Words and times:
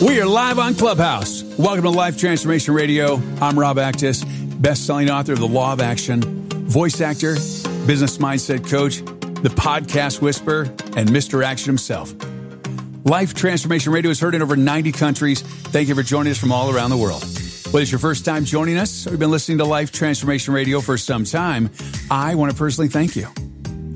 We 0.00 0.20
are 0.20 0.26
live 0.26 0.60
on 0.60 0.76
Clubhouse. 0.76 1.42
Welcome 1.58 1.82
to 1.82 1.90
Life 1.90 2.16
Transformation 2.16 2.72
Radio. 2.72 3.20
I'm 3.40 3.58
Rob 3.58 3.78
Actis, 3.78 4.24
best-selling 4.62 5.10
author 5.10 5.32
of 5.32 5.40
The 5.40 5.48
Law 5.48 5.72
of 5.72 5.80
Action, 5.80 6.22
voice 6.68 7.00
actor, 7.00 7.34
business 7.84 8.18
mindset 8.18 8.70
coach, 8.70 8.98
the 9.42 9.48
podcast 9.48 10.22
whisperer, 10.22 10.62
and 10.96 11.08
Mr. 11.08 11.44
Action 11.44 11.68
himself. 11.68 12.14
Life 13.04 13.34
Transformation 13.34 13.92
Radio 13.92 14.12
is 14.12 14.20
heard 14.20 14.36
in 14.36 14.42
over 14.42 14.54
90 14.54 14.92
countries. 14.92 15.42
Thank 15.42 15.88
you 15.88 15.96
for 15.96 16.04
joining 16.04 16.30
us 16.30 16.38
from 16.38 16.52
all 16.52 16.70
around 16.70 16.90
the 16.90 16.96
world. 16.96 17.24
Whether 17.72 17.80
it's 17.80 17.90
your 17.90 17.98
first 17.98 18.24
time 18.24 18.44
joining 18.44 18.76
us 18.76 19.04
or 19.04 19.10
you've 19.10 19.18
been 19.18 19.32
listening 19.32 19.58
to 19.58 19.64
Life 19.64 19.90
Transformation 19.90 20.54
Radio 20.54 20.80
for 20.80 20.96
some 20.96 21.24
time, 21.24 21.70
I 22.08 22.36
want 22.36 22.52
to 22.52 22.56
personally 22.56 22.88
thank 22.88 23.16
you. 23.16 23.26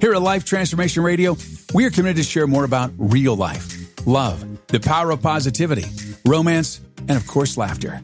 Here 0.00 0.14
at 0.14 0.20
Life 0.20 0.44
Transformation 0.44 1.04
Radio, 1.04 1.36
we 1.72 1.84
are 1.84 1.90
committed 1.90 2.16
to 2.16 2.24
share 2.24 2.48
more 2.48 2.64
about 2.64 2.90
real 2.98 3.36
life, 3.36 4.04
love, 4.04 4.44
the 4.66 4.80
power 4.80 5.10
of 5.10 5.22
positivity, 5.22 5.84
romance, 6.24 6.80
and 6.98 7.12
of 7.12 7.26
course, 7.26 7.56
laughter. 7.56 8.00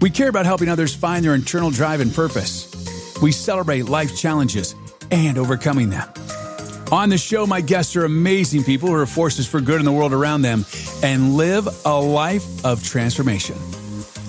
We 0.00 0.10
care 0.10 0.28
about 0.28 0.46
helping 0.46 0.68
others 0.68 0.94
find 0.94 1.24
their 1.24 1.34
internal 1.34 1.70
drive 1.70 2.00
and 2.00 2.12
purpose. 2.12 2.66
We 3.22 3.32
celebrate 3.32 3.82
life 3.82 4.16
challenges 4.16 4.74
and 5.10 5.36
overcoming 5.36 5.90
them. 5.90 6.08
On 6.90 7.08
the 7.08 7.18
show, 7.18 7.46
my 7.46 7.60
guests 7.60 7.94
are 7.96 8.04
amazing 8.04 8.64
people 8.64 8.88
who 8.88 8.94
are 8.94 9.06
forces 9.06 9.46
for 9.46 9.60
good 9.60 9.78
in 9.78 9.84
the 9.84 9.92
world 9.92 10.12
around 10.12 10.42
them 10.42 10.64
and 11.02 11.34
live 11.34 11.68
a 11.84 12.00
life 12.00 12.64
of 12.64 12.82
transformation. 12.82 13.56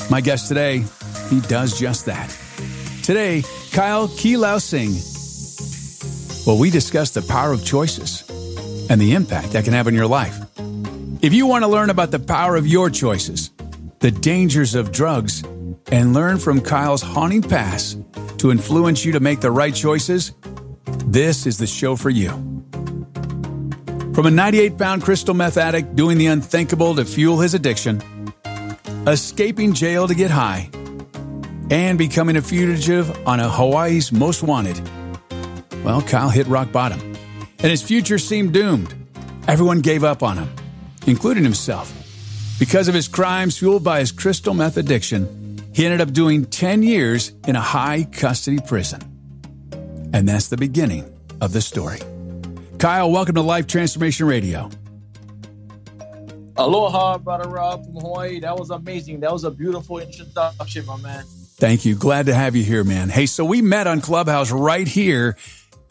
My 0.09 0.21
guest 0.21 0.47
today, 0.47 0.83
he 1.29 1.39
does 1.41 1.79
just 1.79 2.05
that. 2.05 2.37
Today, 3.01 3.43
Kyle 3.71 4.07
Quilausing. 4.07 4.91
Well, 6.45 6.59
we 6.59 6.69
discuss 6.69 7.11
the 7.11 7.21
power 7.21 7.53
of 7.53 7.63
choices 7.63 8.23
and 8.89 8.99
the 8.99 9.13
impact 9.13 9.51
that 9.53 9.63
can 9.63 9.73
have 9.73 9.87
on 9.87 9.95
your 9.95 10.07
life. 10.07 10.40
If 11.21 11.35
you 11.35 11.45
want 11.45 11.63
to 11.63 11.67
learn 11.67 11.91
about 11.91 12.09
the 12.09 12.17
power 12.17 12.55
of 12.55 12.65
your 12.65 12.89
choices, 12.89 13.51
the 13.99 14.09
dangers 14.09 14.73
of 14.73 14.91
drugs, 14.91 15.43
and 15.91 16.13
learn 16.13 16.39
from 16.39 16.61
Kyle's 16.61 17.03
haunting 17.03 17.43
past 17.43 17.99
to 18.39 18.49
influence 18.49 19.05
you 19.05 19.11
to 19.11 19.19
make 19.19 19.39
the 19.39 19.51
right 19.51 19.75
choices, 19.75 20.33
this 21.05 21.45
is 21.45 21.59
the 21.59 21.67
show 21.67 21.95
for 21.95 22.09
you. 22.09 22.29
From 24.15 24.25
a 24.25 24.31
98 24.31 24.79
pound 24.79 25.03
crystal 25.03 25.35
meth 25.35 25.57
addict 25.57 25.95
doing 25.95 26.17
the 26.17 26.25
unthinkable 26.25 26.95
to 26.95 27.05
fuel 27.05 27.39
his 27.39 27.53
addiction, 27.53 28.01
escaping 29.05 29.73
jail 29.73 30.07
to 30.07 30.15
get 30.15 30.31
high, 30.31 30.71
and 31.69 31.99
becoming 31.99 32.35
a 32.35 32.41
fugitive 32.41 33.27
on 33.27 33.39
a 33.39 33.47
Hawaii's 33.47 34.11
most 34.11 34.41
wanted. 34.41 34.81
Well, 35.83 36.01
Kyle 36.01 36.29
hit 36.29 36.47
rock 36.47 36.71
bottom, 36.71 36.99
and 36.99 37.69
his 37.69 37.83
future 37.83 38.17
seemed 38.17 38.53
doomed. 38.53 38.95
Everyone 39.47 39.81
gave 39.81 40.03
up 40.03 40.23
on 40.23 40.39
him, 40.39 40.49
including 41.07 41.43
himself. 41.43 41.93
Because 42.59 42.87
of 42.87 42.93
his 42.93 43.07
crimes 43.07 43.57
fueled 43.57 43.83
by 43.83 43.99
his 43.99 44.11
crystal 44.11 44.53
meth 44.53 44.77
addiction, 44.77 45.61
he 45.73 45.85
ended 45.85 46.01
up 46.01 46.11
doing 46.11 46.45
10 46.45 46.83
years 46.83 47.31
in 47.47 47.55
a 47.55 47.61
high 47.61 48.03
custody 48.11 48.59
prison. 48.59 49.01
And 50.13 50.27
that's 50.27 50.49
the 50.49 50.57
beginning 50.57 51.11
of 51.39 51.53
the 51.53 51.61
story. 51.61 51.99
Kyle, 52.77 53.11
welcome 53.11 53.35
to 53.35 53.41
Life 53.41 53.67
Transformation 53.67 54.27
Radio. 54.27 54.69
Aloha, 56.57 57.17
brother 57.17 57.49
Rob 57.49 57.85
from 57.85 57.95
Hawaii. 57.95 58.39
That 58.39 58.57
was 58.57 58.69
amazing. 58.69 59.21
That 59.21 59.31
was 59.31 59.43
a 59.43 59.51
beautiful 59.51 59.99
introduction, 59.99 60.85
my 60.85 60.97
man. 60.97 61.23
Thank 61.55 61.85
you. 61.85 61.95
Glad 61.95 62.25
to 62.25 62.33
have 62.33 62.55
you 62.55 62.63
here, 62.63 62.83
man. 62.83 63.09
Hey, 63.09 63.25
so 63.25 63.45
we 63.45 63.61
met 63.61 63.87
on 63.87 64.01
Clubhouse 64.01 64.51
right 64.51 64.87
here 64.87 65.37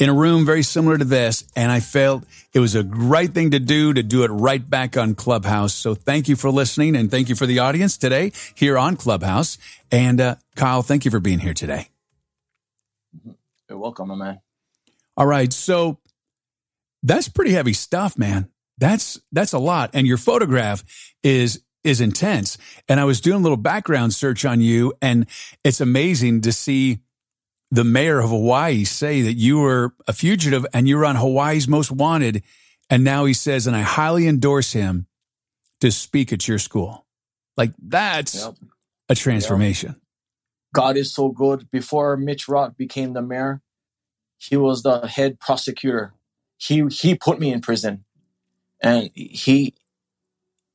in 0.01 0.09
a 0.09 0.15
room 0.15 0.47
very 0.47 0.63
similar 0.65 0.99
to 0.99 1.05
this, 1.05 1.45
and 1.55 1.71
I 1.71 1.81
felt 1.81 2.25
it 2.55 2.59
was 2.59 2.75
a 2.75 2.83
right 2.83 3.33
thing 3.33 3.53
to 3.53 3.61
do 3.61 3.93
to 3.93 4.03
do 4.03 4.25
it 4.25 4.29
right 4.29 4.69
back 4.69 4.97
on 4.97 5.15
Clubhouse. 5.15 5.75
So 5.75 5.95
thank 5.95 6.27
you 6.29 6.37
for 6.37 6.51
listening, 6.51 6.97
and 6.97 7.11
thank 7.11 7.29
you 7.29 7.37
for 7.37 7.47
the 7.47 7.61
audience 7.61 7.99
today 7.99 8.33
here 8.55 8.79
on 8.79 8.97
Clubhouse. 8.97 9.59
And 9.93 10.21
uh, 10.21 10.37
Kyle, 10.57 10.83
thank 10.83 11.05
you 11.05 11.11
for 11.11 11.21
being 11.21 11.39
here 11.39 11.55
today. 11.55 11.89
You're 13.69 13.79
welcome, 13.79 14.09
my 14.09 14.15
man. 14.17 14.41
All 15.17 15.27
right, 15.27 15.53
so 15.53 15.99
that's 17.03 17.29
pretty 17.29 17.53
heavy 17.53 17.75
stuff, 17.75 18.19
man. 18.19 18.49
That's 18.79 19.21
that's 19.33 19.53
a 19.53 19.59
lot, 19.59 19.91
and 19.93 20.07
your 20.07 20.17
photograph 20.17 20.83
is 21.23 21.63
is 21.85 22.01
intense. 22.01 22.59
And 22.89 23.01
I 23.01 23.05
was 23.05 23.21
doing 23.21 23.37
a 23.41 23.43
little 23.43 23.59
background 23.59 24.15
search 24.15 24.47
on 24.47 24.63
you, 24.63 24.95
and 25.03 25.27
it's 25.63 25.81
amazing 25.81 26.41
to 26.43 26.53
see 26.53 27.01
the 27.71 27.85
mayor 27.85 28.19
of 28.21 28.31
Hawaii 28.31 28.85
say 28.85 29.23
that 29.23 29.35
you 29.35 29.59
were 29.59 29.95
a 30.09 30.13
fugitive 30.13 30.67
and 30.75 30.89
you 30.89 30.97
were 30.97 31.05
on 31.05 31.17
Hawaii's 31.17 31.69
most 31.69 31.91
wanted. 31.91 32.43
And 32.89 33.05
now 33.05 33.25
he 33.25 33.35
says, 33.35 33.67
and 33.67 33.77
I 33.77 33.83
highly 33.83 34.27
endorse 34.27 34.73
him 34.73 35.07
to 35.81 35.93
speak 35.93 36.33
at 36.33 36.49
your 36.49 36.59
school. 36.59 37.07
Like 37.57 37.73
that's 37.81 38.35
yep. 38.35 38.55
a 39.09 39.15
transformation. 39.15 39.91
Yep. 39.91 39.99
God 40.73 40.97
is 40.97 41.13
so 41.13 41.29
good. 41.29 41.71
Before 41.71 42.17
Mitch 42.17 42.49
Roth 42.49 42.77
became 42.77 43.13
the 43.13 43.23
mayor, 43.23 43.61
he 44.39 44.57
was 44.57 44.83
the 44.83 45.07
head 45.07 45.39
prosecutor. 45.39 46.13
He 46.57 46.87
he 46.87 47.15
put 47.15 47.41
me 47.41 47.53
in 47.53 47.61
prison, 47.61 48.05
and 48.83 49.11
he 49.15 49.75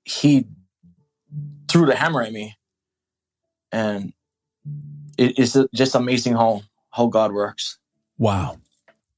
he 0.03 0.45
threw 1.69 1.85
the 1.85 1.95
hammer 1.95 2.21
at 2.21 2.33
me, 2.33 2.57
and 3.71 4.13
it 5.17 5.39
is 5.39 5.57
just 5.73 5.95
amazing 5.95 6.33
how 6.33 6.63
how 6.95 7.07
God 7.07 7.33
works. 7.33 7.77
Wow. 8.17 8.57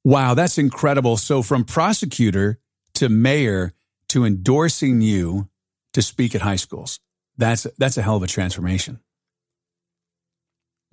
Wow, 0.04 0.34
that's 0.34 0.58
incredible. 0.58 1.18
So 1.18 1.44
from 1.44 1.64
prosecutor 1.64 2.60
to 2.96 3.10
mayor 3.10 3.74
to 4.10 4.26
endorsing 4.26 5.02
you 5.02 5.50
to 5.94 6.02
speak 6.02 6.34
at 6.34 6.42
high 6.42 6.56
schools. 6.56 7.00
That's 7.38 7.68
that's 7.78 7.98
a 7.98 8.02
hell 8.02 8.16
of 8.16 8.24
a 8.24 8.28
transformation. 8.28 9.00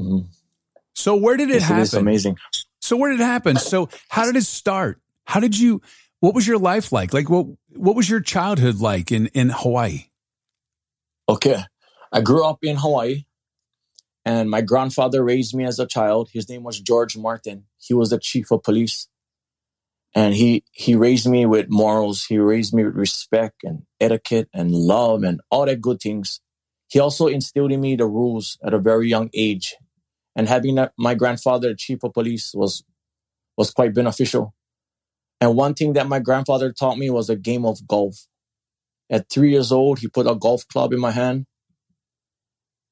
Mm-hmm. 0.00 0.26
So 0.94 1.16
where 1.16 1.36
did 1.36 1.50
it 1.50 1.54
yes, 1.54 1.62
happen? 1.62 1.82
It's 1.82 1.94
amazing. 1.94 2.36
So 2.80 2.96
where 2.96 3.10
did 3.12 3.20
it 3.20 3.24
happen? 3.24 3.56
So 3.56 3.88
how 4.08 4.26
did 4.26 4.36
it 4.36 4.44
start? 4.44 5.00
How 5.24 5.40
did 5.40 5.58
you 5.58 5.80
what 6.20 6.34
was 6.34 6.46
your 6.46 6.58
life 6.58 6.92
like? 6.92 7.14
Like 7.14 7.30
what 7.30 7.46
what 7.68 7.96
was 7.96 8.10
your 8.10 8.20
childhood 8.20 8.80
like 8.80 9.10
in 9.10 9.28
in 9.28 9.48
Hawaii? 9.48 10.06
Okay. 11.28 11.62
I 12.12 12.20
grew 12.20 12.44
up 12.44 12.58
in 12.62 12.76
Hawaii. 12.76 13.24
And 14.24 14.50
my 14.50 14.62
grandfather 14.62 15.22
raised 15.22 15.54
me 15.54 15.64
as 15.64 15.78
a 15.78 15.86
child. 15.86 16.30
His 16.32 16.48
name 16.48 16.62
was 16.62 16.80
George 16.80 17.16
Martin. 17.16 17.64
He 17.78 17.92
was 17.92 18.10
the 18.10 18.18
chief 18.18 18.50
of 18.50 18.62
police. 18.62 19.08
And 20.14 20.34
he, 20.34 20.64
he 20.72 20.94
raised 20.94 21.28
me 21.28 21.44
with 21.44 21.66
morals. 21.68 22.24
He 22.24 22.38
raised 22.38 22.72
me 22.72 22.84
with 22.84 22.94
respect 22.94 23.64
and 23.64 23.82
etiquette 24.00 24.48
and 24.54 24.70
love 24.70 25.24
and 25.24 25.40
all 25.50 25.66
that 25.66 25.80
good 25.80 26.00
things. 26.00 26.40
He 26.88 27.00
also 27.00 27.26
instilled 27.26 27.72
in 27.72 27.80
me 27.80 27.96
the 27.96 28.06
rules 28.06 28.56
at 28.64 28.72
a 28.72 28.78
very 28.78 29.08
young 29.08 29.28
age. 29.34 29.76
And 30.36 30.48
having 30.48 30.78
my 30.96 31.14
grandfather, 31.14 31.70
the 31.70 31.74
chief 31.76 32.02
of 32.04 32.14
police, 32.14 32.52
was, 32.54 32.84
was 33.56 33.70
quite 33.72 33.94
beneficial. 33.94 34.54
And 35.40 35.56
one 35.56 35.74
thing 35.74 35.92
that 35.94 36.08
my 36.08 36.20
grandfather 36.20 36.72
taught 36.72 36.96
me 36.98 37.10
was 37.10 37.28
a 37.28 37.36
game 37.36 37.66
of 37.66 37.86
golf. 37.86 38.26
At 39.10 39.28
three 39.28 39.50
years 39.50 39.70
old, 39.70 39.98
he 39.98 40.08
put 40.08 40.26
a 40.26 40.34
golf 40.34 40.66
club 40.68 40.92
in 40.92 41.00
my 41.00 41.10
hand 41.10 41.46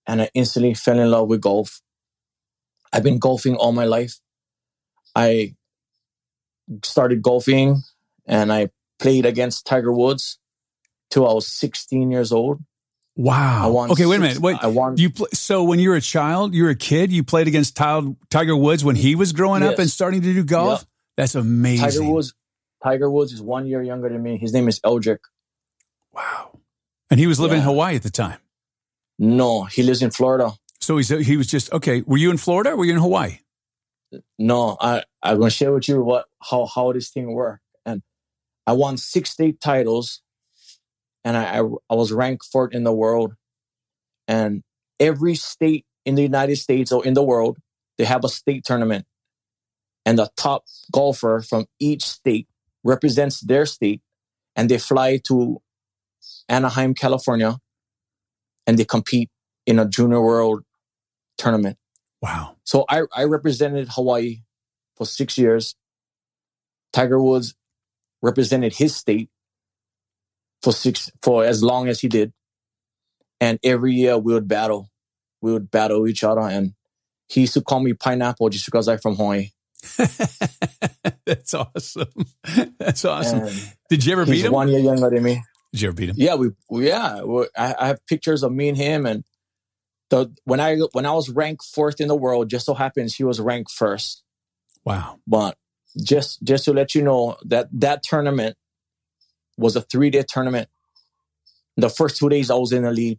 and 0.07 0.23
I 0.23 0.31
instantly 0.35 0.75
fell 0.75 0.99
in 0.99 1.11
love 1.11 1.29
with 1.29 1.41
golf. 1.41 1.81
I've 2.93 3.03
been 3.03 3.19
golfing 3.19 3.57
all 3.57 3.73
my 3.73 3.85
life. 3.85 4.19
I 5.15 5.55
started 6.83 7.23
golfing 7.23 7.83
and 8.27 8.53
I 8.53 8.71
played 8.99 9.27
against 9.27 9.67
Tiger 9.67 9.93
Woods 9.93 10.39
till 11.11 11.29
I 11.29 11.33
was 11.33 11.47
16 11.47 12.11
years 12.11 12.33
old. 12.33 12.61
Wow. 13.15 13.89
Okay, 13.91 14.07
wait 14.07 14.17
a 14.17 14.21
minute. 14.21 14.39
Wait, 14.39 14.57
I 14.63 14.69
won. 14.69 14.97
You 14.97 15.11
pl- 15.11 15.29
so 15.35 15.65
when 15.65 15.79
you 15.79 15.91
were 15.91 15.97
a 15.97 16.01
child, 16.01 16.55
you 16.55 16.65
were 16.65 16.71
a 16.71 16.75
kid, 16.75 17.13
you 17.13 17.23
played 17.23 17.47
against 17.47 17.77
Tiger 17.77 18.57
Woods 18.57 18.85
when 18.85 18.97
he 18.97 19.15
was 19.15 19.33
growing 19.33 19.63
yes. 19.63 19.73
up 19.73 19.79
and 19.79 19.91
starting 19.91 20.23
to 20.23 20.33
do 20.33 20.43
golf. 20.45 20.81
Yep. 20.81 20.89
That's 21.19 21.35
amazing. 21.35 21.91
Tiger 21.91 22.11
Woods. 22.11 22.35
Tiger 22.83 23.11
Woods 23.11 23.33
is 23.33 23.43
one 23.43 23.67
year 23.67 23.83
younger 23.83 24.09
than 24.09 24.23
me. 24.23 24.39
His 24.39 24.53
name 24.53 24.67
is 24.67 24.81
Eldrick. 24.81 25.21
Wow. 26.13 26.59
And 27.11 27.21
he 27.21 27.27
was 27.27 27.39
living 27.39 27.59
yeah. 27.59 27.65
in 27.65 27.67
Hawaii 27.67 27.97
at 27.97 28.03
the 28.03 28.11
time. 28.11 28.39
No, 29.23 29.65
he 29.65 29.85
lives 29.85 30.03
in 30.03 30.11
Florida. 30.11 30.53
So 30.81 30.97
he's 30.97 31.09
he 31.09 31.37
was 31.37 31.47
just 31.47 31.73
okay. 31.73 32.03
Were 32.03 32.17
you 32.17 32.33
in 32.33 32.39
Florida? 32.39 32.71
or 32.73 32.77
Were 32.77 32.85
you 32.85 32.93
in 32.95 32.99
Hawaii? 32.99 33.39
No, 34.37 34.77
I 34.81 35.05
I'm 35.23 35.39
gonna 35.39 35.51
share 35.51 35.73
with 35.73 35.89
you 35.89 36.03
what 36.03 36.27
how 36.43 36.67
how 36.67 36.93
this 36.93 37.11
thing 37.11 37.33
worked. 37.33 37.63
And 37.87 38.03
I 38.67 38.73
won 38.73 38.97
six 38.97 39.31
state 39.31 39.61
titles 39.61 40.23
and 41.25 41.37
I, 41.37 41.61
I, 41.61 41.63
I 41.91 41.95
was 41.95 42.13
ranked 42.13 42.47
fourth 42.47 42.75
in 42.75 42.83
the 42.83 42.93
world. 42.93 43.35
And 44.27 44.65
every 44.99 45.37
state 45.37 45.87
in 46.05 46.17
the 46.17 46.23
United 46.23 46.57
States 46.57 46.91
or 46.91 47.07
in 47.07 47.15
the 47.15 47.23
world, 47.23 47.59
they 47.99 48.05
have 48.05 48.25
a 48.25 48.29
state 48.29 48.65
tournament. 48.65 49.07
And 50.05 50.19
the 50.19 50.31
top 50.37 50.65
golfer 50.91 51.45
from 51.49 51.67
each 51.79 52.05
state 52.05 52.49
represents 52.83 53.39
their 53.39 53.67
state 53.67 54.03
and 54.57 54.69
they 54.69 54.79
fly 54.79 55.21
to 55.29 55.63
Anaheim, 56.49 56.95
California, 56.95 57.59
and 58.67 58.79
they 58.79 58.85
compete 58.85 59.31
in 59.67 59.79
a 59.79 59.87
junior 59.87 60.21
world 60.21 60.65
tournament. 61.39 61.77
Wow. 62.21 62.57
So 62.65 62.85
I, 62.89 63.03
I 63.15 63.25
represented 63.25 63.89
Hawaii 63.91 64.43
for 64.97 65.07
six 65.07 65.37
years. 65.37 65.75
Tiger 66.93 67.21
Woods 67.21 67.55
represented 68.21 68.75
his 68.75 68.95
state 68.95 69.29
for 70.63 70.73
six 70.73 71.11
for 71.23 71.45
as 71.45 71.63
long 71.63 71.89
as 71.89 72.01
he 72.01 72.09
did. 72.09 72.33
And 73.41 73.59
every 73.65 73.95
year 73.95 74.17
we 74.17 74.35
would 74.35 74.47
battle. 74.47 74.91
We 75.41 75.53
would 75.53 75.71
battle 75.71 76.07
each 76.07 76.23
other 76.23 76.43
and 76.43 76.75
he 77.29 77.43
used 77.43 77.55
to 77.55 77.63
call 77.63 77.81
me 77.81 77.95
pineapple 77.95 78.51
just 78.51 78.67
because 78.67 78.89
I'm 78.89 78.99
from 78.99 79.17
Hawaii. 79.17 79.51
That's 81.27 81.55
awesome. 81.55 82.09
That's 82.79 83.05
awesome. 83.05 83.41
And 83.41 83.73
Did 83.89 84.05
you 84.05 84.13
ever 84.13 84.27
beat 84.27 84.45
him? 84.45 84.53
One 84.53 84.69
year 84.69 84.81
younger 84.81 85.11
than 85.11 85.23
me. 85.23 85.43
Did 85.73 85.81
you 85.81 85.89
ever 85.89 85.95
beat 85.95 86.11
him? 86.11 86.17
Yeah, 86.19 86.35
we, 86.35 86.51
yeah. 86.71 87.23
I, 87.57 87.75
I 87.79 87.87
have 87.87 88.07
pictures 88.07 88.43
of 88.43 88.53
me 88.53 88.69
and 88.69 88.77
him, 88.77 89.07
and 89.07 89.25
the 90.11 90.31
when 90.45 90.61
I 90.61 90.77
when 90.93 91.07
I 91.07 91.13
was 91.13 91.31
ranked 91.31 91.65
fourth 91.65 92.01
in 92.01 92.09
the 92.09 92.17
world, 92.17 92.51
just 92.51 92.67
so 92.67 92.75
happens 92.75 93.15
he 93.15 93.25
was 93.25 93.41
ranked 93.41 93.71
first. 93.71 94.23
Wow! 94.85 95.21
But 95.27 95.57
just 96.03 96.43
just 96.43 96.67
to 96.67 96.73
let 96.73 96.95
you 96.95 97.03
know 97.03 97.37
that 97.45 97.69
that 97.73 98.03
tournament 98.03 98.57
was 99.57 99.75
a 99.75 99.81
three 99.81 100.11
day 100.11 100.25
tournament. 100.29 100.69
The 101.77 101.89
first 101.89 102.19
two 102.19 102.29
days 102.29 102.51
I 102.51 102.55
was 102.55 102.73
in 102.73 102.83
the 102.83 102.93
lead, 102.93 103.19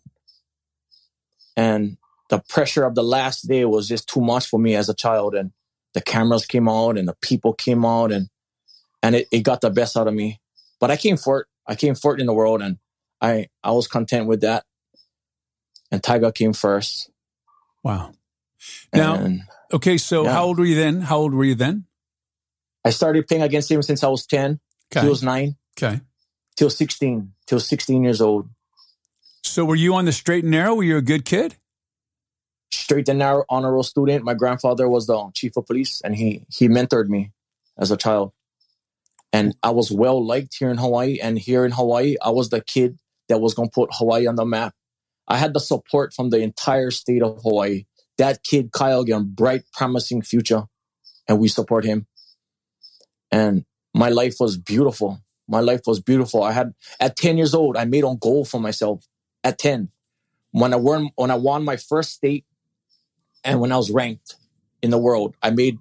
and 1.58 1.98
the 2.30 2.40
pressure 2.50 2.86
of 2.86 2.94
the 2.94 3.04
last 3.04 3.48
day 3.48 3.66
was 3.66 3.88
just 3.88 4.08
too 4.08 4.22
much 4.22 4.46
for 4.48 4.60
me 4.60 4.76
as 4.76 4.90
a 4.90 4.94
child, 4.94 5.34
and 5.34 5.52
the 5.96 6.02
cameras 6.02 6.46
came 6.46 6.70
out 6.70 6.98
and 6.98 7.08
the 7.08 7.16
people 7.22 7.54
came 7.54 7.84
out, 7.84 8.12
and 8.12 8.30
and 9.02 9.16
it, 9.16 9.28
it 9.32 9.40
got 9.40 9.62
the 9.62 9.72
best 9.72 9.98
out 9.98 10.08
of 10.08 10.14
me. 10.14 10.40
But 10.80 10.92
I 10.92 10.98
came 10.98 11.18
for 11.18 11.42
it. 11.42 11.48
I 11.68 11.76
came 11.76 11.96
fourth 11.96 12.20
in 12.20 12.26
the 12.26 12.34
world, 12.34 12.62
and 12.62 12.78
I 13.22 13.48
I 13.64 13.72
was 13.72 13.88
content 13.88 14.28
with 14.28 14.42
that. 14.42 14.66
And 15.92 16.02
Tiger 16.02 16.32
came 16.32 16.54
first. 16.54 17.12
Wow. 17.84 18.14
Now, 18.94 19.16
and, 19.16 19.42
okay, 19.72 19.98
so 19.98 20.24
yeah. 20.24 20.32
how 20.32 20.46
old 20.46 20.58
were 20.58 20.66
you 20.66 20.76
then? 20.76 21.02
How 21.02 21.18
old 21.18 21.34
were 21.34 21.44
you 21.44 21.56
then? 21.56 21.86
I 22.86 22.90
started 22.90 23.28
playing 23.28 23.44
against 23.44 23.72
him 23.72 23.82
since 23.82 24.04
I 24.04 24.08
was 24.08 24.26
10. 24.26 24.60
Okay. 24.92 25.04
He 25.04 25.10
was 25.10 25.24
nine. 25.24 25.56
Okay. 25.78 26.02
Till 26.56 26.70
16. 26.70 27.34
Till 27.48 27.60
16 27.60 28.04
years 28.04 28.22
old. 28.22 28.50
So 29.44 29.66
were 29.66 29.76
you 29.76 29.94
on 29.96 30.06
the 30.06 30.12
straight 30.12 30.44
and 30.44 30.52
narrow? 30.52 30.76
Were 30.76 30.84
you 30.84 30.98
a 30.98 31.02
good 31.02 31.26
kid? 31.26 31.58
Straight 32.72 33.08
and 33.10 33.20
narrow 33.20 33.46
honor 33.50 33.74
roll 33.74 33.84
student. 33.84 34.24
My 34.24 34.34
grandfather 34.34 34.90
was 34.90 35.08
the 35.08 35.32
chief 35.34 35.56
of 35.58 35.66
police 35.66 36.02
and 36.04 36.16
he 36.16 36.46
he 36.50 36.68
mentored 36.68 37.08
me 37.08 37.32
as 37.78 37.92
a 37.92 37.98
child. 37.98 38.32
And 39.34 39.56
I 39.64 39.72
was 39.72 39.92
well 39.92 40.26
liked 40.26 40.58
here 40.60 40.72
in 40.72 40.80
Hawaii. 40.80 41.20
And 41.22 41.40
here 41.40 41.66
in 41.66 41.74
Hawaii, 41.74 42.18
I 42.24 42.32
was 42.32 42.52
the 42.52 42.62
kid 42.62 43.00
that 43.30 43.42
was 43.42 43.56
going 43.56 43.70
to 43.70 43.76
put 43.76 43.92
Hawaii 43.94 44.28
on 44.28 44.38
the 44.38 44.46
map. 44.46 44.76
I 45.28 45.38
had 45.38 45.56
the 45.56 45.62
support 45.62 46.14
from 46.14 46.32
the 46.32 46.40
entire 46.40 46.92
state 46.92 47.24
of 47.24 47.42
Hawaii. 47.44 47.86
That 48.20 48.44
kid, 48.44 48.72
Kyle, 48.74 49.06
a 49.12 49.22
bright, 49.22 49.64
promising 49.74 50.24
future, 50.24 50.66
and 51.28 51.40
we 51.40 51.50
support 51.50 51.86
him. 51.86 52.08
And 53.32 53.66
my 53.94 54.10
life 54.10 54.38
was 54.40 54.58
beautiful. 54.58 55.20
My 55.48 55.62
life 55.62 55.82
was 55.88 56.02
beautiful. 56.02 56.44
I 56.44 56.54
had 56.54 56.74
at 57.00 57.18
10 57.18 57.38
years 57.38 57.56
old, 57.56 57.78
I 57.78 57.86
made 57.86 58.06
a 58.06 58.16
goal 58.20 58.46
for 58.46 58.60
myself 58.62 59.06
at 59.44 59.60
10. 59.60 59.90
When 60.52 60.74
I 60.74 60.78
won 60.78 61.12
when 61.16 61.32
I 61.32 61.36
won 61.36 61.66
my 61.66 61.78
first 61.78 62.14
state 62.14 62.46
and 63.44 63.60
when 63.62 63.72
I 63.72 63.78
was 63.78 63.92
ranked 63.92 64.36
in 64.84 64.92
the 64.92 65.00
world, 65.00 65.36
I 65.44 65.52
made 65.52 65.80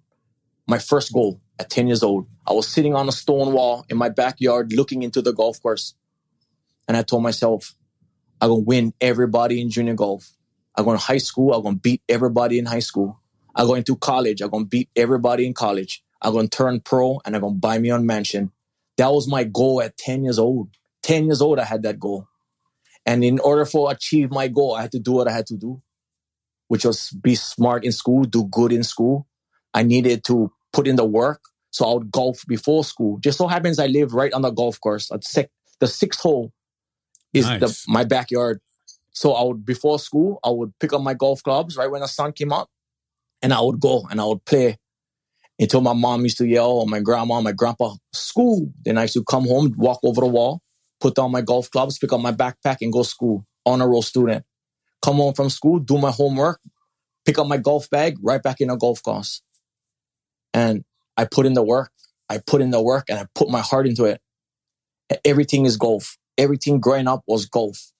my 0.69 0.78
first 0.78 1.12
goal 1.12 1.40
at 1.62 1.70
10 1.70 1.87
years 1.87 2.03
old. 2.03 2.26
I 2.47 2.53
was 2.53 2.69
sitting 2.69 2.94
on 2.94 3.09
a 3.09 3.12
stone 3.12 3.53
wall 3.53 3.87
in 3.88 3.97
my 3.97 4.09
backyard 4.09 4.73
looking 4.73 5.03
into 5.03 5.23
the 5.23 5.32
golf 5.32 5.62
course. 5.62 5.94
And 6.88 6.97
I 6.97 7.03
told 7.03 7.23
myself, 7.23 7.75
I'm 8.41 8.49
gonna 8.49 8.62
win 8.62 8.93
everybody 9.00 9.61
in 9.61 9.70
junior 9.70 9.94
golf. 9.94 10.29
I'm 10.75 10.85
going 10.85 10.99
to 10.99 11.05
high 11.05 11.19
school, 11.19 11.55
I'm 11.55 11.62
gonna 11.62 11.76
beat 11.76 12.03
everybody 12.09 12.59
in 12.59 12.67
high 12.67 12.81
school. 12.81 13.20
I 13.55 13.62
go 13.62 13.75
into 13.75 13.97
college, 13.97 14.41
I'm 14.41 14.50
gonna 14.50 14.64
beat 14.64 14.91
everybody 14.97 15.47
in 15.47 15.55
college. 15.55 16.03
I'm 16.20 16.35
gonna 16.35 16.49
turn 16.49 16.81
pro 16.81 17.20
and 17.25 17.37
I'm 17.37 17.43
gonna 17.43 17.55
buy 17.55 17.79
me 17.79 17.91
a 17.91 17.99
mansion. 18.00 18.50
That 18.97 19.12
was 19.12 19.29
my 19.29 19.44
goal 19.44 19.81
at 19.81 19.97
10 19.97 20.25
years 20.25 20.38
old. 20.38 20.70
10 21.05 21.26
years 21.26 21.41
old, 21.41 21.61
I 21.61 21.64
had 21.64 21.85
that 21.85 22.00
goal. 22.00 22.26
And 23.06 23.23
in 23.23 23.38
order 23.38 23.64
for 23.64 23.91
achieve 23.93 24.31
my 24.31 24.49
goal, 24.49 24.75
I 24.75 24.82
had 24.82 24.93
to 24.93 25.00
do 25.00 25.12
what 25.12 25.29
I 25.29 25.32
had 25.32 25.47
to 25.47 25.56
do, 25.56 25.81
which 26.67 26.85
was 26.85 27.11
be 27.11 27.37
smart 27.37 27.85
in 27.85 27.93
school, 27.93 28.25
do 28.25 28.49
good 28.50 28.73
in 28.73 28.82
school. 28.82 29.26
I 29.75 29.82
needed 29.85 30.25
to 30.25 30.53
put 30.73 30.88
in 30.88 30.97
the 30.97 31.05
work. 31.05 31.41
So 31.73 31.87
I 31.87 31.95
would 31.95 32.11
golf 32.11 32.45
before 32.47 32.85
school. 32.85 33.19
Just 33.19 33.39
so 33.39 33.49
happens 33.49 33.79
I 33.79 33.87
live 33.87 34.13
right 34.13 34.33
on 34.33 34.43
the 34.43 34.51
golf 34.51 34.79
course. 34.81 35.11
At 35.11 35.25
six, 35.25 35.51
the 35.81 35.87
sixth 35.87 36.21
hole 36.21 36.53
is 37.33 37.47
nice. 37.47 37.61
the, 37.61 37.79
my 37.89 38.05
backyard. 38.05 38.61
So 39.11 39.33
I 39.33 39.43
would 39.43 39.65
before 39.65 39.99
school, 39.99 40.39
I 40.45 40.51
would 40.51 40.73
pick 40.79 40.93
up 40.93 41.03
my 41.03 41.15
golf 41.15 41.43
clubs 41.43 41.77
right 41.77 41.91
when 41.91 42.03
the 42.03 42.09
sun 42.09 42.33
came 42.33 42.53
up, 42.53 42.69
and 43.43 43.53
I 43.53 43.61
would 43.61 43.81
go 43.81 44.07
and 44.11 44.21
I 44.21 44.25
would 44.25 44.45
play 44.45 44.79
until 45.59 45.81
my 45.81 45.93
mom 45.93 46.23
used 46.23 46.39
to 46.39 46.47
yell, 46.47 46.71
or 46.71 46.87
my 46.87 47.01
grandma, 47.01 47.41
my 47.41 47.53
grandpa, 47.53 47.95
school. 48.13 48.73
Then 48.85 48.99
I 48.99 49.03
used 49.03 49.15
to 49.15 49.25
come 49.25 49.47
home, 49.47 49.75
walk 49.77 50.01
over 50.03 50.21
the 50.21 50.27
wall, 50.27 50.61
put 51.01 51.15
down 51.15 51.31
my 51.31 51.43
golf 51.43 51.71
clubs, 51.71 51.99
pick 51.99 52.13
up 52.13 52.21
my 52.21 52.33
backpack, 52.33 52.79
and 52.81 52.93
go 52.93 53.03
school. 53.03 53.47
Honor 53.65 53.89
roll 53.89 54.03
student. 54.03 54.45
Come 55.03 55.17
home 55.17 55.35
from 55.35 55.51
school, 55.51 55.79
do 55.79 55.99
my 55.99 56.11
homework, 56.11 56.61
pick 57.25 57.39
up 57.39 57.47
my 57.47 57.57
golf 57.57 57.89
bag, 57.91 58.17
right 58.23 58.43
back 58.43 58.61
in 58.61 58.71
a 58.71 58.77
golf 58.77 59.03
course. 59.03 59.43
And 60.55 60.85
I 61.17 61.25
put 61.25 61.47
in 61.47 61.55
the 61.55 61.62
work. 61.62 61.91
I 62.29 62.38
put 62.38 62.62
in 62.62 62.70
the 62.70 62.82
work 62.82 63.06
and 63.09 63.19
I 63.19 63.26
put 63.35 63.50
my 63.50 63.61
heart 63.61 63.87
into 63.87 64.05
it. 64.05 64.20
Everything 65.25 65.67
is 65.67 65.76
golf 65.76 66.17
everything 66.38 66.81
growing 66.81 67.09
up 67.09 67.23
was 67.26 67.47
golf. 67.47 67.93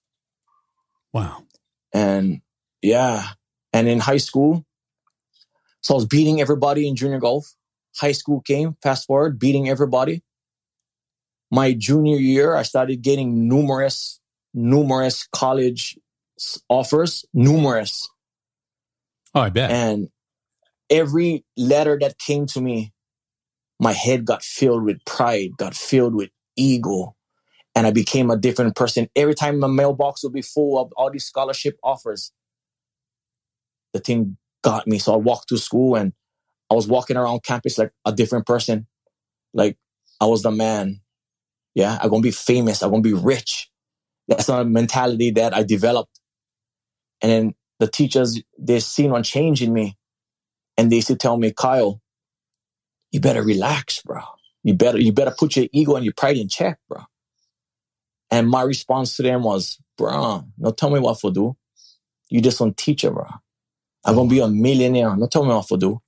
Wow. 1.11 1.43
And 1.93 2.41
yeah. 2.81 3.23
And 3.71 3.87
in 3.87 3.99
high 3.99 4.17
school, 4.17 4.65
so 5.81 5.95
I 5.95 5.97
was 5.97 6.05
beating 6.05 6.41
everybody 6.41 6.87
in 6.87 6.95
junior 6.95 7.19
golf. 7.19 7.53
High 7.97 8.11
school 8.11 8.41
came, 8.41 8.77
fast 8.81 9.07
forward, 9.07 9.39
beating 9.39 9.69
everybody. 9.69 10.23
My 11.51 11.73
junior 11.73 12.17
year, 12.17 12.55
I 12.55 12.63
started 12.63 13.01
getting 13.01 13.47
numerous, 13.47 14.19
numerous 14.53 15.27
college 15.31 15.97
offers, 16.69 17.25
numerous. 17.33 18.09
Oh, 19.35 19.41
I 19.41 19.49
bet. 19.49 19.69
And 19.69 20.09
every 20.89 21.45
letter 21.57 21.97
that 21.99 22.17
came 22.17 22.45
to 22.47 22.61
me, 22.61 22.93
my 23.83 23.93
head 23.93 24.25
got 24.25 24.43
filled 24.43 24.83
with 24.83 25.03
pride, 25.05 25.51
got 25.57 25.75
filled 25.75 26.15
with 26.15 26.31
ego 26.55 27.15
and 27.75 27.87
I 27.87 27.91
became 27.91 28.29
a 28.29 28.37
different 28.37 28.75
person. 28.75 29.09
Every 29.15 29.35
time 29.35 29.59
my 29.59 29.67
mailbox 29.67 30.23
would 30.23 30.33
be 30.33 30.41
full 30.41 30.79
of 30.79 30.91
all 30.95 31.11
these 31.11 31.25
scholarship 31.25 31.77
offers, 31.83 32.31
the 33.93 33.99
thing 33.99 34.37
got 34.63 34.87
me. 34.87 34.99
So 34.99 35.13
I 35.13 35.17
walked 35.17 35.49
to 35.49 35.57
school 35.57 35.95
and 35.95 36.13
I 36.71 36.75
was 36.75 36.87
walking 36.87 37.17
around 37.17 37.43
campus 37.43 37.77
like 37.77 37.91
a 38.05 38.11
different 38.11 38.45
person. 38.45 38.87
Like 39.53 39.77
I 40.21 40.25
was 40.25 40.43
the 40.43 40.51
man. 40.51 41.01
Yeah, 41.75 41.97
I'm 42.01 42.09
gonna 42.09 42.21
be 42.21 42.31
famous. 42.31 42.83
I'm 42.83 42.91
gonna 42.91 43.01
be 43.01 43.13
rich. 43.13 43.69
That's 44.27 44.47
not 44.47 44.61
a 44.61 44.65
mentality 44.65 45.31
that 45.31 45.55
I 45.55 45.63
developed. 45.63 46.19
And 47.21 47.31
then 47.31 47.55
the 47.79 47.87
teachers, 47.87 48.41
they 48.59 48.79
seen 48.79 49.11
one 49.11 49.23
change 49.23 49.61
in 49.63 49.73
me. 49.73 49.97
And 50.77 50.91
they 50.91 50.97
used 50.97 51.09
to 51.09 51.15
tell 51.15 51.37
me, 51.37 51.53
Kyle, 51.55 52.01
you 53.13 53.21
better 53.21 53.43
relax, 53.43 54.01
bro. 54.01 54.21
You 54.63 54.73
better, 54.73 54.99
you 54.99 55.13
better 55.13 55.33
put 55.37 55.55
your 55.55 55.67
ego 55.71 55.95
and 55.95 56.03
your 56.03 56.15
pride 56.15 56.35
in 56.35 56.49
check, 56.49 56.79
bro. 56.89 57.03
And 58.31 58.49
my 58.49 58.63
response 58.63 59.15
to 59.17 59.23
them 59.23 59.43
was, 59.43 59.77
bro, 59.97 60.43
no 60.57 60.71
tell 60.71 60.89
me 60.89 60.99
what 60.99 61.19
to 61.19 61.31
do. 61.31 61.55
You 62.29 62.41
just 62.41 62.59
want 62.59 62.75
teacher, 62.75 63.11
bro. 63.11 63.27
I'm 64.03 64.15
gonna 64.15 64.29
be 64.29 64.39
a 64.39 64.47
millionaire. 64.47 65.15
No 65.15 65.27
tell 65.27 65.43
me 65.43 65.53
what 65.53 65.67
to 65.67 65.77
do. 65.77 66.01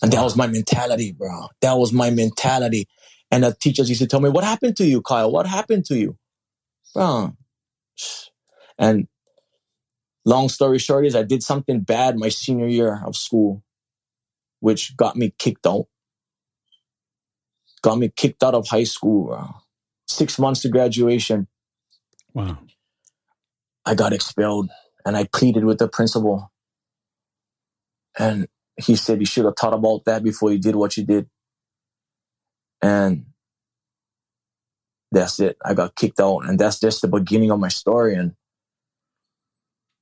And 0.00 0.12
that 0.12 0.22
was 0.22 0.36
my 0.36 0.46
mentality, 0.46 1.10
bro. 1.10 1.48
That 1.60 1.72
was 1.72 1.92
my 1.92 2.10
mentality. 2.10 2.86
And 3.32 3.42
the 3.42 3.56
teachers 3.60 3.88
used 3.88 4.00
to 4.00 4.06
tell 4.06 4.20
me, 4.20 4.30
what 4.30 4.44
happened 4.44 4.76
to 4.76 4.86
you, 4.86 5.02
Kyle? 5.02 5.32
What 5.32 5.46
happened 5.46 5.84
to 5.86 5.96
you? 5.98 6.16
Bro. 6.94 7.36
And 8.80 9.08
long 10.24 10.48
story 10.48 10.78
short 10.78 11.04
is 11.04 11.16
I 11.16 11.24
did 11.24 11.42
something 11.42 11.80
bad 11.80 12.16
my 12.16 12.28
senior 12.28 12.68
year 12.68 13.02
of 13.04 13.16
school, 13.16 13.64
which 14.60 14.96
got 14.96 15.16
me 15.16 15.34
kicked 15.36 15.66
out. 15.66 15.86
Got 17.82 17.98
me 17.98 18.10
kicked 18.14 18.42
out 18.42 18.54
of 18.54 18.66
high 18.66 18.84
school, 18.84 19.62
six 20.06 20.38
months 20.38 20.62
to 20.62 20.68
graduation. 20.68 21.46
Wow. 22.34 22.58
I 23.86 23.94
got 23.94 24.12
expelled 24.12 24.70
and 25.06 25.16
I 25.16 25.24
pleaded 25.24 25.64
with 25.64 25.78
the 25.78 25.88
principal. 25.88 26.52
And 28.18 28.48
he 28.76 28.96
said, 28.96 29.20
You 29.20 29.26
should 29.26 29.44
have 29.44 29.54
thought 29.56 29.74
about 29.74 30.04
that 30.06 30.22
before 30.22 30.52
you 30.52 30.58
did 30.58 30.76
what 30.76 30.96
you 30.96 31.04
did. 31.04 31.28
And 32.82 33.26
that's 35.10 35.40
it. 35.40 35.56
I 35.64 35.74
got 35.74 35.96
kicked 35.96 36.20
out. 36.20 36.40
And 36.40 36.58
that's 36.58 36.80
just 36.80 37.02
the 37.02 37.08
beginning 37.08 37.50
of 37.50 37.58
my 37.58 37.68
story. 37.68 38.14
And 38.14 38.34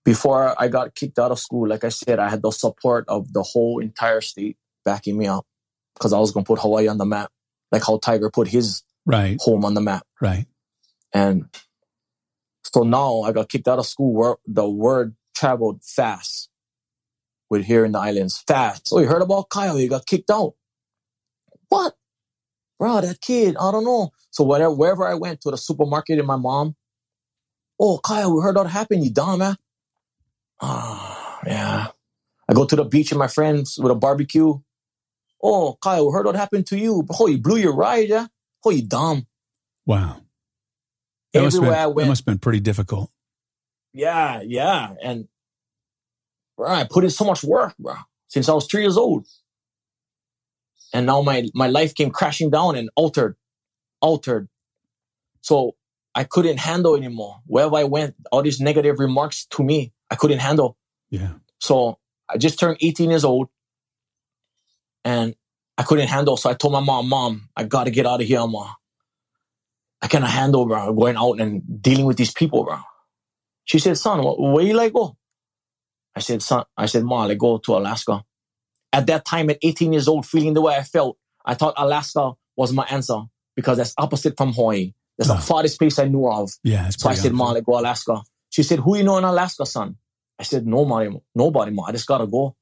before 0.04 0.54
I 0.60 0.68
got 0.68 0.94
kicked 0.94 1.18
out 1.18 1.30
of 1.30 1.38
school, 1.38 1.68
like 1.68 1.84
I 1.84 1.90
said, 1.90 2.18
I 2.18 2.28
had 2.28 2.42
the 2.42 2.50
support 2.50 3.04
of 3.08 3.32
the 3.32 3.42
whole 3.42 3.80
entire 3.80 4.20
state 4.20 4.56
backing 4.84 5.16
me 5.16 5.26
up 5.26 5.46
because 5.94 6.12
I 6.12 6.18
was 6.18 6.32
going 6.32 6.44
to 6.44 6.48
put 6.48 6.60
Hawaii 6.60 6.88
on 6.88 6.98
the 6.98 7.06
map, 7.06 7.30
like 7.76 7.86
how 7.86 7.98
Tiger 7.98 8.30
put 8.30 8.48
his 8.48 8.82
right. 9.04 9.36
home 9.40 9.64
on 9.64 9.74
the 9.74 9.80
map. 9.80 10.06
Right. 10.20 10.46
And 11.12 11.44
so 12.62 12.82
now 12.82 13.20
I 13.20 13.32
got 13.32 13.48
kicked 13.48 13.68
out 13.68 13.78
of 13.78 13.86
school 13.86 14.14
where 14.14 14.36
the 14.46 14.68
word 14.68 15.14
traveled 15.34 15.82
fast 15.84 16.48
with 17.50 17.64
here 17.64 17.84
in 17.84 17.92
the 17.92 17.98
islands. 17.98 18.42
Fast. 18.46 18.88
Oh, 18.92 18.98
you 18.98 19.06
heard 19.06 19.22
about 19.22 19.50
Kyle? 19.50 19.76
He 19.76 19.88
got 19.88 20.06
kicked 20.06 20.30
out. 20.30 20.54
What? 21.68 21.94
Bro, 22.78 23.02
that 23.02 23.20
kid, 23.20 23.56
I 23.56 23.70
don't 23.70 23.84
know. 23.84 24.10
So 24.30 24.44
whenever, 24.44 24.74
wherever 24.74 25.06
I 25.06 25.14
went 25.14 25.42
to 25.42 25.50
the 25.50 25.58
supermarket 25.58 26.18
and 26.18 26.26
my 26.26 26.36
mom, 26.36 26.76
oh, 27.78 27.98
Kyle, 28.02 28.34
we 28.34 28.42
heard 28.42 28.56
that 28.56 28.66
happened. 28.66 29.04
You 29.04 29.10
dumb, 29.10 29.38
man. 29.38 29.56
Oh, 30.60 31.38
yeah. 31.46 31.88
I 32.48 32.54
go 32.54 32.64
to 32.64 32.76
the 32.76 32.84
beach 32.84 33.12
and 33.12 33.18
my 33.18 33.28
friends 33.28 33.78
with 33.78 33.92
a 33.92 33.94
barbecue. 33.94 34.54
Oh, 35.42 35.76
Kyle, 35.82 36.10
heard 36.10 36.26
what 36.26 36.36
happened 36.36 36.66
to 36.68 36.78
you. 36.78 37.06
Oh, 37.18 37.26
you 37.26 37.38
blew 37.38 37.56
your 37.56 37.74
ride, 37.74 38.08
yeah? 38.08 38.26
Oh, 38.64 38.70
you 38.70 38.82
dumb. 38.86 39.26
Wow. 39.84 40.22
That 41.32 41.44
Everywhere 41.44 41.70
been, 41.70 41.78
I 41.78 41.82
that 41.82 41.94
went, 41.94 42.08
must 42.08 42.20
have 42.20 42.26
been 42.26 42.38
pretty 42.38 42.60
difficult. 42.60 43.10
yeah, 43.92 44.40
yeah. 44.42 44.94
And 45.02 45.28
bro, 46.56 46.68
I 46.68 46.84
put 46.84 47.04
in 47.04 47.10
so 47.10 47.24
much 47.24 47.44
work, 47.44 47.76
bro, 47.78 47.94
since 48.28 48.48
I 48.48 48.54
was 48.54 48.66
three 48.66 48.82
years 48.82 48.96
old. 48.96 49.26
And 50.94 51.06
now 51.06 51.20
my, 51.20 51.48
my 51.54 51.66
life 51.68 51.94
came 51.94 52.10
crashing 52.10 52.50
down 52.50 52.76
and 52.76 52.88
altered, 52.96 53.36
altered. 54.00 54.48
So 55.42 55.76
I 56.14 56.24
couldn't 56.24 56.58
handle 56.58 56.96
anymore. 56.96 57.40
Wherever 57.46 57.76
I 57.76 57.84
went, 57.84 58.14
all 58.32 58.42
these 58.42 58.60
negative 58.60 58.98
remarks 58.98 59.46
to 59.50 59.62
me, 59.62 59.92
I 60.10 60.14
couldn't 60.14 60.38
handle. 60.38 60.76
Yeah. 61.10 61.32
So 61.60 61.98
I 62.28 62.38
just 62.38 62.58
turned 62.58 62.78
18 62.80 63.10
years 63.10 63.24
old 63.24 63.48
and 65.06 65.34
I 65.78 65.84
couldn't 65.84 66.08
handle. 66.08 66.36
So 66.36 66.50
I 66.50 66.54
told 66.54 66.72
my 66.72 66.80
mom, 66.80 67.08
mom, 67.08 67.48
I 67.56 67.62
got 67.64 67.84
to 67.84 67.90
get 67.92 68.06
out 68.06 68.20
of 68.20 68.26
here, 68.26 68.44
mom. 68.46 68.70
I 70.02 70.08
cannot 70.08 70.30
handle, 70.30 70.66
bro, 70.66 70.92
going 70.92 71.16
out 71.16 71.40
and 71.40 71.62
dealing 71.80 72.04
with 72.06 72.16
these 72.16 72.32
people, 72.32 72.64
bro. 72.64 72.78
She 73.64 73.78
said, 73.78 73.96
son, 73.98 74.18
wh- 74.20 74.38
where 74.38 74.64
you 74.64 74.74
like 74.74 74.92
go? 74.92 75.16
I 76.14 76.20
said, 76.20 76.42
son, 76.42 76.64
I 76.76 76.86
said, 76.86 77.04
mom, 77.04 77.28
like 77.28 77.38
go 77.38 77.58
to 77.58 77.76
Alaska. 77.76 78.24
At 78.92 79.06
that 79.06 79.24
time, 79.24 79.50
at 79.50 79.58
18 79.62 79.92
years 79.92 80.08
old, 80.08 80.26
feeling 80.26 80.54
the 80.54 80.60
way 80.60 80.74
I 80.76 80.82
felt, 80.82 81.18
I 81.44 81.54
thought 81.54 81.74
Alaska 81.76 82.32
was 82.56 82.72
my 82.72 82.84
answer 82.90 83.20
because 83.54 83.76
that's 83.78 83.94
opposite 83.98 84.36
from 84.36 84.52
Hawaii. 84.52 84.92
That's 85.18 85.30
Oh. 85.30 85.34
the 85.34 85.40
farthest 85.40 85.78
place 85.78 85.98
I 85.98 86.08
knew 86.08 86.26
of. 86.28 86.50
Yeah. 86.64 86.88
So 86.90 87.08
I 87.08 87.14
said. 87.14 87.32
Mom, 87.32 87.54
like 87.54 87.64
go 87.64 87.78
Alaska. 87.78 88.22
She 88.50 88.62
said, 88.62 88.80
Who 88.80 88.96
you 88.96 89.02
know 89.04 89.18
in 89.18 89.24
Alaska, 89.24 89.64
son? 89.66 89.96
I 90.38 90.42
said, 90.42 90.66
Nobody, 90.66 91.10
nobody, 91.34 91.70
Mom. 91.72 91.86
I 91.88 91.92
just 91.92 92.06
gotta 92.06 92.26
go. 92.26 92.54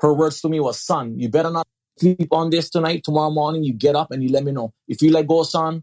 Her 0.00 0.14
words 0.14 0.40
to 0.42 0.48
me 0.48 0.60
was, 0.60 0.80
Son, 0.80 1.18
you 1.18 1.28
better 1.28 1.50
not 1.50 1.66
sleep 1.98 2.28
on 2.32 2.50
this 2.50 2.70
tonight. 2.70 3.04
Tomorrow 3.04 3.30
morning, 3.30 3.64
you 3.64 3.72
get 3.72 3.96
up 3.96 4.10
and 4.10 4.22
you 4.22 4.30
let 4.30 4.44
me 4.44 4.52
know. 4.52 4.72
If 4.88 5.02
you 5.02 5.12
let 5.12 5.26
go, 5.26 5.42
son, 5.42 5.82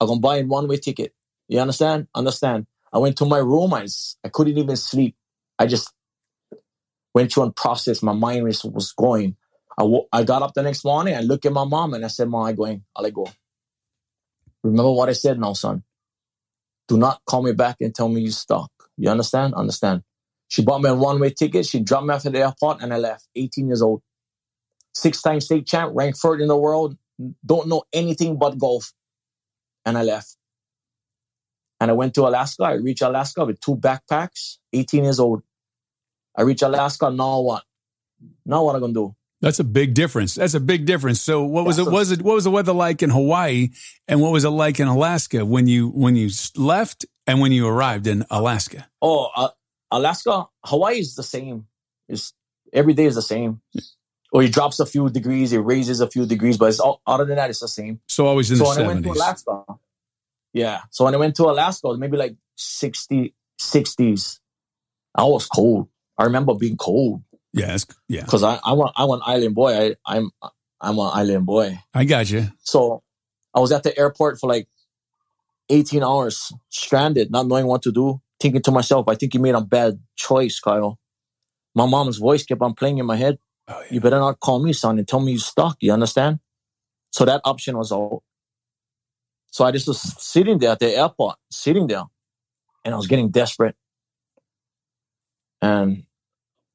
I'm 0.00 0.08
gonna 0.08 0.20
buy 0.20 0.38
a 0.38 0.44
one 0.44 0.68
way 0.68 0.76
ticket. 0.78 1.14
You 1.48 1.60
understand? 1.60 2.08
Understand. 2.14 2.66
I 2.92 2.98
went 2.98 3.16
to 3.18 3.24
my 3.24 3.38
room. 3.38 3.74
I, 3.74 3.86
I 4.24 4.28
couldn't 4.28 4.58
even 4.58 4.76
sleep. 4.76 5.16
I 5.58 5.66
just 5.66 5.92
went 7.14 7.32
through 7.32 7.44
and 7.44 7.56
processed. 7.56 8.02
My 8.02 8.12
mind 8.12 8.44
was, 8.44 8.64
was 8.64 8.92
going. 8.92 9.36
I, 9.78 9.84
I 10.12 10.24
got 10.24 10.42
up 10.42 10.54
the 10.54 10.62
next 10.62 10.84
morning. 10.84 11.14
I 11.16 11.20
looked 11.20 11.46
at 11.46 11.52
my 11.52 11.64
mom 11.64 11.94
and 11.94 12.04
I 12.04 12.08
said, 12.08 12.28
Mom, 12.28 12.46
I'm 12.46 12.54
going. 12.54 12.84
I'll 12.96 13.04
let 13.04 13.14
go. 13.14 13.28
Remember 14.62 14.92
what 14.92 15.08
I 15.08 15.12
said 15.12 15.38
now, 15.38 15.54
son. 15.54 15.82
Do 16.88 16.98
not 16.98 17.20
call 17.26 17.42
me 17.42 17.52
back 17.52 17.76
and 17.80 17.94
tell 17.94 18.08
me 18.08 18.22
you 18.22 18.30
stuck. 18.30 18.70
You 18.96 19.10
understand? 19.10 19.54
Understand. 19.54 20.02
She 20.48 20.62
bought 20.62 20.82
me 20.82 20.90
a 20.90 20.94
one 20.94 21.20
way 21.20 21.30
ticket. 21.30 21.66
She 21.66 21.80
dropped 21.80 22.06
me 22.06 22.14
off 22.14 22.26
at 22.26 22.32
the 22.32 22.40
airport 22.40 22.82
and 22.82 22.92
I 22.92 22.98
left. 22.98 23.28
18 23.36 23.68
years 23.68 23.82
old. 23.82 24.02
Six 24.94 25.22
time 25.22 25.40
state 25.40 25.66
champ, 25.66 25.92
ranked 25.94 26.18
third 26.18 26.40
in 26.40 26.48
the 26.48 26.56
world. 26.56 26.96
Don't 27.44 27.68
know 27.68 27.84
anything 27.92 28.38
but 28.38 28.58
golf. 28.58 28.92
And 29.84 29.96
I 29.96 30.02
left. 30.02 30.36
And 31.80 31.90
I 31.90 31.94
went 31.94 32.14
to 32.14 32.22
Alaska. 32.26 32.64
I 32.64 32.72
reached 32.74 33.02
Alaska 33.02 33.44
with 33.44 33.60
two 33.60 33.76
backpacks, 33.76 34.58
18 34.72 35.04
years 35.04 35.18
old. 35.20 35.42
I 36.36 36.42
reached 36.42 36.62
Alaska. 36.62 37.10
Now 37.10 37.40
what? 37.40 37.62
Now 38.44 38.64
what 38.64 38.76
I 38.76 38.78
going 38.80 38.92
to 38.94 39.00
do? 39.00 39.16
That's 39.40 39.58
a 39.58 39.64
big 39.64 39.94
difference. 39.94 40.34
That's 40.34 40.52
a 40.52 40.60
big 40.60 40.84
difference. 40.84 41.20
So 41.22 41.44
what 41.44 41.64
was 41.64 41.78
Yeah, 41.78 41.82
it? 41.84 41.86
so- 41.86 41.90
Was 41.92 42.10
it 42.10 42.22
what 42.22 42.34
was 42.34 42.44
the 42.44 42.50
weather 42.50 42.74
like 42.74 43.02
in 43.02 43.08
Hawaii, 43.08 43.70
and 44.06 44.20
what 44.20 44.32
was 44.32 44.44
it 44.44 44.50
like 44.50 44.78
in 44.78 44.86
Alaska 44.88 45.46
when 45.46 45.66
you 45.66 45.88
when 45.88 46.14
you 46.16 46.28
left 46.56 47.06
and 47.26 47.40
when 47.40 47.50
you 47.50 47.66
arrived 47.66 48.06
in 48.06 48.26
Alaska? 48.30 48.88
Oh, 49.00 49.30
uh, 49.34 49.48
Alaska, 49.90 50.46
Hawaii 50.64 50.98
is 51.00 51.14
the 51.14 51.22
same. 51.22 51.66
It's 52.06 52.34
every 52.74 52.92
day 52.92 53.06
is 53.06 53.14
the 53.14 53.22
same. 53.22 53.62
Or 54.32 54.42
it 54.42 54.52
drops 54.52 54.78
a 54.78 54.86
few 54.86 55.10
degrees, 55.10 55.52
it 55.52 55.58
raises 55.58 56.00
a 56.00 56.08
few 56.08 56.24
degrees, 56.24 56.56
but 56.56 56.66
it's 56.66 56.78
all, 56.78 57.00
other 57.06 57.24
than 57.24 57.36
that, 57.36 57.50
it's 57.50 57.60
the 57.60 57.68
same. 57.68 58.00
So 58.06 58.26
always 58.26 58.50
in 58.50 58.58
so 58.58 58.64
the 58.64 58.68
when 58.70 58.78
I 58.78 58.86
went 58.86 59.04
to. 59.04 59.10
Alaska, 59.10 59.64
yeah. 60.52 60.82
So 60.90 61.04
when 61.04 61.14
I 61.14 61.18
went 61.18 61.34
to 61.36 61.44
Alaska, 61.44 61.88
it 61.88 61.90
was 61.90 61.98
maybe 61.98 62.16
like 62.16 62.36
60, 62.56 63.34
60s. 63.60 64.38
I 65.14 65.24
was 65.24 65.46
cold. 65.46 65.88
I 66.16 66.24
remember 66.24 66.54
being 66.54 66.76
cold 66.76 67.22
Yeah, 67.52 67.74
it's, 67.74 67.86
yeah. 68.08 68.24
because 68.24 68.44
I, 68.44 68.60
I 68.64 68.74
want, 68.74 68.92
I'm 68.96 69.10
an 69.10 69.20
island 69.24 69.54
boy. 69.54 69.72
I, 69.74 69.94
I'm, 70.06 70.30
I'm 70.80 70.98
an 70.98 71.10
island 71.12 71.46
boy. 71.46 71.78
I 71.92 72.04
got 72.04 72.30
you. 72.30 72.46
So 72.60 73.02
I 73.54 73.60
was 73.60 73.72
at 73.72 73.82
the 73.82 73.98
airport 73.98 74.38
for 74.38 74.48
like 74.48 74.68
18 75.70 76.02
hours, 76.02 76.52
stranded, 76.68 77.30
not 77.30 77.46
knowing 77.46 77.66
what 77.66 77.82
to 77.82 77.92
do, 77.92 78.20
thinking 78.40 78.62
to 78.62 78.70
myself, 78.70 79.08
I 79.08 79.14
think 79.14 79.34
you 79.34 79.40
made 79.40 79.54
a 79.54 79.60
bad 79.60 80.00
choice, 80.16 80.58
Kyle. 80.60 80.98
My 81.74 81.86
mom's 81.86 82.18
voice 82.18 82.44
kept 82.44 82.62
on 82.62 82.74
playing 82.74 82.98
in 82.98 83.06
my 83.06 83.16
head. 83.16 83.38
Oh. 83.70 83.82
You 83.90 84.00
better 84.00 84.18
not 84.18 84.40
call 84.40 84.62
me, 84.62 84.72
son, 84.72 84.98
and 84.98 85.06
tell 85.06 85.20
me 85.20 85.32
you're 85.32 85.40
stuck. 85.40 85.76
You 85.80 85.92
understand? 85.92 86.40
So 87.12 87.24
that 87.24 87.40
option 87.44 87.76
was 87.78 87.92
out. 87.92 88.22
So 89.46 89.64
I 89.64 89.70
just 89.70 89.88
was 89.88 90.00
sitting 90.00 90.58
there 90.58 90.70
at 90.70 90.80
the 90.80 90.96
airport, 90.96 91.36
sitting 91.50 91.86
there, 91.86 92.04
and 92.84 92.94
I 92.94 92.96
was 92.96 93.06
getting 93.06 93.30
desperate. 93.30 93.76
And 95.62 96.04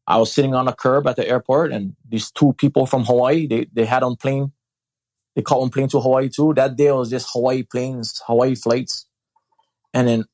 I 0.08 0.18
was 0.18 0.32
sitting 0.32 0.54
on 0.54 0.68
a 0.68 0.74
curb 0.74 1.08
at 1.08 1.16
the 1.16 1.28
airport, 1.28 1.72
and 1.72 1.96
these 2.08 2.32
two 2.32 2.54
people 2.54 2.86
from 2.86 3.06
Hawaii, 3.06 3.48
they, 3.48 3.68
they 3.74 3.86
had 3.86 4.04
on 4.04 4.16
plane. 4.16 4.52
They 5.36 5.42
caught 5.42 5.62
on 5.62 5.70
plane 5.70 5.90
to 5.90 6.00
Hawaii 6.00 6.30
too. 6.30 6.54
That 6.54 6.78
day 6.78 6.92
was 6.92 7.10
just 7.10 7.28
Hawaii 7.34 7.64
planes, 7.64 8.22
Hawaii 8.26 8.56
flights. 8.56 9.06
And 9.94 10.08
then 10.08 10.26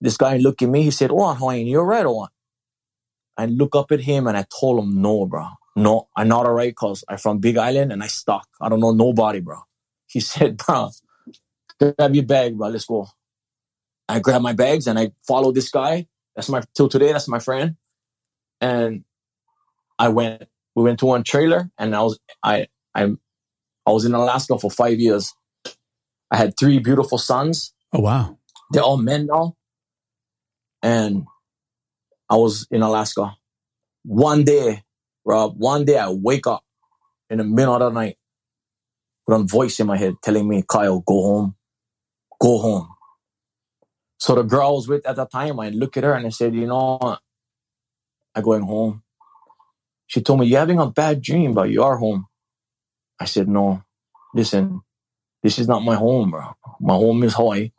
this 0.00 0.16
guy 0.16 0.36
looked 0.38 0.62
at 0.62 0.68
me. 0.68 0.82
He 0.82 0.90
said, 0.90 1.10
"Oh, 1.10 1.32
Hawaiian, 1.32 1.66
you're 1.66 1.84
right 1.84 2.04
or 2.04 2.16
what?" 2.16 2.30
I 3.36 3.46
look 3.46 3.74
up 3.76 3.92
at 3.92 4.00
him 4.00 4.26
and 4.26 4.36
I 4.36 4.44
told 4.60 4.82
him, 4.82 5.00
"No, 5.00 5.26
bro, 5.26 5.46
no, 5.76 6.08
I'm 6.16 6.28
not 6.28 6.46
alright 6.46 6.70
because 6.72 7.04
I'm 7.08 7.18
from 7.18 7.38
Big 7.38 7.56
Island 7.56 7.92
and 7.92 8.02
I 8.02 8.06
stuck. 8.08 8.46
I 8.60 8.68
don't 8.68 8.80
know 8.80 8.92
nobody, 8.92 9.40
bro." 9.40 9.58
He 10.06 10.20
said, 10.32 10.56
"Bro, 10.56 10.90
grab 11.80 12.14
your 12.14 12.24
bag, 12.24 12.56
bro. 12.56 12.68
Let's 12.68 12.86
go." 12.86 13.08
I 14.08 14.20
grabbed 14.20 14.42
my 14.42 14.52
bags 14.52 14.86
and 14.86 14.98
I 14.98 15.12
followed 15.26 15.54
this 15.54 15.70
guy. 15.70 16.06
That's 16.36 16.48
my 16.48 16.62
till 16.74 16.88
today. 16.88 17.12
That's 17.12 17.28
my 17.28 17.38
friend. 17.38 17.76
And 18.60 19.04
I 19.98 20.08
went. 20.08 20.44
We 20.74 20.82
went 20.84 21.00
to 21.00 21.06
one 21.06 21.22
trailer, 21.22 21.70
and 21.78 21.94
I 21.94 22.02
was 22.02 22.18
I 22.42 22.68
I'm 22.94 23.18
I 23.86 23.90
was 23.90 24.04
in 24.04 24.14
Alaska 24.14 24.58
for 24.58 24.70
five 24.70 25.00
years. 25.00 25.34
I 26.30 26.36
had 26.36 26.56
three 26.58 26.78
beautiful 26.78 27.18
sons. 27.18 27.74
Oh 27.92 28.00
wow. 28.00 28.38
They're 28.70 28.82
all 28.82 28.96
men 28.96 29.26
now. 29.26 29.56
And 30.82 31.26
I 32.30 32.36
was 32.36 32.66
in 32.70 32.82
Alaska. 32.82 33.36
One 34.04 34.44
day, 34.44 34.82
Rob, 35.24 35.54
one 35.58 35.84
day 35.84 35.98
I 35.98 36.10
wake 36.10 36.46
up 36.46 36.64
in 37.30 37.38
the 37.38 37.44
middle 37.44 37.74
of 37.74 37.80
the 37.80 37.90
night 37.90 38.18
with 39.26 39.40
a 39.40 39.44
voice 39.44 39.80
in 39.80 39.86
my 39.88 39.96
head 39.98 40.16
telling 40.22 40.48
me, 40.48 40.64
Kyle, 40.68 41.00
go 41.00 41.22
home. 41.22 41.56
Go 42.40 42.58
home. 42.58 42.88
So 44.18 44.34
the 44.36 44.42
girl 44.44 44.68
I 44.68 44.72
was 44.72 44.88
with 44.88 45.06
at 45.06 45.16
the 45.16 45.26
time, 45.26 45.60
I 45.60 45.70
look 45.70 45.96
at 45.96 46.04
her 46.04 46.14
and 46.14 46.26
I 46.26 46.30
said, 46.30 46.54
you 46.54 46.66
know 46.66 46.98
what? 47.00 47.20
I'm 48.34 48.42
going 48.42 48.62
home. 48.62 49.02
She 50.08 50.22
told 50.22 50.40
me, 50.40 50.46
you're 50.46 50.60
having 50.60 50.80
a 50.80 50.90
bad 50.90 51.22
dream, 51.22 51.54
but 51.54 51.70
you 51.70 51.82
are 51.84 51.96
home. 51.98 52.26
I 53.20 53.26
said, 53.26 53.48
no, 53.48 53.82
listen, 54.34 54.82
this 55.42 55.58
is 55.58 55.68
not 55.68 55.84
my 55.84 55.96
home, 55.96 56.32
bro. 56.32 56.54
My 56.80 56.94
home 56.94 57.22
is 57.24 57.34
Hawaii 57.34 57.70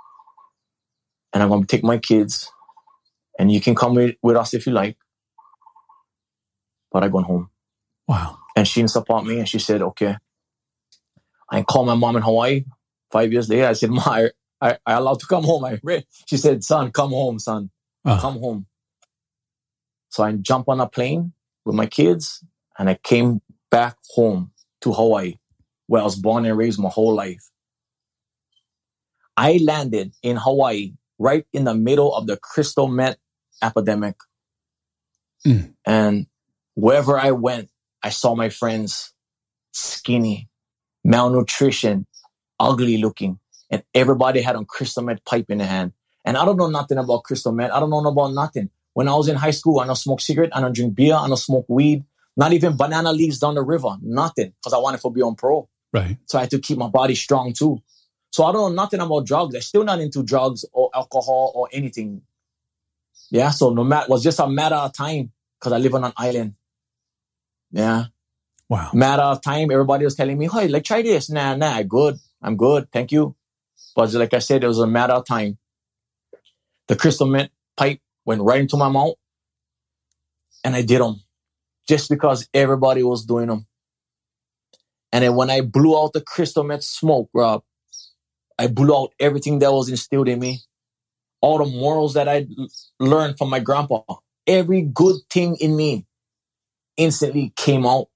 and 1.33 1.43
I'm 1.43 1.49
going 1.49 1.61
to 1.63 1.67
take 1.67 1.83
my 1.83 1.97
kids, 1.97 2.51
and 3.39 3.51
you 3.51 3.61
can 3.61 3.75
come 3.75 3.95
with, 3.95 4.15
with 4.23 4.37
us 4.37 4.53
if 4.53 4.67
you 4.67 4.73
like. 4.73 4.97
But 6.93 7.03
I'm 7.03 7.11
going 7.11 7.25
home. 7.25 7.49
Wow. 8.07 8.37
And 8.55 8.67
she 8.67 8.79
didn't 8.79 8.91
support 8.91 9.25
me, 9.25 9.39
and 9.39 9.49
she 9.49 9.59
said, 9.59 9.81
okay. 9.81 10.15
I 11.49 11.63
called 11.63 11.87
my 11.87 11.95
mom 11.95 12.15
in 12.15 12.21
Hawaii 12.21 12.63
five 13.11 13.33
years 13.33 13.49
later. 13.49 13.67
I 13.67 13.73
said, 13.73 13.89
Ma, 13.89 14.01
I, 14.05 14.29
I, 14.61 14.77
I 14.85 14.93
allowed 14.93 15.19
to 15.19 15.27
come 15.27 15.43
home. 15.43 15.65
I 15.65 15.79
re-" 15.83 16.05
She 16.27 16.37
said, 16.37 16.63
son, 16.63 16.91
come 16.91 17.09
home, 17.09 17.39
son. 17.39 17.69
Oh, 18.05 18.17
Come 18.21 18.39
home. 18.39 18.67
So 20.09 20.23
I 20.23 20.31
jumped 20.33 20.69
on 20.69 20.79
a 20.79 20.87
plane 20.87 21.33
with 21.65 21.75
my 21.75 21.87
kids, 21.87 22.43
and 22.77 22.89
I 22.89 22.95
came 22.95 23.41
back 23.71 23.97
home 24.11 24.51
to 24.81 24.93
Hawaii, 24.93 25.35
where 25.87 26.01
I 26.01 26.05
was 26.05 26.15
born 26.15 26.45
and 26.45 26.57
raised 26.57 26.79
my 26.79 26.89
whole 26.89 27.15
life. 27.15 27.49
I 29.35 29.59
landed 29.63 30.13
in 30.21 30.37
Hawaii 30.37 30.93
right 31.17 31.45
in 31.53 31.63
the 31.63 31.73
middle 31.73 32.13
of 32.13 32.27
the 32.27 32.37
crystal 32.37 32.87
meth 32.87 33.17
epidemic. 33.63 34.15
Mm. 35.45 35.73
And 35.85 36.27
wherever 36.75 37.17
I 37.17 37.31
went, 37.31 37.69
I 38.01 38.09
saw 38.09 38.35
my 38.35 38.49
friends 38.49 39.13
skinny, 39.71 40.49
malnutrition, 41.03 42.05
ugly 42.59 42.97
looking, 42.97 43.39
and 43.69 43.83
everybody 43.93 44.41
had 44.41 44.55
a 44.55 44.65
crystal 44.65 45.03
meth 45.03 45.23
pipe 45.25 45.45
in 45.49 45.57
their 45.59 45.67
hand. 45.67 45.93
And 46.25 46.37
I 46.37 46.45
don't 46.45 46.57
know 46.57 46.69
nothing 46.69 46.97
about 46.97 47.23
crystal 47.23 47.51
meth. 47.51 47.71
I 47.71 47.79
don't 47.79 47.89
know 47.89 48.05
about 48.05 48.33
nothing. 48.33 48.69
When 48.93 49.07
I 49.07 49.15
was 49.15 49.27
in 49.27 49.35
high 49.35 49.51
school, 49.51 49.79
I 49.79 49.87
don't 49.87 49.95
smoke 49.95 50.21
cigarette, 50.21 50.55
I 50.55 50.61
don't 50.61 50.75
drink 50.75 50.95
beer, 50.95 51.15
I 51.15 51.27
don't 51.27 51.37
smoke 51.37 51.65
weed, 51.67 52.03
not 52.37 52.53
even 52.53 52.77
banana 52.77 53.11
leaves 53.11 53.39
down 53.39 53.55
the 53.55 53.63
river, 53.63 53.97
nothing, 54.01 54.53
because 54.59 54.73
I 54.73 54.77
wanted 54.77 55.01
to 55.01 55.09
be 55.09 55.21
on 55.21 55.35
pro. 55.35 55.67
Right. 55.91 56.17
So 56.25 56.37
I 56.37 56.41
had 56.41 56.51
to 56.51 56.59
keep 56.59 56.77
my 56.77 56.89
body 56.89 57.15
strong 57.15 57.53
too. 57.53 57.79
So 58.31 58.45
I 58.45 58.51
don't 58.51 58.75
know 58.75 58.81
nothing 58.81 58.99
about 58.99 59.27
drugs. 59.27 59.53
I'm 59.53 59.61
still 59.61 59.83
not 59.83 59.99
into 59.99 60.23
drugs 60.23 60.65
or 60.73 60.89
alcohol 60.93 61.51
or 61.55 61.69
anything. 61.71 62.23
Yeah. 63.29 63.51
So 63.51 63.69
no 63.69 63.83
matter, 63.83 64.05
it 64.05 64.09
was 64.09 64.23
just 64.23 64.39
a 64.39 64.47
matter 64.47 64.75
of 64.75 64.93
time 64.93 65.31
because 65.59 65.71
I 65.71 65.77
live 65.77 65.93
on 65.93 66.03
an 66.03 66.13
island. 66.17 66.55
Yeah. 67.73 68.05
Wow. 68.69 68.91
Matter 68.93 69.23
of 69.23 69.41
time. 69.41 69.71
Everybody 69.71 70.05
was 70.05 70.15
telling 70.15 70.37
me, 70.37 70.49
hey, 70.51 70.69
like 70.69 70.85
try 70.85 71.01
this. 71.01 71.29
Nah, 71.29 71.55
nah, 71.55 71.81
good. 71.83 72.17
I'm 72.41 72.57
good. 72.57 72.91
Thank 72.91 73.11
you. 73.11 73.35
But 73.95 74.13
like 74.13 74.33
I 74.33 74.39
said, 74.39 74.63
it 74.63 74.67
was 74.67 74.79
a 74.79 74.87
matter 74.87 75.13
of 75.13 75.25
time. 75.25 75.57
The 76.87 76.95
crystal 76.95 77.27
meth 77.27 77.49
pipe 77.77 77.99
went 78.25 78.41
right 78.41 78.61
into 78.61 78.77
my 78.77 78.89
mouth 78.89 79.15
and 80.63 80.75
I 80.75 80.83
did 80.83 81.01
them 81.01 81.21
just 81.87 82.09
because 82.09 82.47
everybody 82.53 83.03
was 83.03 83.25
doing 83.25 83.47
them. 83.47 83.67
And 85.11 85.23
then 85.23 85.35
when 85.35 85.49
I 85.49 85.61
blew 85.61 85.97
out 85.97 86.13
the 86.13 86.21
crystal 86.21 86.63
meth 86.63 86.83
smoke, 86.83 87.29
Rob, 87.33 87.63
I 88.59 88.67
blew 88.67 88.95
out 88.95 89.13
everything 89.19 89.59
that 89.59 89.71
was 89.73 89.89
instilled 89.89 90.27
in 90.27 90.39
me. 90.39 90.59
All 91.41 91.57
the 91.57 91.65
morals 91.65 92.13
that 92.15 92.29
I 92.29 92.47
learned 92.99 93.37
from 93.37 93.49
my 93.49 93.59
grandpa, 93.59 94.01
every 94.47 94.81
good 94.81 95.17
thing 95.29 95.57
in 95.57 95.75
me 95.75 96.05
instantly 96.97 97.53
came 97.55 97.85
out 97.85 98.07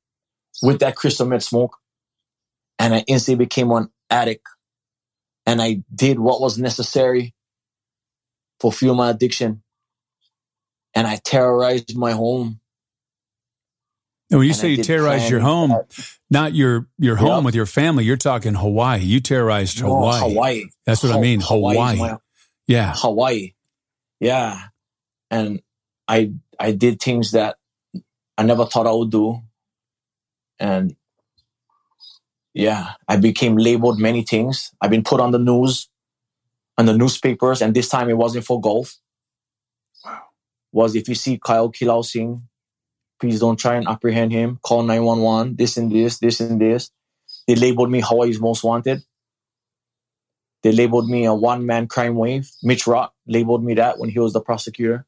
with 0.61 0.79
that 0.79 0.95
crystal 0.95 1.27
meth 1.27 1.43
smoke. 1.43 1.77
And 2.79 2.93
I 2.93 3.03
instantly 3.07 3.45
became 3.45 3.71
an 3.71 3.89
addict. 4.09 4.45
And 5.45 5.61
I 5.61 5.83
did 5.93 6.19
what 6.19 6.41
was 6.41 6.57
necessary 6.57 7.33
to 8.59 8.71
fuel 8.71 8.95
my 8.95 9.09
addiction. 9.09 9.63
And 10.93 11.07
I 11.07 11.17
terrorized 11.17 11.95
my 11.97 12.11
home. 12.11 12.59
And 14.29 14.39
when 14.39 14.47
you 14.47 14.51
And 14.51 14.59
I 14.59 14.61
say 14.61 14.69
you 14.69 14.83
terrorized 14.83 15.29
your 15.29 15.39
home, 15.39 15.73
not 16.29 16.53
your 16.53 16.87
your 16.97 17.15
home 17.15 17.45
with 17.45 17.55
your 17.55 17.65
family, 17.65 18.03
you're 18.03 18.17
talking 18.17 18.55
Hawaii. 18.55 19.01
You 19.01 19.21
terrorized 19.21 19.81
No, 19.81 19.87
Hawaii. 19.87 20.19
Hawaii. 20.19 20.65
That's 20.85 21.01
what 21.01 21.13
I 21.13 21.21
mean. 21.21 21.39
Hawaii 21.39 21.95
Hawaii. 21.95 22.17
Yeah. 22.67 22.93
Hawaii. 22.95 23.53
Yeah. 24.19 24.59
And 25.31 25.61
I 26.09 26.33
I 26.59 26.73
did 26.73 26.99
things 27.01 27.31
that 27.31 27.55
I 28.37 28.43
never 28.43 28.65
thought 28.65 28.87
I 28.87 28.91
would 28.91 29.11
do. 29.11 29.41
And 30.59 30.95
yeah, 32.53 32.93
I 33.07 33.17
became 33.17 33.57
labeled 33.57 33.99
many 33.99 34.23
things. 34.23 34.71
I've 34.81 34.91
been 34.91 35.03
put 35.03 35.19
on 35.19 35.31
the 35.31 35.39
news, 35.39 35.89
on 36.77 36.85
the 36.85 36.97
newspapers, 36.97 37.61
and 37.61 37.75
this 37.75 37.89
time 37.89 38.09
it 38.09 38.17
wasn't 38.17 38.45
for 38.45 38.59
golf. 38.59 38.95
Wow. 40.03 40.21
Was 40.71 40.95
if 40.95 41.07
you 41.07 41.15
see 41.15 41.39
Kyle 41.43 41.71
Quilausing, 41.71 42.43
please 43.19 43.39
don't 43.39 43.57
try 43.57 43.75
and 43.75 43.87
apprehend 43.87 44.31
him. 44.31 44.59
Call 44.63 44.83
911, 44.83 45.55
this 45.55 45.77
and 45.77 45.91
this, 45.91 46.19
this 46.19 46.39
and 46.39 46.59
this. 46.59 46.91
They 47.47 47.55
labeled 47.55 47.91
me 47.91 48.01
Hawaii's 48.01 48.39
most 48.39 48.63
wanted. 48.63 49.03
They 50.63 50.71
labeled 50.71 51.09
me 51.09 51.25
a 51.25 51.33
one 51.33 51.65
man 51.65 51.87
crime 51.87 52.15
wave. 52.15 52.49
Mitch 52.63 52.87
Roth 52.87 53.11
labeled 53.27 53.63
me 53.63 53.75
that 53.75 53.99
when 53.99 54.09
he 54.09 54.19
was 54.19 54.33
the 54.33 54.41
prosecutor. 54.41 55.05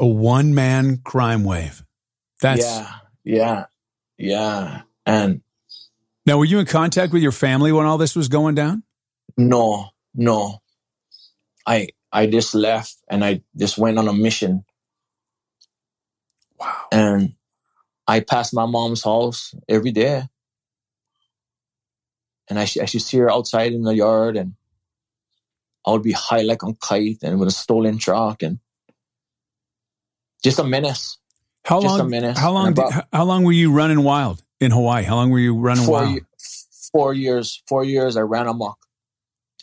A 0.00 0.06
one 0.06 0.54
man 0.54 0.98
crime 1.04 1.44
wave. 1.44 1.84
That's 2.40 2.64
yeah, 2.64 2.94
yeah, 3.24 3.64
yeah. 4.16 4.82
And 5.06 5.42
now 6.26 6.38
were 6.38 6.44
you 6.44 6.58
in 6.58 6.66
contact 6.66 7.12
with 7.12 7.22
your 7.22 7.32
family 7.32 7.72
when 7.72 7.86
all 7.86 7.98
this 7.98 8.14
was 8.14 8.28
going 8.28 8.54
down? 8.54 8.82
no, 9.36 9.90
no. 10.14 10.60
I 11.66 11.88
I 12.12 12.26
just 12.26 12.54
left 12.54 12.96
and 13.08 13.24
I 13.24 13.42
just 13.56 13.78
went 13.78 13.98
on 13.98 14.08
a 14.08 14.12
mission. 14.12 14.64
Wow. 16.58 16.88
And 16.90 17.34
I 18.06 18.20
passed 18.20 18.54
my 18.54 18.66
mom's 18.66 19.04
house 19.04 19.54
every 19.68 19.92
day. 19.92 20.24
And 22.48 22.58
I, 22.58 22.64
sh- 22.64 22.78
I 22.78 22.86
should 22.86 23.02
see 23.02 23.18
her 23.18 23.30
outside 23.30 23.72
in 23.72 23.82
the 23.82 23.94
yard 23.94 24.38
and 24.38 24.54
I 25.86 25.90
would 25.92 26.02
be 26.02 26.12
high 26.12 26.40
like 26.42 26.64
on 26.64 26.76
kite 26.80 27.18
and 27.22 27.38
with 27.38 27.48
a 27.48 27.52
stolen 27.52 27.98
truck 27.98 28.42
and 28.42 28.58
just 30.42 30.58
a 30.58 30.64
menace. 30.64 31.18
How 31.68 31.82
Just 31.82 31.96
a 31.96 31.98
long 31.98 32.10
minute. 32.10 32.38
how 32.38 32.50
long 32.52 32.72
did, 32.72 32.86
how 33.12 33.24
long 33.24 33.44
were 33.44 33.52
you 33.52 33.70
running 33.70 34.02
wild 34.02 34.42
in 34.58 34.70
Hawaii? 34.70 35.04
How 35.04 35.16
long 35.16 35.28
were 35.28 35.38
you 35.38 35.54
running 35.54 35.84
Four, 35.84 36.00
wild? 36.00 36.20
four 36.92 37.12
years, 37.12 37.62
four 37.68 37.84
years 37.84 38.16
I 38.16 38.22
ran 38.22 38.46
amok. 38.46 38.78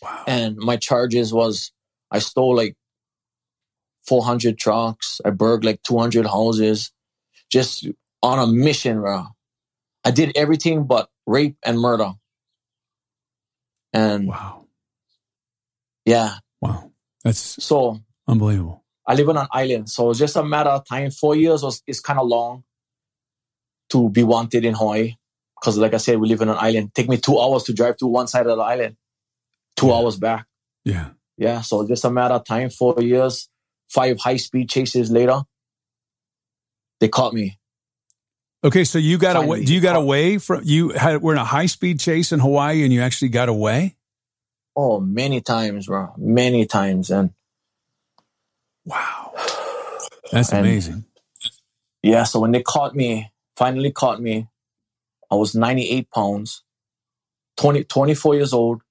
Wow. 0.04 0.24
And 0.28 0.56
my 0.58 0.78
charges 0.78 1.34
was 1.34 1.72
I 2.12 2.20
stole 2.20 2.56
like 2.56 2.76
400 4.06 4.60
trucks. 4.60 5.20
I 5.26 5.32
burgled 5.32 5.66
like 5.66 5.82
200 5.82 6.28
houses 6.28 6.92
just 7.52 7.88
on 8.22 8.38
a 8.38 8.46
mission, 8.46 9.02
bro. 9.02 9.26
I 10.04 10.12
did 10.12 10.32
everything 10.36 10.84
but 10.86 11.10
rape 11.26 11.58
and 11.64 11.80
murder. 11.80 12.12
And 13.94 14.28
Wow. 14.28 14.68
yeah, 16.06 16.36
Wow. 16.62 16.92
That's 17.24 17.64
so 17.64 18.02
unbelievable. 18.28 18.85
I 19.08 19.14
live 19.16 19.30
on 19.30 19.38
an 19.38 19.48
island. 19.52 19.90
So 19.90 20.10
it's 20.10 20.20
just 20.20 20.36
a 20.36 20.44
matter 20.44 20.70
of 20.72 20.86
time. 20.88 21.12
Four 21.12 21.36
years 21.36 21.64
was 21.64 21.82
is 21.88 22.00
kind 22.02 22.20
of 22.20 22.28
long 22.28 22.64
to 23.90 24.10
be 24.10 24.24
wanted 24.24 24.66
in 24.66 24.74
Hawaii. 24.74 25.16
Because 25.60 25.78
like 25.78 25.94
I 25.94 25.98
said, 25.98 26.20
we 26.20 26.28
live 26.28 26.42
on 26.42 26.50
an 26.50 26.58
island. 26.60 26.94
Take 26.94 27.08
me 27.10 27.18
two 27.18 27.40
hours 27.40 27.64
to 27.64 27.74
drive 27.74 27.98
to 27.98 28.08
one 28.08 28.28
side 28.28 28.48
of 28.48 28.58
the 28.58 28.64
island, 28.64 28.98
two 29.76 29.88
Yeah. 29.88 29.94
hours 29.94 30.18
back. 30.18 30.46
Yeah. 30.84 31.10
Yeah, 31.38 31.62
so 31.62 31.86
just 31.88 32.06
a 32.06 32.10
matter 32.12 32.36
of 32.36 32.46
time, 32.46 32.70
four 32.70 32.96
years, 33.02 33.50
five 33.90 34.18
high 34.20 34.38
speed 34.38 34.70
chases 34.70 35.12
later, 35.12 35.42
they 37.00 37.10
caught 37.10 37.34
me. 37.34 37.60
Okay, 38.64 38.84
so 38.84 38.98
you 38.98 39.18
got 39.18 39.36
away. 39.36 39.58
Finally 39.60 39.74
You 39.74 39.82
got 39.82 39.96
away 39.96 40.38
from 40.40 40.62
you 40.64 40.90
had 40.90 41.22
were 41.22 41.34
in 41.34 41.38
a 41.40 41.46
high 41.46 41.66
speed 41.68 42.00
chase 42.00 42.32
in 42.32 42.40
Hawaii, 42.40 42.84
and 42.84 42.92
you 42.94 43.02
actually 43.02 43.30
got 43.30 43.50
away. 43.50 43.96
Oh, 44.76 45.00
many 45.00 45.42
times, 45.42 45.88
bro. 45.88 46.14
Many 46.18 46.66
times. 46.66 47.12
And 47.12 47.32
Wow, 48.86 49.34
that's 50.32 50.52
And- 50.52 50.66
amazing. 50.66 51.06
yeah, 52.04 52.24
so 52.24 52.40
when 52.40 52.52
they 52.52 52.62
caught 52.62 52.96
me, 52.96 53.32
finally 53.58 53.92
caught 53.92 54.22
me, 54.22 54.48
I 55.32 55.36
was 55.36 55.56
98 55.56 56.10
pounds, 56.12 56.64
20, 57.58 57.84
24 57.86 58.36
years 58.36 58.54
old, 58.54 58.82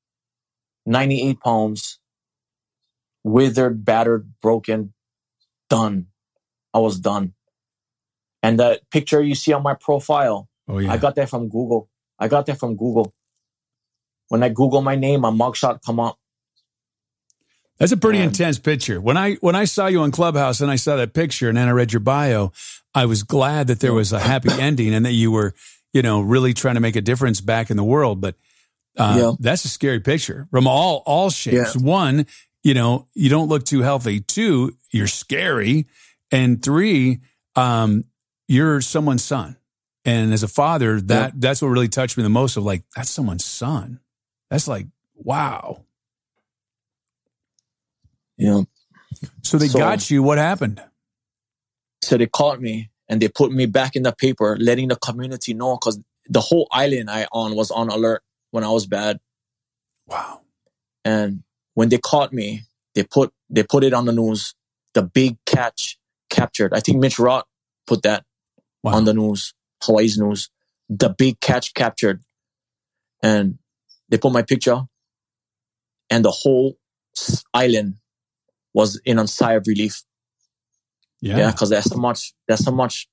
98 0.86 1.40
pounds, 1.40 1.98
withered, 3.22 3.84
battered, 3.84 4.32
broken, 4.42 4.92
done. 5.70 6.06
I 6.74 6.78
was 6.78 6.98
done. 6.98 7.34
And 8.42 8.58
that 8.58 8.80
picture 8.90 9.22
you 9.22 9.34
see 9.34 9.52
on 9.52 9.62
my 9.62 9.74
profile, 9.74 10.48
Oh 10.68 10.78
yeah, 10.78 10.92
I 10.92 10.96
got 10.98 11.14
that 11.16 11.30
from 11.30 11.48
Google. 11.48 11.88
I 12.18 12.28
got 12.28 12.46
that 12.46 12.58
from 12.58 12.76
Google. 12.76 13.14
When 14.28 14.42
I 14.42 14.48
Google 14.48 14.82
my 14.82 14.96
name, 14.96 15.20
my 15.20 15.30
mugshot 15.30 15.80
come 15.86 16.00
up. 16.00 16.18
That's 17.78 17.92
a 17.92 17.96
pretty 17.96 18.18
man. 18.20 18.28
intense 18.28 18.58
picture. 18.58 19.00
When 19.00 19.16
I 19.16 19.34
when 19.36 19.54
I 19.56 19.64
saw 19.64 19.86
you 19.86 20.00
on 20.02 20.10
Clubhouse 20.10 20.60
and 20.60 20.70
I 20.70 20.76
saw 20.76 20.96
that 20.96 21.12
picture, 21.14 21.48
and 21.48 21.58
then 21.58 21.68
I 21.68 21.72
read 21.72 21.92
your 21.92 22.00
bio, 22.00 22.52
I 22.94 23.06
was 23.06 23.22
glad 23.22 23.66
that 23.68 23.80
there 23.80 23.92
was 23.92 24.12
a 24.12 24.20
happy 24.20 24.50
ending 24.60 24.94
and 24.94 25.04
that 25.06 25.12
you 25.12 25.30
were, 25.32 25.54
you 25.92 26.02
know, 26.02 26.20
really 26.20 26.54
trying 26.54 26.74
to 26.74 26.80
make 26.80 26.96
a 26.96 27.00
difference 27.00 27.40
back 27.40 27.70
in 27.70 27.76
the 27.76 27.84
world. 27.84 28.20
But 28.20 28.36
uh, 28.96 29.16
Yeah. 29.18 29.32
that's 29.40 29.64
a 29.64 29.68
scary 29.68 30.00
picture 30.00 30.46
from 30.50 30.66
all 30.66 31.02
all 31.06 31.30
shapes. 31.30 31.76
One, 31.76 32.26
you 32.62 32.74
know, 32.74 33.08
you 33.14 33.28
don't 33.28 33.48
look 33.48 33.64
too 33.64 33.82
healthy. 33.82 34.20
Two, 34.20 34.76
you're 34.90 35.06
scary, 35.08 35.86
and 36.30 36.62
three, 36.62 37.20
um, 37.56 38.04
you're 38.48 38.80
someone's 38.80 39.24
son. 39.24 39.56
And 40.04 40.32
as 40.32 40.42
a 40.42 40.48
father, 40.48 41.00
that 41.02 41.40
that's 41.40 41.62
what 41.62 41.68
really 41.68 41.88
touched 41.88 42.16
me 42.16 42.22
the 42.22 42.28
most. 42.28 42.56
Of 42.56 42.64
like, 42.64 42.82
that's 42.94 43.10
someone's 43.10 43.44
son. 43.44 44.00
That's 44.50 44.68
like, 44.68 44.86
wow. 45.14 45.83
Know, 48.38 48.66
So 49.42 49.58
they 49.58 49.68
So- 49.68 49.78
got 49.78 50.10
you. 50.10 50.22
What 50.22 50.38
happened? 50.38 50.82
so 52.02 52.18
they 52.18 52.26
caught 52.26 52.60
me 52.60 52.90
and 53.08 53.22
they 53.22 53.28
put 53.28 53.50
me 53.50 53.64
back 53.64 53.96
in 53.96 54.02
the 54.02 54.12
paper, 54.12 54.58
letting 54.60 54.88
the 54.88 54.96
community 54.96 55.54
know 55.54 55.76
because 55.76 55.98
the 56.26 56.40
whole 56.40 56.68
island 56.70 57.10
I 57.10 57.26
on 57.32 57.54
was 57.56 57.70
on 57.70 57.88
alert 57.88 58.22
when 58.50 58.62
I 58.62 58.68
was 58.68 58.86
bad. 58.86 59.20
Wow. 60.06 60.42
And 61.04 61.44
when 61.74 61.88
they 61.88 61.96
caught 61.98 62.32
me, 62.32 62.64
they 62.94 63.04
put 63.04 63.32
they 63.48 63.62
put 63.62 63.84
it 63.84 63.94
on 63.94 64.04
the 64.04 64.12
news. 64.12 64.54
The 64.92 65.02
big 65.02 65.38
catch 65.46 65.98
captured. 66.28 66.74
I 66.74 66.80
think 66.80 66.98
Mitch 66.98 67.18
Roth 67.18 67.44
put 67.86 68.02
that 68.02 68.24
Wow. 68.82 68.94
on 68.96 69.04
the 69.06 69.14
news, 69.14 69.54
Hawaii's 69.82 70.18
news. 70.18 70.50
The 70.90 71.08
big 71.08 71.40
catch 71.40 71.72
captured. 71.72 72.22
And 73.22 73.58
they 74.10 74.18
put 74.18 74.32
my 74.32 74.42
picture 74.42 74.82
and 76.10 76.22
the 76.24 76.30
whole 76.30 76.76
island 77.54 77.96
was 78.74 79.00
in 79.04 79.18
a 79.18 79.26
sigh 79.26 79.54
of 79.54 79.66
relief. 79.66 80.02
Yeah. 81.20 81.38
Yeah, 81.38 81.50
because 81.52 81.70
there's 81.70 81.84
so 81.88 81.96
much 81.96 82.34
there's 82.46 82.64
so 82.64 82.72
much 82.72 83.08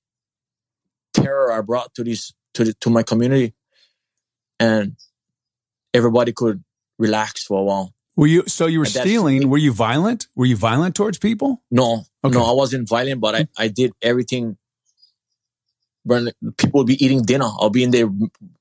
terror 1.14 1.52
I 1.52 1.62
brought 1.62 1.94
to 1.96 2.04
these 2.04 2.34
to 2.56 2.66
the, 2.66 2.74
to 2.82 2.90
my 2.90 3.04
community, 3.04 3.54
and 4.60 4.98
everybody 5.94 6.34
could 6.34 6.64
relax 7.00 7.44
for 7.46 7.60
a 7.60 7.64
while. 7.64 7.94
Were 8.18 8.28
you 8.28 8.44
so 8.48 8.66
you 8.66 8.80
were 8.80 8.86
stealing? 8.86 9.50
Were 9.50 9.58
you 9.58 9.72
violent? 9.72 10.28
Were 10.36 10.46
you 10.46 10.58
violent 10.58 10.96
towards 10.96 11.18
people? 11.20 11.64
No, 11.72 12.04
Okay. 12.24 12.38
no, 12.38 12.44
I 12.44 12.52
wasn't 12.52 12.90
violent, 12.90 13.22
but 13.22 13.36
I, 13.36 13.48
I 13.58 13.68
did 13.70 13.94
everything. 14.02 14.58
When 16.04 16.32
people 16.58 16.80
would 16.80 16.88
be 16.88 17.04
eating 17.04 17.24
dinner, 17.24 17.46
I'll 17.46 17.70
be 17.70 17.84
in 17.84 17.92
their 17.92 18.10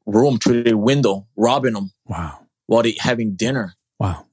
room 0.06 0.38
through 0.38 0.62
the 0.64 0.76
window, 0.76 1.26
robbing 1.36 1.72
them 1.72 1.90
Wow. 2.06 2.46
while 2.66 2.82
they 2.82 2.94
having 3.00 3.34
dinner. 3.34 3.74
Wow. 3.98 4.26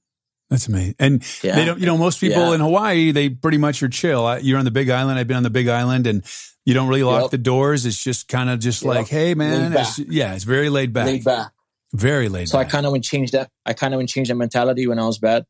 That's 0.49 0.67
amazing. 0.67 0.95
And 0.99 1.23
Yeah. 1.43 1.55
they 1.55 1.65
don't, 1.65 1.79
you 1.79 1.85
know, 1.85 1.97
most 1.97 2.19
people 2.21 2.49
Yeah. 2.49 2.55
in 2.55 2.61
Hawaii, 2.61 3.11
they 3.11 3.29
pretty 3.29 3.57
much 3.57 3.83
are 3.83 3.89
chill. 3.89 4.25
I- 4.25 4.37
You're 4.39 4.57
on 4.59 4.65
the 4.65 4.71
big 4.71 4.89
island. 4.89 5.19
I've 5.19 5.27
been 5.27 5.37
on 5.37 5.43
the 5.43 5.49
big 5.49 5.67
island 5.67 6.07
and 6.07 6.23
you 6.65 6.73
don't 6.73 6.87
really 6.87 7.03
lock 7.03 7.23
Yep. 7.23 7.31
the 7.31 7.37
doors. 7.37 7.85
It's 7.85 8.01
just 8.01 8.27
kind 8.29 8.49
of 8.49 8.59
just 8.59 8.81
Yep. 8.81 8.95
like, 8.95 9.07
hey, 9.09 9.33
man. 9.33 9.73
It's, 9.73 9.99
yeah, 9.99 10.33
it's 10.35 10.45
very 10.45 10.69
laid 10.69 10.93
back. 10.93 11.05
Laid 11.07 11.23
back. 11.25 11.51
Very 11.93 12.29
laid 12.29 12.43
back. 12.43 12.47
So 12.49 12.59
I 12.59 12.63
kind 12.65 12.85
of 12.85 12.91
went 12.93 13.03
change 13.03 13.31
that. 13.31 13.49
I 13.65 13.73
kind 13.73 13.93
of 13.93 13.97
went 13.97 14.09
change 14.09 14.29
that 14.29 14.35
mentality 14.35 14.87
when 14.87 14.99
I 14.99 15.05
was 15.05 15.17
bad, 15.17 15.45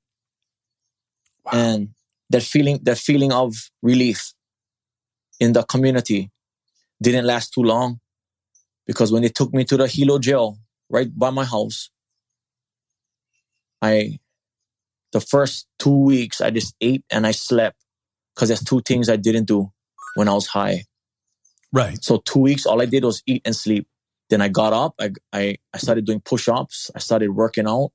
Wow. 1.45 1.51
and 1.53 1.89
that 2.29 2.43
feeling, 2.43 2.79
that 2.83 2.97
feeling 2.97 3.31
of 3.31 3.55
relief 3.81 4.33
in 5.39 5.53
the 5.53 5.63
community, 5.63 6.31
didn't 7.01 7.25
last 7.25 7.53
too 7.53 7.61
long, 7.61 7.99
because 8.87 9.11
when 9.11 9.21
they 9.21 9.29
took 9.29 9.53
me 9.53 9.63
to 9.65 9.77
the 9.77 9.87
Hilo 9.87 10.17
jail 10.19 10.57
right 10.89 11.07
by 11.15 11.29
my 11.29 11.45
house, 11.45 11.89
I, 13.81 14.19
the 15.13 15.21
first 15.21 15.67
two 15.79 16.03
weeks 16.03 16.41
I 16.41 16.49
just 16.49 16.75
ate 16.81 17.03
and 17.11 17.25
I 17.27 17.31
slept, 17.31 17.77
because 18.35 18.49
there's 18.49 18.63
two 18.63 18.81
things 18.81 19.09
I 19.09 19.15
didn't 19.15 19.45
do 19.45 19.71
when 20.15 20.27
I 20.27 20.33
was 20.33 20.47
high. 20.47 20.85
right. 21.73 22.03
So 22.03 22.17
two 22.17 22.39
weeks, 22.39 22.65
all 22.65 22.81
I 22.81 22.85
did 22.85 23.03
was 23.03 23.23
eat 23.25 23.41
and 23.45 23.55
sleep. 23.55 23.87
Then 24.29 24.41
I 24.41 24.49
got 24.49 24.73
up. 24.73 24.95
I 24.99 25.11
I, 25.33 25.57
I 25.73 25.77
started 25.77 26.05
doing 26.05 26.19
push-ups. 26.21 26.91
I 26.95 26.99
started 26.99 27.29
working 27.29 27.67
out, 27.67 27.91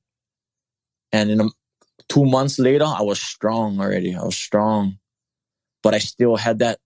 and 1.12 1.30
in 1.30 1.40
a, 1.40 1.44
two 2.08 2.24
months 2.24 2.58
later, 2.58 2.84
I 2.86 3.02
was 3.02 3.20
strong 3.20 3.80
already. 3.80 4.14
I 4.14 4.22
was 4.22 4.36
strong, 4.36 4.98
but 5.82 5.94
I 5.94 5.98
still 5.98 6.36
had 6.36 6.60
that 6.60 6.78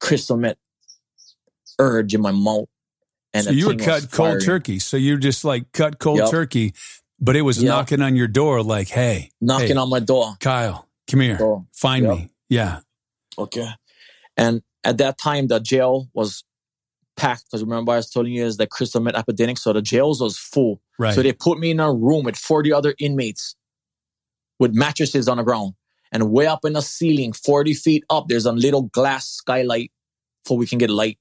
crystal 0.00 0.36
meth 0.36 0.56
urge 1.78 2.14
in 2.14 2.20
my 2.22 2.32
mouth. 2.32 2.68
And 3.34 3.44
So 3.44 3.50
you 3.50 3.66
were 3.66 3.76
cut 3.76 4.10
cold 4.10 4.40
turkey. 4.42 4.78
So 4.78 4.96
you're 4.96 5.16
just 5.16 5.44
like 5.44 5.72
cut 5.72 5.98
cold 5.98 6.18
Yep. 6.18 6.30
turkey, 6.30 6.74
but 7.22 7.36
it 7.36 7.42
was 7.42 7.62
knocking 7.62 8.02
on 8.02 8.16
your 8.16 8.26
door 8.26 8.62
like, 8.62 8.88
hey, 8.88 9.30
knocking 9.40 9.68
hey, 9.68 9.76
on 9.76 9.88
my 9.88 10.00
door. 10.00 10.34
Kyle, 10.40 10.88
come 11.08 11.20
here. 11.20 11.38
Door. 11.38 11.66
Find 11.72 12.08
me. 12.08 12.28
Yeah. 12.48 12.80
Okay. 13.38 13.68
And 14.36 14.62
at 14.82 14.98
that 14.98 15.18
time, 15.18 15.46
the 15.46 15.60
jail 15.60 16.08
was 16.12 16.44
packed 17.16 17.44
because 17.44 17.62
remember 17.62 17.92
I 17.92 17.96
was 17.96 18.10
telling 18.10 18.32
you 18.32 18.44
is 18.44 18.56
the 18.56 18.66
crystal 18.66 19.00
meth 19.00 19.14
epidemic. 19.14 19.58
So 19.58 19.72
the 19.72 19.80
jails 19.80 20.20
was 20.20 20.36
full. 20.36 20.80
Right. 20.98 21.14
So 21.14 21.22
they 21.22 21.32
put 21.32 21.58
me 21.58 21.70
in 21.70 21.78
a 21.78 21.92
room 21.92 22.24
with 22.24 22.36
40 22.36 22.72
other 22.72 22.94
inmates 22.98 23.54
with 24.58 24.74
mattresses 24.74 25.28
on 25.28 25.36
the 25.36 25.44
ground. 25.44 25.74
And 26.10 26.30
way 26.30 26.46
up 26.46 26.64
in 26.64 26.72
the 26.72 26.82
ceiling, 26.82 27.32
40 27.32 27.72
feet 27.74 28.04
up, 28.10 28.26
there's 28.28 28.46
a 28.46 28.52
little 28.52 28.82
glass 28.82 29.28
skylight 29.28 29.92
for 30.44 30.58
we 30.58 30.66
can 30.66 30.78
get 30.78 30.90
light. 30.90 31.18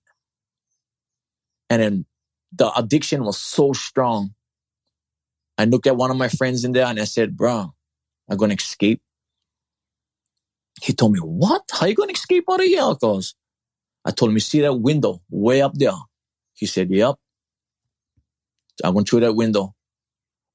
And 1.69 1.81
then 1.81 2.05
the 2.51 2.71
addiction 2.77 3.23
was 3.23 3.37
so 3.37 3.71
strong. 3.71 4.33
I 5.61 5.65
looked 5.65 5.85
at 5.85 5.95
one 5.95 6.09
of 6.09 6.17
my 6.17 6.27
friends 6.27 6.65
in 6.65 6.71
there 6.71 6.87
and 6.87 6.99
I 6.99 7.03
said, 7.03 7.37
bro, 7.37 7.73
I'm 8.27 8.37
going 8.37 8.49
to 8.49 8.55
escape. 8.55 9.01
He 10.81 10.93
told 10.93 11.13
me, 11.13 11.19
what? 11.19 11.63
How 11.71 11.85
you 11.85 11.93
going 11.93 12.09
to 12.09 12.15
escape 12.15 12.45
out 12.49 12.59
of 12.59 12.65
here? 12.65 12.95
Cause 12.95 13.35
I 14.03 14.09
told 14.09 14.31
him, 14.31 14.35
you 14.35 14.39
see 14.39 14.61
that 14.61 14.73
window 14.73 15.21
way 15.29 15.61
up 15.61 15.73
there? 15.75 15.93
He 16.55 16.65
said, 16.65 16.89
yep. 16.89 17.15
I 18.83 18.89
went 18.89 19.07
through 19.07 19.19
that 19.19 19.33
window. 19.33 19.75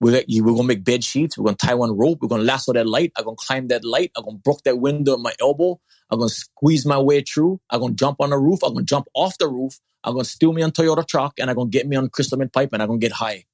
We're, 0.01 0.25
we're 0.29 0.57
to 0.57 0.63
make 0.65 0.83
bed 0.83 1.05
sheets. 1.05 1.39
We're 1.39 1.53
to 1.53 1.57
tie 1.57 1.75
one 1.75 1.97
rope. 1.97 2.19
We're 2.21 2.37
to 2.37 2.43
lasso 2.43 2.73
that 2.73 2.89
light. 2.89 3.13
I'm 3.17 3.25
to 3.25 3.35
climb 3.37 3.69
that 3.69 3.85
light. 3.85 4.11
I'm 4.17 4.25
to 4.25 4.33
broke 4.33 4.63
that 4.65 4.79
window 4.79 5.15
at 5.15 5.21
my 5.21 5.35
elbow. 5.41 5.81
I'm 6.11 6.21
to 6.21 6.29
squeeze 6.29 6.85
my 6.85 6.99
way 6.99 7.21
through. 7.21 7.61
I'm 7.71 7.81
to 7.87 7.95
jump 7.95 8.17
on 8.21 8.31
the 8.31 8.39
roof. 8.39 8.59
I'm 8.65 8.77
to 8.77 8.83
jump 8.83 9.07
off 9.15 9.39
the 9.39 9.49
roof. 9.49 9.79
I'm 10.03 10.19
to 10.19 10.25
steal 10.25 10.53
me 10.53 10.63
on 10.63 10.73
Toyota 10.73 11.07
truck 11.07 11.35
and 11.39 11.49
I'm 11.49 11.57
to 11.57 11.67
get 11.67 11.87
me 11.87 11.95
on 11.95 12.09
crystal 12.09 12.39
meth 12.39 12.53
pipe 12.53 12.71
and 12.73 12.83
I'm 12.83 12.91
to 12.91 12.99
get 12.99 13.13
high. 13.13 13.45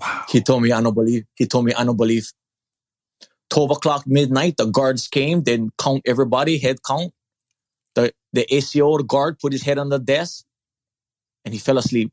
Wow. 0.00 0.24
He 0.28 0.40
told 0.40 0.62
me, 0.62 0.72
I 0.72 0.80
don't 0.80 0.94
believe. 0.94 1.24
He 1.36 1.46
told 1.46 1.64
me, 1.64 1.74
I 1.74 1.84
don't 1.84 1.96
believe. 1.96 2.30
12 3.50 3.72
o'clock 3.72 4.06
midnight, 4.06 4.56
the 4.56 4.66
guards 4.66 5.08
came, 5.08 5.42
then 5.42 5.70
count 5.78 6.02
everybody, 6.06 6.58
head 6.58 6.78
count. 6.86 7.12
The, 7.96 8.12
the 8.32 8.46
ACO, 8.54 8.98
the 8.98 9.04
guard, 9.04 9.38
put 9.40 9.52
his 9.52 9.62
head 9.62 9.78
on 9.78 9.88
the 9.88 9.98
desk 9.98 10.44
and 11.44 11.52
he 11.52 11.58
fell 11.58 11.78
asleep. 11.78 12.12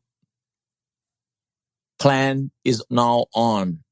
Plan 2.00 2.52
is 2.64 2.84
now 2.90 3.26
on. 3.34 3.84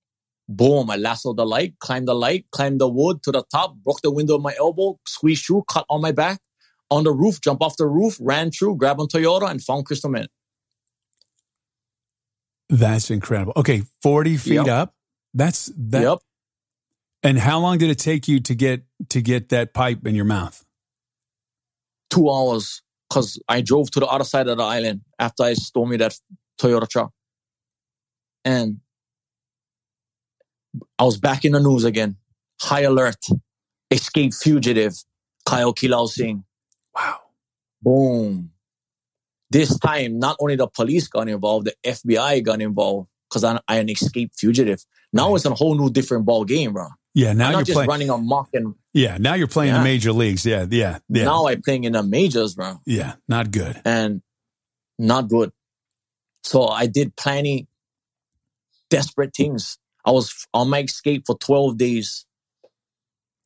Boom, 0.47 0.91
I 0.91 0.97
lassoed 0.97 1.37
the 1.37 1.45
light, 1.45 1.75
climbed 1.79 2.07
the 2.07 2.13
light, 2.13 2.45
climbed 2.51 2.79
the 2.79 2.87
wood 2.87 3.23
to 3.23 3.31
the 3.31 3.43
top, 3.51 3.75
broke 3.77 4.01
the 4.01 4.11
window 4.11 4.35
of 4.35 4.41
my 4.41 4.53
elbow, 4.59 4.99
squeezed 5.07 5.43
shoe, 5.43 5.63
cut 5.67 5.85
on 5.89 6.01
my 6.01 6.11
back, 6.11 6.39
on 6.91 7.03
the 7.03 7.11
roof, 7.11 7.41
jump 7.41 7.63
off 7.63 7.77
the 7.77 7.87
roof, 7.87 8.17
ran 8.19 8.51
through, 8.51 8.77
grabbed 8.77 8.99
on 8.99 9.07
Toyota 9.07 9.49
and 9.49 9.63
found 9.63 9.85
Crystal 9.85 10.09
Man. 10.09 10.27
That's 12.69 13.11
incredible. 13.11 13.53
Okay. 13.57 13.83
40 14.01 14.37
feet 14.37 14.53
Yep. 14.55 14.67
up. 14.67 14.95
That's 15.33 15.71
that. 15.77 16.01
yep. 16.01 16.19
And 17.23 17.39
how 17.39 17.59
long 17.59 17.77
did 17.77 17.89
it 17.89 17.97
take 17.99 18.27
you 18.27 18.39
to 18.41 18.55
get, 18.55 18.83
to 19.09 19.21
get 19.21 19.49
that 19.49 19.73
pipe 19.73 20.05
in 20.05 20.15
your 20.15 20.25
mouth? 20.25 20.61
two 22.11 22.29
hours 22.29 22.81
because 23.09 23.41
I 23.49 23.61
drove 23.61 23.91
to 23.91 23.99
the 23.99 24.05
other 24.07 24.23
side 24.23 24.47
of 24.47 24.57
the 24.57 24.63
island 24.63 25.01
after 25.19 25.43
I 25.43 25.53
stole 25.53 25.85
me 25.85 25.97
that 25.97 26.17
Toyota 26.61 26.87
truck. 26.87 27.11
And 28.45 28.77
I 30.97 31.03
was 31.03 31.17
back 31.17 31.43
in 31.45 31.51
the 31.53 31.59
news 31.59 31.83
again. 31.83 32.15
High 32.61 32.81
alert. 32.81 33.25
Escape 33.91 34.33
fugitive. 34.33 34.93
Kyle 35.45 35.73
Quilausing. 35.73 36.43
Wow. 36.95 37.19
Boom. 37.81 38.51
This 39.55 39.79
time, 39.79 40.19
not 40.19 40.35
only 40.41 40.55
the 40.57 40.67
police 40.67 41.07
got 41.07 41.29
involved, 41.29 41.67
the 41.67 41.75
FBI 41.93 42.43
got 42.43 42.61
involved 42.61 43.07
because 43.29 43.43
I'm, 43.45 43.59
I'm 43.69 43.81
an 43.81 43.89
escaped 43.89 44.37
fugitive. 44.37 44.83
Now 45.13 45.29
Right. 45.29 45.35
it's 45.37 45.45
a 45.45 45.53
whole 45.55 45.75
new 45.81 45.89
different 45.89 46.25
ball 46.25 46.43
game, 46.43 46.73
bro. 46.73 46.87
Yeah. 47.13 47.31
Now 47.31 47.45
I'm 47.45 47.51
you're 47.51 47.59
not 47.61 47.65
just 47.65 47.75
playing. 47.77 47.89
running 47.89 48.09
amok 48.09 48.49
and 48.53 48.75
Yeah. 48.93 49.17
Now 49.17 49.35
you're 49.35 49.47
playing 49.47 49.73
the 49.73 49.81
major 49.81 50.11
leagues. 50.11 50.45
Yeah. 50.45 50.65
Yeah. 50.69 50.99
Yeah. 51.07 51.23
now 51.23 51.47
I'm 51.47 51.61
playing 51.61 51.85
in 51.85 51.93
the 51.93 52.03
majors, 52.03 52.55
bro. 52.55 52.81
yeah. 52.85 53.13
Not 53.29 53.51
good. 53.51 53.81
and 53.85 54.21
not 54.99 55.29
good. 55.29 55.51
So 56.43 56.67
I 56.67 56.87
did 56.87 57.15
plenty 57.15 57.67
desperate 58.89 59.33
things. 59.35 59.77
I 60.05 60.11
was 60.11 60.45
on 60.53 60.69
my 60.69 60.81
escape 60.81 61.23
for 61.25 61.37
12 61.37 61.77
days. 61.77 62.25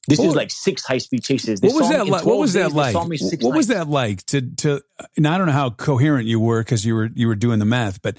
This 0.10 0.18
What 0.20 0.26
is 0.26 0.28
was- 0.30 0.36
like 0.36 0.52
six 0.52 0.84
high 0.86 0.98
speed 0.98 1.24
chases. 1.24 1.62
They 1.62 1.68
What 1.68 1.82
was 1.82 1.90
that 1.90 2.08
like? 2.08 2.26
What 2.26 2.38
was 2.40 2.54
that 2.54 2.64
days, 2.68 2.74
like? 2.74 2.94
saw 2.94 3.04
me 3.06 3.18
What 3.42 3.56
was 3.56 3.68
that 3.68 3.88
like 3.88 4.26
to 4.28 4.42
to? 4.42 4.82
And 5.16 5.28
I 5.28 5.38
don't 5.38 5.46
know 5.48 5.54
how 5.54 5.70
coherent 5.70 6.28
you 6.28 6.40
were 6.40 6.62
because 6.62 6.84
you 6.84 6.96
were 6.96 7.10
you 7.14 7.28
were 7.28 7.36
doing 7.36 7.60
the 7.60 7.66
math, 7.66 8.02
but 8.02 8.18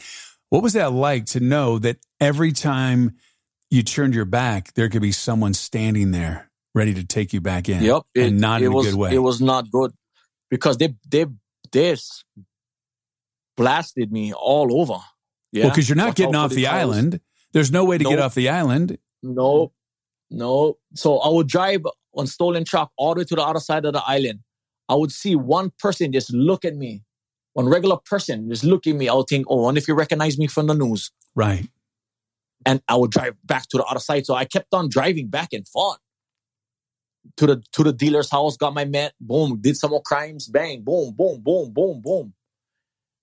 what 0.50 0.62
was 0.62 0.74
that 0.74 0.92
like 0.92 1.26
to 1.26 1.40
know 1.40 1.78
that 1.80 1.98
every 2.20 2.52
time 2.52 3.16
you 3.70 3.82
turned 3.82 4.14
your 4.14 4.24
back, 4.24 4.72
there 4.74 4.88
could 4.88 5.02
be 5.02 5.12
someone 5.12 5.52
standing 5.54 6.12
there 6.12 6.50
ready 6.74 6.94
to 6.94 7.04
take 7.04 7.32
you 7.32 7.40
back 7.40 7.68
in? 7.68 7.82
Yep, 7.82 8.02
it, 8.14 8.22
and 8.26 8.40
not 8.40 8.62
it 8.62 8.66
in 8.66 8.72
a 8.72 8.74
was 8.74 8.86
good 8.86 8.94
way. 8.96 9.14
it 9.14 9.18
was 9.18 9.40
not 9.40 9.70
good 9.70 9.92
because 10.48 10.76
they 10.76 10.94
they 11.08 11.26
they 11.72 11.96
blasted 13.56 14.12
me 14.12 14.32
all 14.32 14.80
over. 14.80 14.98
Yeah, 15.52 15.64
well, 15.64 15.70
because 15.72 15.88
you're 15.88 15.96
not 15.96 16.14
getting 16.14 16.36
off 16.36 16.50
the 16.52 16.64
cars. 16.64 16.74
island. 16.82 17.20
There's 17.52 17.72
no 17.72 17.84
way 17.84 17.98
to 17.98 18.04
get 18.04 18.20
off 18.20 18.34
the 18.34 18.48
island. 18.48 18.98
No, 19.22 19.72
no. 20.30 20.78
So 20.94 21.18
I 21.18 21.28
would 21.28 21.46
drive 21.48 21.82
on 22.14 22.26
stolen 22.26 22.64
truck 22.64 22.90
all 22.96 23.14
the 23.14 23.20
way 23.20 23.24
to 23.24 23.34
the 23.36 23.42
other 23.42 23.60
side 23.60 23.84
of 23.84 23.92
the 23.92 24.02
island. 24.06 24.40
I 24.88 24.94
would 24.94 25.12
see 25.12 25.36
one 25.36 25.72
person 25.78 26.12
just 26.12 26.32
look 26.32 26.64
at 26.64 26.74
me, 26.76 27.02
one 27.52 27.66
regular 27.66 27.96
person 28.04 28.48
just 28.48 28.64
look 28.64 28.86
at 28.86 28.94
me. 28.96 29.08
I 29.08 29.14
would 29.14 29.26
think, 29.28 29.46
oh, 29.48 29.68
and 29.68 29.78
if 29.78 29.86
you 29.88 29.94
recognize 29.94 30.38
me 30.38 30.46
from 30.48 30.66
the 30.66 30.74
news, 30.74 31.10
Right. 31.34 31.68
and 32.66 32.82
I 32.88 32.96
would 32.96 33.10
drive 33.12 33.34
back 33.44 33.68
to 33.68 33.76
the 33.78 33.84
other 33.84 34.00
side. 34.00 34.26
So 34.26 34.34
I 34.34 34.44
kept 34.44 34.74
on 34.74 34.88
driving 34.88 35.28
back 35.28 35.52
and 35.52 35.66
forth 35.68 35.98
to 37.36 37.46
the 37.46 37.62
to 37.72 37.84
the 37.84 37.92
dealer's 37.92 38.30
house. 38.30 38.56
Got 38.56 38.74
my 38.74 38.84
met. 38.84 39.12
Boom. 39.20 39.58
Did 39.60 39.76
some 39.76 39.90
more 39.90 40.02
crimes. 40.02 40.48
Bang. 40.48 40.82
Boom. 40.82 41.14
Boom. 41.14 41.40
Boom. 41.40 41.72
Boom. 41.72 42.00
Boom. 42.00 42.34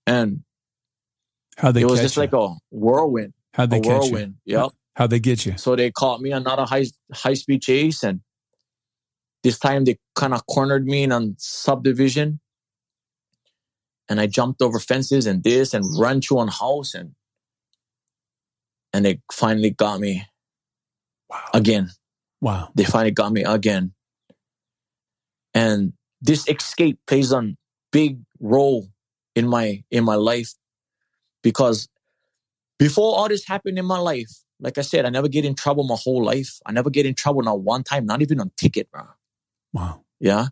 And 0.06 0.43
How 1.58 1.72
they 1.72 1.82
it 1.82 1.89
was 1.89 2.00
just 2.00 2.15
you? 2.15 2.22
like 2.22 2.34
a 2.34 2.56
whirlwind. 2.70 3.34
How'd 3.54 3.72
they 3.72 3.78
a 3.78 3.82
catch 3.82 4.06
you? 4.06 4.12
whirlwind. 4.13 4.36
Yep. 4.46 4.70
How'd 4.98 5.12
they 5.12 5.22
get 5.22 5.46
you? 5.48 5.56
So 5.58 5.76
they 5.78 5.92
caught 5.92 6.22
me 6.22 6.32
another 6.34 6.66
high 6.66 6.86
high 7.14 7.36
speed 7.36 7.64
chase, 7.64 8.04
and 8.04 8.22
this 9.44 9.60
time 9.60 9.86
they 9.86 9.98
kind 10.16 10.34
of 10.34 10.46
cornered 10.48 10.86
me 10.86 11.04
in 11.04 11.12
a 11.14 11.22
subdivision, 11.38 12.42
and 14.10 14.20
I 14.20 14.28
jumped 14.28 14.62
over 14.62 14.80
fences 14.80 15.28
and 15.28 15.44
this 15.44 15.74
and 15.74 15.86
ran 16.00 16.22
through 16.22 16.42
a 16.42 16.52
house, 16.52 16.96
and 16.96 17.14
and 18.94 19.06
they 19.06 19.22
finally 19.32 19.72
got 19.72 20.00
me 20.00 20.26
Wow. 21.30 21.50
again. 21.54 21.92
Wow. 22.42 22.70
They 22.76 22.86
finally 22.86 23.12
got 23.12 23.34
me 23.34 23.44
again. 23.44 23.94
And 25.54 25.94
this 26.22 26.48
escape 26.48 27.00
plays 27.08 27.32
a 27.34 27.56
big 27.92 28.20
role 28.40 28.88
in 29.36 29.48
my 29.48 29.84
in 29.92 30.06
my 30.06 30.16
life 30.16 30.54
because 31.44 31.90
before 32.80 33.16
all 33.18 33.30
this 33.30 33.48
happened 33.48 33.80
in 33.80 33.86
my 33.86 34.00
life, 34.00 34.32
like 34.60 34.78
I 34.78 34.82
said, 34.82 35.06
I 35.06 35.10
never 35.10 35.28
get 35.28 35.46
in 35.46 35.56
trouble 35.56 35.84
my 35.84 35.98
whole 35.98 36.24
life. 36.24 36.60
I 36.65 36.72
never 36.72 36.89
get 36.89 37.06
in 37.06 37.13
trouble 37.13 37.41
not 37.43 37.62
one 37.62 37.84
time, 37.84 38.06
not 38.06 38.22
even 38.22 38.39
on 38.39 38.52
ticket, 38.58 38.89
bro. 38.91 39.04
Wow. 39.74 40.04
Yeah. 40.20 40.48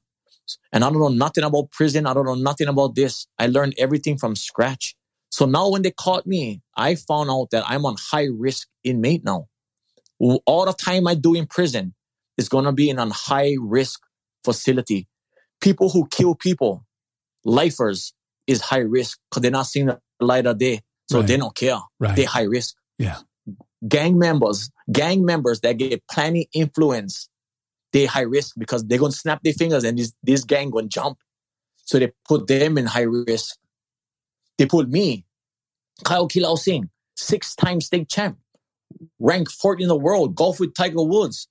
And 0.72 0.84
I 0.84 0.90
don't 0.90 1.00
know 1.00 1.08
nothing 1.08 1.44
about 1.44 1.72
prison. 1.72 2.06
I 2.06 2.14
don't 2.14 2.26
know 2.26 2.36
nothing 2.36 2.68
about 2.68 2.96
this. 2.96 3.26
I 3.40 3.48
learned 3.48 3.74
everything 3.78 4.18
from 4.18 4.36
scratch. 4.36 4.96
So 5.32 5.46
now 5.46 5.70
when 5.70 5.82
they 5.82 5.92
caught 5.92 6.28
me, 6.28 6.62
I 6.78 6.96
found 6.96 7.30
out 7.32 7.50
that 7.52 7.64
I'm 7.68 7.86
on 7.86 7.96
high 8.00 8.28
risk 8.32 8.68
inmate 8.84 9.24
now. 9.26 9.48
All 10.20 10.66
the 10.66 10.74
time 10.74 11.08
I 11.08 11.16
do 11.16 11.34
in 11.34 11.48
prison 11.48 11.94
is 12.38 12.48
going 12.48 12.66
to 12.66 12.72
be 12.72 12.90
in 12.90 13.00
a 13.00 13.10
high 13.12 13.56
risk 13.60 14.02
facility. 14.44 15.08
People 15.62 15.90
who 15.90 16.08
kill 16.10 16.36
people, 16.36 16.86
lifers, 17.44 18.14
is 18.48 18.62
high 18.62 18.78
risk 18.80 19.20
because 19.30 19.42
they're 19.42 19.52
not 19.52 19.66
seeing 19.66 19.88
the 19.88 20.00
light 20.20 20.46
of 20.46 20.58
day. 20.60 20.82
So 21.10 21.20
Right. 21.20 21.28
they 21.28 21.38
don't 21.38 21.56
care. 21.56 21.80
Right. 22.00 22.16
They're 22.16 22.28
high 22.28 22.44
risk. 22.44 22.76
Yeah. 22.98 23.20
Gang 23.88 24.18
members, 24.18 24.70
gang 24.92 25.26
members 25.26 25.60
that 25.62 25.74
get 25.74 26.02
plenty 26.10 26.50
influence, 26.54 27.30
they 27.94 28.06
high 28.06 28.22
risk 28.22 28.56
because 28.58 28.84
they're 28.86 29.00
gonna 29.00 29.12
snap 29.12 29.42
their 29.44 29.54
fingers 29.54 29.84
and 29.84 29.98
this 29.98 30.14
this 30.24 30.44
gang 30.44 30.70
gonna 30.70 30.88
jump. 30.88 31.18
So 31.86 32.00
they 32.00 32.12
put 32.28 32.48
them 32.48 32.78
in 32.78 32.86
high 32.86 33.02
risk. 33.02 33.58
They 34.58 34.66
put 34.66 34.90
me, 34.90 35.26
Kyle 36.04 36.28
Quilausing, 36.28 36.90
six 37.16 37.56
time 37.56 37.82
state 37.82 38.10
champ, 38.10 38.38
ranked 39.20 39.52
fourth 39.52 39.82
in 39.82 39.88
the 39.88 39.96
world, 39.96 40.36
golf 40.36 40.60
with 40.60 40.74
Tiger 40.74 41.04
Woods, 41.04 41.48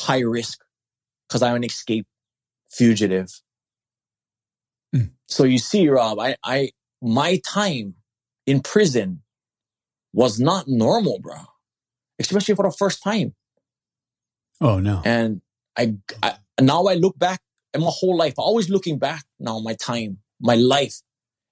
high 0.00 0.20
risk 0.20 0.60
because 1.28 1.42
I'm 1.42 1.56
an 1.56 1.64
escape 1.64 2.06
fugitive. 2.68 3.28
Mm. 4.94 5.10
So 5.26 5.44
you 5.44 5.58
see, 5.58 5.88
Rob, 5.88 6.18
I, 6.18 6.36
I, 6.44 6.70
my 7.02 7.40
time 7.44 7.94
in 8.46 8.60
prison 8.60 9.22
was 10.12 10.38
not 10.38 10.68
normal, 10.68 11.18
bro. 11.18 11.34
Especially 12.18 12.54
for 12.54 12.64
the 12.64 12.72
first 12.76 13.02
time. 13.02 13.34
Oh 14.60 14.78
no. 14.78 15.02
And 15.04 15.40
I, 15.76 15.94
I 16.22 16.36
now 16.60 16.84
I 16.86 16.94
look 16.94 17.18
back 17.18 17.40
at 17.74 17.80
my 17.80 17.90
whole 17.90 18.16
life, 18.16 18.34
always 18.36 18.70
looking 18.70 18.98
back 18.98 19.24
now, 19.40 19.58
my 19.58 19.74
time, 19.74 20.18
my 20.40 20.54
life, 20.54 21.00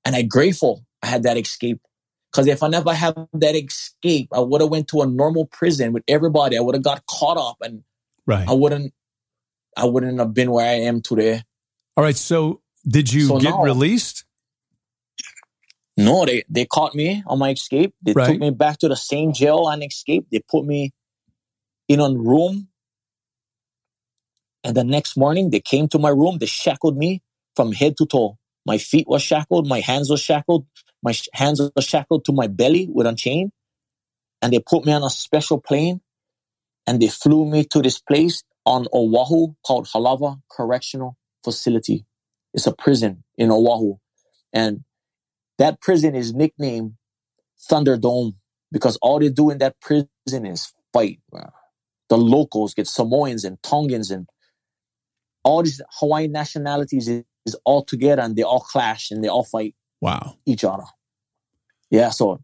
and 0.05 0.14
I'm 0.14 0.29
grateful 0.29 0.85
I 1.03 1.07
had 1.09 1.25
that 1.25 1.37
escape. 1.37 1.81
Because 2.31 2.46
if 2.46 2.62
I 2.62 2.68
never 2.68 2.94
had 2.94 3.14
that 3.35 3.55
escape, 3.57 4.29
I 4.33 4.40
would 4.40 4.61
have 4.62 4.70
went 4.70 4.88
to 4.88 5.03
a 5.03 5.07
normal 5.07 5.46
prison 5.46 5.92
with 5.92 6.03
everybody. 6.09 6.57
I 6.57 6.61
would 6.61 6.75
have 6.75 6.85
got 6.85 7.05
caught 7.07 7.37
up, 7.37 7.57
and 7.61 7.83
Right. 8.25 8.48
I 8.48 8.53
wouldn't, 8.53 8.94
I 9.77 9.85
wouldn't 9.85 10.18
have 10.20 10.33
been 10.33 10.53
where 10.53 10.64
I 10.66 10.75
am 10.75 11.03
today. 11.03 11.42
All 11.96 12.05
right. 12.05 12.16
So 12.16 12.62
did 12.87 13.12
you 13.12 13.27
So 13.27 13.38
get 13.40 13.51
now- 13.51 13.62
released? 13.64 14.25
No, 15.96 16.26
they 16.26 16.44
they 16.50 16.66
caught 16.66 16.96
me 16.96 17.24
on 17.28 17.38
my 17.40 17.50
escape. 17.52 17.94
They 18.02 18.14
Right. 18.14 18.26
took 18.26 18.40
me 18.40 18.50
back 18.50 18.78
to 18.81 18.88
the 18.88 18.96
same 18.96 19.33
jail 19.35 19.68
and 19.70 19.85
escape. 19.85 20.26
They 20.33 20.40
put 20.40 20.66
me 20.66 20.92
in 21.88 22.00
a 22.00 22.11
room. 22.11 22.68
And 24.64 24.76
the 24.76 24.85
next 24.85 25.16
morning, 25.16 25.50
they 25.50 25.61
came 25.61 25.88
to 25.88 25.98
my 25.98 26.11
room. 26.11 26.38
They 26.38 26.46
shackled 26.46 26.96
me 26.96 27.22
from 27.57 27.72
head 27.72 27.96
to 27.98 28.07
toe. 28.07 28.38
My 28.66 28.78
feet 28.78 29.09
were 29.09 29.20
shackled. 29.20 29.68
My 29.68 29.81
hands 29.81 30.11
were 30.11 30.18
shackled. 30.18 30.66
My 31.02 31.12
sh- 31.12 31.28
hands 31.35 31.61
were 31.61 31.83
shackled 31.83 32.24
to 32.26 32.33
my 32.33 32.48
belly 32.48 32.88
with 32.92 33.07
a 33.07 33.14
chain. 33.14 33.52
And 34.42 34.52
they 34.52 34.61
put 34.61 34.87
me 34.87 34.92
on 34.92 35.02
a 35.05 35.11
special 35.11 35.61
plane. 35.61 36.00
And 36.87 37.02
they 37.02 37.09
flew 37.09 37.46
me 37.50 37.64
to 37.66 37.83
this 37.83 38.00
place 38.00 38.44
on 38.66 38.87
Oahu 38.94 39.55
called 39.66 39.87
Halawa 39.88 40.40
Correctional 40.50 41.16
Facility. 41.44 42.07
It's 42.55 42.66
a 42.66 42.74
prison 42.74 43.24
in 43.38 43.50
Oahu. 43.52 43.96
And 44.52 44.85
that 45.58 45.80
prison 45.80 46.14
is 46.14 46.32
nicknamed 46.34 46.94
Thunderdome 47.70 48.34
because 48.70 48.96
all 49.02 49.18
they 49.18 49.28
do 49.28 49.50
in 49.50 49.58
that 49.58 49.80
prison 49.80 50.46
is 50.46 50.72
fight. 50.92 51.20
bro. 51.30 51.50
The 52.08 52.16
locals 52.18 52.74
get 52.74 52.86
Samoans 52.86 53.44
and 53.44 53.62
Tongans 53.62 54.10
and 54.10 54.28
all 55.44 55.62
these 55.62 55.80
Hawaiian 56.00 56.32
nationalities 56.32 57.08
is, 57.08 57.24
is 57.46 57.56
all 57.64 57.84
together 57.84 58.22
and 58.22 58.36
they 58.36 58.42
all 58.42 58.60
clash 58.60 59.10
and 59.10 59.22
they 59.22 59.28
all 59.28 59.44
fight 59.44 59.74
Wow. 60.00 60.36
each 60.46 60.64
other. 60.64 60.84
Yeah, 61.90 62.10
so 62.10 62.40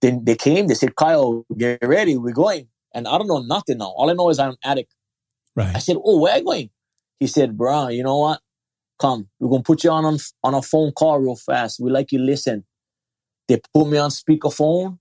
then 0.00 0.24
they 0.24 0.36
came, 0.36 0.66
they 0.68 0.74
said, 0.74 0.96
Kyle, 0.96 1.44
get 1.56 1.78
ready, 1.82 2.16
we're 2.16 2.32
going. 2.32 2.68
And 2.94 3.08
I 3.08 3.18
don't 3.18 3.26
know 3.26 3.40
nothing 3.42 3.78
now. 3.78 3.86
All 3.96 4.08
I 4.10 4.12
know 4.14 4.30
is 4.30 4.38
I'm 4.38 4.50
an 4.50 4.56
addict. 4.64 4.94
Right. 5.56 5.74
I 5.74 5.78
said, 5.78 5.96
Oh, 6.02 6.20
where 6.20 6.32
are 6.34 6.38
you 6.38 6.44
going? 6.44 6.70
He 7.20 7.26
said, 7.26 7.56
Bro, 7.58 7.88
you 7.88 8.02
know 8.02 8.18
what? 8.18 8.40
Come, 9.00 9.28
we're 9.40 9.50
gonna 9.50 9.62
put 9.62 9.84
you 9.84 9.90
on, 9.90 10.18
on 10.44 10.54
a 10.54 10.62
phone 10.62 10.92
call 10.92 11.18
real 11.20 11.36
fast. 11.36 11.80
We 11.80 11.90
like 11.90 12.12
you 12.12 12.20
listen. 12.20 12.64
They 13.48 13.60
put 13.74 13.88
me 13.88 13.98
on 13.98 14.10
speakerphone 14.10 14.98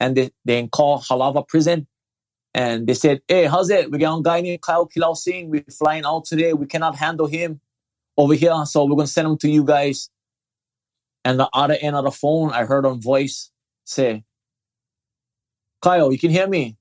and 0.00 0.16
they 0.16 0.30
they 0.44 0.66
call 0.68 1.00
Halawa 1.00 1.46
prison. 1.48 1.86
And 2.54 2.86
they 2.86 2.94
said, 2.94 3.22
Hey, 3.28 3.46
how's 3.46 3.70
it? 3.70 3.90
We 3.90 3.98
got 3.98 4.18
a 4.18 4.22
guy 4.22 4.40
named 4.40 4.62
Kyle 4.62 4.86
Quilausing. 4.86 5.50
We're 5.50 5.64
flying 5.70 6.04
out 6.04 6.24
today. 6.26 6.52
We 6.54 6.66
cannot 6.66 6.96
handle 6.96 7.26
him 7.26 7.60
over 8.16 8.34
here. 8.34 8.54
So 8.66 8.84
we're 8.84 8.96
gonna 8.96 9.08
send 9.08 9.28
him 9.28 9.38
to 9.38 9.50
you 9.50 9.64
guys. 9.64 10.10
And 11.24 11.40
the 11.40 11.48
other 11.52 11.76
end 11.80 11.96
of 11.96 12.04
the 12.04 12.12
phone, 12.12 12.52
I 12.52 12.64
heard 12.64 12.86
a 12.86 12.94
voice 12.94 13.50
say, 13.84 14.24
Kyle, 15.82 16.12
you 16.12 16.18
can 16.18 16.30
hear 16.30 16.48
me. 16.48 16.76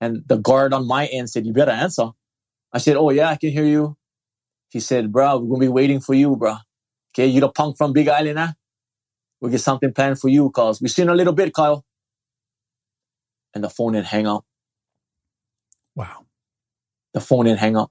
And 0.00 0.24
the 0.26 0.38
guard 0.38 0.74
on 0.74 0.86
my 0.86 1.06
end 1.06 1.30
said, 1.30 1.46
You 1.46 1.52
better 1.54 1.72
answer. 1.72 2.10
I 2.72 2.78
said, 2.78 2.96
Oh, 2.96 3.10
yeah, 3.10 3.30
I 3.30 3.36
can 3.36 3.50
hear 3.50 3.66
you. 3.66 3.96
He 4.70 4.80
said, 4.80 5.12
Bro, 5.12 5.38
we're 5.38 5.48
going 5.48 5.60
to 5.60 5.66
be 5.66 5.68
waiting 5.68 6.00
for 6.00 6.14
you, 6.14 6.36
bro. 6.36 6.56
Okay, 7.12 7.26
you 7.26 7.40
the 7.40 7.48
punk 7.48 7.76
from 7.76 7.92
Big 7.92 8.08
Island, 8.08 8.38
huh? 8.38 8.52
We'll 9.40 9.50
get 9.50 9.60
something 9.60 9.92
planned 9.92 10.20
for 10.20 10.28
you, 10.28 10.50
cause 10.50 10.80
we 10.80 10.88
seen 10.88 11.08
a 11.08 11.14
little 11.14 11.32
bit, 11.32 11.52
Kyle. 11.52 11.84
And 13.54 13.64
the 13.64 13.70
phone 13.70 13.94
didn't 13.94 14.06
hang 14.06 14.26
up. 14.26 14.44
Wow. 15.96 16.26
The 17.14 17.20
phone 17.20 17.46
didn't 17.46 17.58
hang 17.58 17.76
up. 17.76 17.90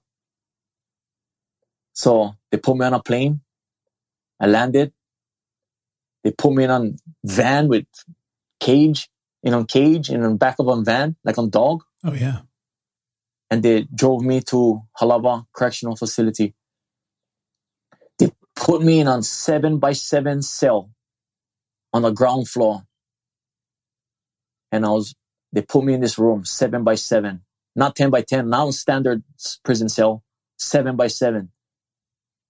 So 1.94 2.34
they 2.50 2.58
put 2.58 2.78
me 2.78 2.86
on 2.86 2.94
a 2.94 3.02
plane. 3.04 3.42
I 4.39 4.48
landed. 4.48 4.94
They 6.24 6.32
put 6.32 6.54
me 6.54 6.63
in 6.63 6.70
a 6.72 6.92
van 7.26 7.68
with 7.68 7.86
cage, 8.62 9.10
in 9.44 9.54
a 9.54 9.65
cage, 9.65 10.10
in 10.10 10.22
the 10.22 10.30
back 10.36 10.56
of 10.60 10.68
a 10.68 10.82
van, 10.82 11.18
like 11.26 11.38
a 11.38 11.48
dog. 11.48 11.84
Oh 12.06 12.13
yeah. 12.13 12.39
and 13.52 13.63
they 13.63 13.84
drove 13.94 14.24
me 14.24 14.42
to 14.42 14.82
Halawa 15.00 15.46
Correctional 15.54 15.96
Facility. 15.96 16.54
Put 18.60 18.84
me 18.84 19.02
in 19.02 19.08
a 19.10 19.24
seven 19.24 19.80
by 19.80 19.93
seven 19.93 20.43
cell 20.43 20.91
on 21.93 22.04
the 22.04 22.12
ground 22.12 22.50
floor. 22.50 22.84
And 24.72 24.86
I 24.86 24.89
was, 24.89 25.15
they 25.54 25.62
put 25.63 25.84
me 25.86 25.93
in 25.95 26.02
this 26.02 26.19
room, 26.19 26.45
seven 26.45 26.84
by 26.84 26.95
seven, 26.95 27.41
not 27.76 27.95
10 27.95 28.12
by 28.12 28.22
10, 28.24 28.50
now 28.50 28.72
standard 28.72 29.24
prison 29.65 29.89
cell, 29.89 30.24
seven 30.58 30.98
by 30.98 31.08
seven. 31.08 31.52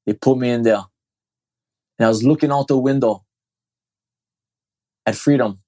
They 0.05 0.13
put 0.13 0.37
me 0.37 0.51
in 0.51 0.63
there. 0.63 0.83
And 1.99 2.05
I 2.05 2.09
was 2.09 2.23
looking 2.23 2.51
out 2.51 2.67
the 2.67 2.77
window 2.77 3.25
at 5.05 5.15
freedom. 5.15 5.59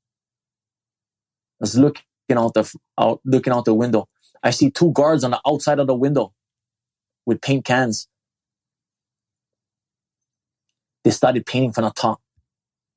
I 1.61 1.65
was 1.65 1.77
looking 1.77 2.03
out 2.35 2.53
the, 2.55 2.73
out, 2.99 3.21
looking 3.25 3.53
out 3.53 3.65
the 3.65 3.75
window. 3.75 4.07
I 4.43 4.51
see 4.51 4.71
two 4.71 4.91
guards 4.93 5.23
on 5.23 5.31
the 5.31 5.41
outside 5.47 5.79
of 5.79 5.87
the 5.87 5.95
window 5.95 6.33
with 7.25 7.41
paint 7.41 7.65
cans. 7.65 8.07
They 11.03 11.11
started 11.11 11.45
painting 11.45 11.73
from 11.73 11.85
the 11.85 11.91
top, 11.91 12.21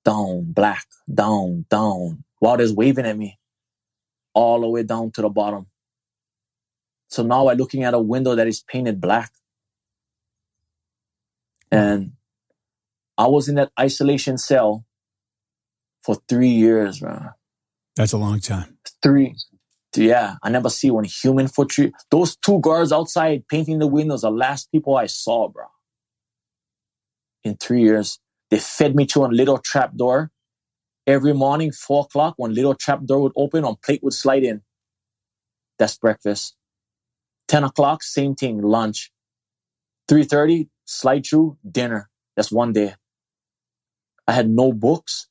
down, 0.04 0.52
black, 0.52 0.86
down, 1.12 1.66
down, 1.70 2.24
while 2.38 2.56
they're 2.56 2.72
waving 2.72 3.06
at 3.06 3.16
me, 3.16 3.38
all 4.34 4.60
the 4.60 4.68
way 4.68 4.82
down 4.82 5.10
to 5.12 5.22
the 5.22 5.28
bottom. 5.28 5.66
So 7.08 7.22
now 7.22 7.48
I'm 7.48 7.56
looking 7.58 7.84
at 7.84 7.94
a 7.94 7.98
window 8.00 8.34
that 8.34 8.46
is 8.48 8.62
painted 8.62 9.00
black. 9.00 9.32
Hmm. 11.72 11.78
And 11.78 12.12
I 13.16 13.28
was 13.28 13.48
in 13.48 13.56
that 13.56 13.72
isolation 13.78 14.38
cell 14.38 14.84
for 16.02 16.16
three 16.28 16.48
years, 16.50 17.00
man 17.02 17.30
That's 17.96 18.12
a 18.12 18.18
long 18.18 18.40
time. 18.40 18.78
three. 19.02 19.36
Yeah, 19.96 20.36
I 20.42 20.50
never 20.50 20.70
see 20.70 20.90
one 20.90 21.04
human 21.04 21.46
foot 21.48 21.68
tree. 21.70 21.92
Those 22.10 22.36
two 22.36 22.60
guards 22.60 22.92
outside 22.92 23.46
painting 23.48 23.78
the 23.78 23.86
windows, 23.86 24.22
the 24.22 24.30
last 24.30 24.72
people 24.72 24.96
I 24.96 25.06
saw, 25.06 25.48
bro. 25.48 25.66
In 27.44 27.56
three 27.56 27.82
years, 27.82 28.18
they 28.50 28.58
fed 28.58 28.96
me 28.96 29.06
to 29.06 29.24
a 29.24 29.26
little 29.26 29.58
trap 29.58 29.94
door. 29.96 30.30
Every 31.06 31.34
morning, 31.34 31.72
four 31.72 32.04
o'clock, 32.04 32.34
one 32.38 32.54
little 32.54 32.74
trap 32.74 33.04
door 33.04 33.20
would 33.22 33.32
open, 33.36 33.64
one 33.64 33.76
plate 33.84 34.02
would 34.02 34.14
slide 34.14 34.42
in. 34.42 34.62
That's 35.78 35.98
breakfast. 35.98 36.56
Ten 37.46 37.64
o'clock, 37.64 38.02
same 38.02 38.34
thing, 38.34 38.62
lunch. 38.62 39.12
Three 40.08 40.24
thirty, 40.24 40.70
slide 40.86 41.26
through 41.26 41.58
dinner. 41.70 42.08
That's 42.36 42.50
one 42.50 42.72
day. 42.72 42.94
I 44.26 44.32
had 44.32 44.48
no 44.48 44.72
books. 44.72 45.28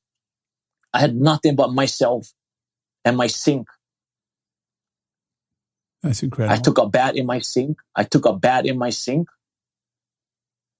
I 0.93 0.99
had 0.99 1.15
nothing 1.15 1.55
but 1.55 1.73
myself 1.73 2.31
and 3.03 3.17
my 3.17 3.27
sink 3.27 3.67
That's 6.03 6.21
incredible. 6.21 6.53
I 6.53 6.59
took 6.59 6.77
a 6.77 6.87
bat 6.87 7.15
in 7.15 7.25
my 7.25 7.39
sink. 7.39 7.79
I 7.95 8.03
took 8.03 8.25
a 8.25 8.33
bat 8.33 8.65
in 8.65 8.77
my 8.77 8.89
sink. 8.89 9.29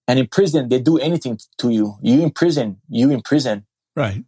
And 0.08 0.20
in 0.20 0.28
prison, 0.28 0.68
they 0.70 0.80
do 0.80 0.98
anything 0.98 1.40
to 1.60 1.70
you. 1.70 1.96
You 2.02 2.22
in 2.24 2.32
prison, 2.32 2.82
you 2.90 3.12
in 3.12 3.22
prison. 3.22 3.66
right. 3.96 4.24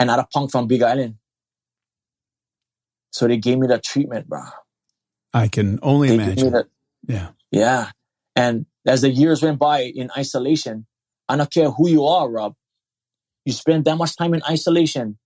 And 0.00 0.08
not 0.08 0.18
a 0.18 0.26
punk 0.26 0.50
from 0.50 0.66
Big 0.66 0.82
Island. 0.82 1.16
So 3.12 3.28
they 3.28 3.36
gave 3.36 3.58
me 3.58 3.68
that 3.68 3.84
treatment, 3.84 4.28
bro. 4.28 4.42
I 5.32 5.46
can 5.48 5.78
only 5.82 6.08
They 6.08 6.14
imagine. 6.14 6.50
the, 6.50 6.66
Yeah. 7.06 7.28
yeah. 7.52 7.90
And 8.34 8.66
as 8.86 9.02
the 9.02 9.10
years 9.10 9.40
went 9.40 9.60
by 9.60 9.82
in 9.82 10.10
isolation, 10.16 10.86
I 11.28 11.36
don't 11.36 11.50
care 11.50 11.70
who 11.70 11.88
you 11.88 12.04
are, 12.06 12.28
Rob. 12.28 12.54
You 13.44 13.52
spend 13.52 13.84
that 13.84 13.96
much 13.96 14.16
time 14.16 14.34
in 14.34 14.42
isolation, 14.48 15.18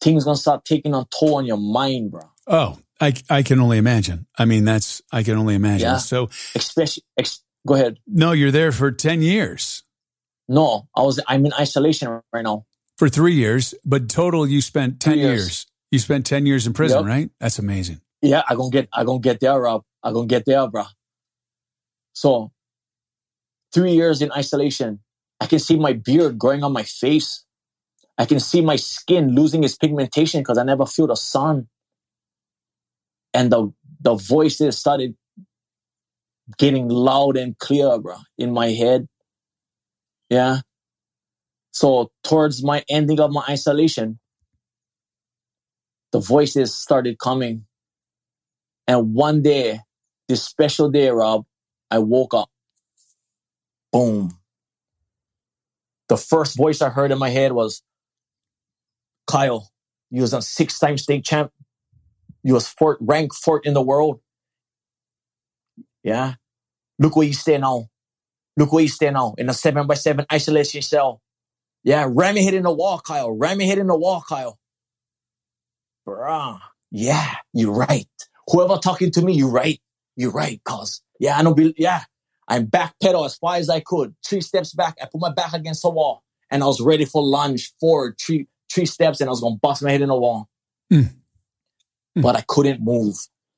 things 0.00 0.24
gonna 0.24 0.36
start 0.36 0.64
taking 0.64 0.94
a 0.94 1.06
toll 1.16 1.36
on 1.36 1.46
your 1.46 1.58
mind, 1.58 2.10
bro. 2.10 2.22
Oh, 2.48 2.78
I, 3.00 3.14
I 3.30 3.42
can 3.44 3.60
only 3.60 3.78
imagine. 3.78 4.26
I 4.36 4.46
mean, 4.46 4.64
that's, 4.64 5.00
I 5.12 5.22
can 5.22 5.36
only 5.38 5.54
imagine. 5.54 5.86
Yeah. 5.88 5.96
So, 5.98 6.28
Especially, 6.56 7.04
ex- 7.16 7.42
go 7.66 7.74
ahead. 7.74 7.98
no, 8.06 8.32
you're 8.32 8.50
there 8.50 8.72
for 8.72 8.90
10 8.90 9.22
years, 9.22 9.82
No, 10.48 10.88
I 10.96 11.02
was, 11.02 11.20
I'm 11.28 11.46
in 11.46 11.52
isolation 11.54 12.20
right 12.32 12.42
now. 12.44 12.64
for 12.98 13.08
three 13.08 13.34
years, 13.34 13.74
but 13.84 14.08
total 14.08 14.46
you 14.46 14.60
spent 14.60 15.00
10 15.00 15.18
years. 15.18 15.26
years. 15.42 15.66
You 15.90 15.98
spent 15.98 16.24
10 16.26 16.46
years 16.46 16.66
in 16.66 16.72
prison, 16.72 16.98
Yep. 17.00 17.06
right? 17.06 17.30
That's 17.40 17.58
amazing. 17.58 18.00
Yeah, 18.22 18.42
I 18.48 18.54
gonna 18.54 18.70
get, 18.70 18.88
I 18.92 19.04
gonna 19.04 19.18
get 19.20 19.40
there, 19.40 19.58
Rob. 19.60 19.82
I 20.02 20.12
gonna 20.12 20.26
get 20.26 20.44
there, 20.44 20.68
bro. 20.68 20.84
So, 22.12 22.52
three 23.72 23.92
years 23.92 24.20
in 24.22 24.30
isolation, 24.32 25.00
I 25.40 25.46
can 25.46 25.58
see 25.58 25.76
my 25.76 25.92
beard 25.94 26.38
growing 26.38 26.62
on 26.62 26.72
my 26.72 26.82
face. 26.82 27.44
I 28.18 28.26
can 28.26 28.38
see 28.40 28.60
my 28.60 28.76
skin 28.76 29.34
losing 29.34 29.64
its 29.64 29.76
pigmentation 29.76 30.40
because 30.40 30.58
I 30.58 30.62
never 30.64 30.84
feel 30.86 31.06
the 31.06 31.16
sun. 31.16 31.68
And 33.32 33.50
the 33.50 33.72
the 34.00 34.14
voices 34.14 34.76
started 34.78 35.14
getting 36.58 36.88
loud 36.88 37.36
and 37.36 37.58
clear, 37.58 37.98
bro, 37.98 38.16
in 38.38 38.52
my 38.52 38.68
head. 38.68 39.08
Yeah. 40.28 40.60
So 41.72 42.10
towards 42.24 42.62
my 42.64 42.84
ending 42.88 43.20
of 43.20 43.32
my 43.32 43.44
isolation, 43.48 44.18
the 46.12 46.20
voices 46.20 46.74
started 46.74 47.18
coming. 47.18 47.66
And 48.88 49.14
one 49.14 49.42
day, 49.42 49.80
this 50.28 50.42
special 50.42 50.90
day, 50.90 51.08
Rob, 51.10 51.44
I 51.90 51.98
woke 51.98 52.34
up. 52.34 52.48
Boom. 53.92 54.36
The 56.08 56.16
first 56.16 56.56
voice 56.56 56.82
I 56.82 56.90
heard 56.90 57.12
in 57.12 57.18
my 57.18 57.30
head 57.30 57.52
was, 57.52 57.82
Kyle, 59.26 59.70
you 60.10 60.22
was 60.22 60.34
a 60.34 60.42
six-time 60.42 60.98
state 60.98 61.24
champ. 61.24 61.52
You 62.42 62.54
was 62.54 62.66
fourth, 62.66 62.98
ranked 63.00 63.36
fourth 63.36 63.62
in 63.64 63.74
the 63.74 63.82
world. 63.82 64.20
Yeah. 66.02 66.34
Look 66.98 67.16
where 67.16 67.26
you 67.26 67.32
stand 67.32 67.62
now. 67.62 67.88
Look 68.56 68.72
where 68.72 68.82
you 68.82 68.88
stand 68.88 69.14
now 69.14 69.34
in 69.38 69.48
a 69.48 69.54
seven 69.54 69.86
by 69.86 69.94
seven 69.94 70.26
isolation 70.32 70.82
cell. 70.82 71.20
Yeah. 71.82 72.06
Ram 72.08 72.36
your 72.36 72.44
head 72.44 72.54
in 72.54 72.64
the 72.64 72.72
wall, 72.72 73.00
Kyle. 73.00 73.30
Ram 73.30 73.60
your 73.60 73.68
head 73.68 73.78
in 73.78 73.86
the 73.86 73.96
wall, 73.96 74.22
Kyle. 74.26 74.58
Bruh. 76.06 76.60
Yeah. 76.90 77.34
You're 77.52 77.74
right. 77.74 78.08
Whoever 78.48 78.76
talking 78.76 79.10
to 79.12 79.22
me, 79.22 79.34
you're 79.34 79.50
right. 79.50 79.80
You're 80.16 80.32
right, 80.32 80.60
cuz. 80.64 81.02
Yeah, 81.18 81.38
I 81.38 81.42
know. 81.42 81.54
Be, 81.54 81.74
yeah. 81.76 82.04
I'm 82.48 82.66
backpedal 82.66 83.24
as 83.24 83.36
far 83.36 83.56
as 83.56 83.70
I 83.70 83.80
could. 83.80 84.14
Three 84.26 84.40
steps 84.40 84.74
back. 84.74 84.96
I 85.00 85.06
put 85.06 85.20
my 85.20 85.32
back 85.32 85.52
against 85.52 85.82
the 85.82 85.90
wall 85.90 86.24
and 86.50 86.62
I 86.62 86.66
was 86.66 86.80
ready 86.80 87.04
for 87.04 87.22
lunge 87.22 87.72
forward, 87.80 88.16
three, 88.20 88.48
three 88.72 88.86
steps, 88.86 89.20
and 89.20 89.28
I 89.28 89.30
was 89.30 89.40
going 89.40 89.54
to 89.54 89.60
bust 89.60 89.82
my 89.82 89.92
head 89.92 90.02
in 90.02 90.08
the 90.08 90.16
wall. 90.16 90.48
Mm. 90.92 91.14
Mm. 92.18 92.22
But 92.22 92.36
I 92.36 92.44
couldn't 92.48 92.82
move. 92.82 93.16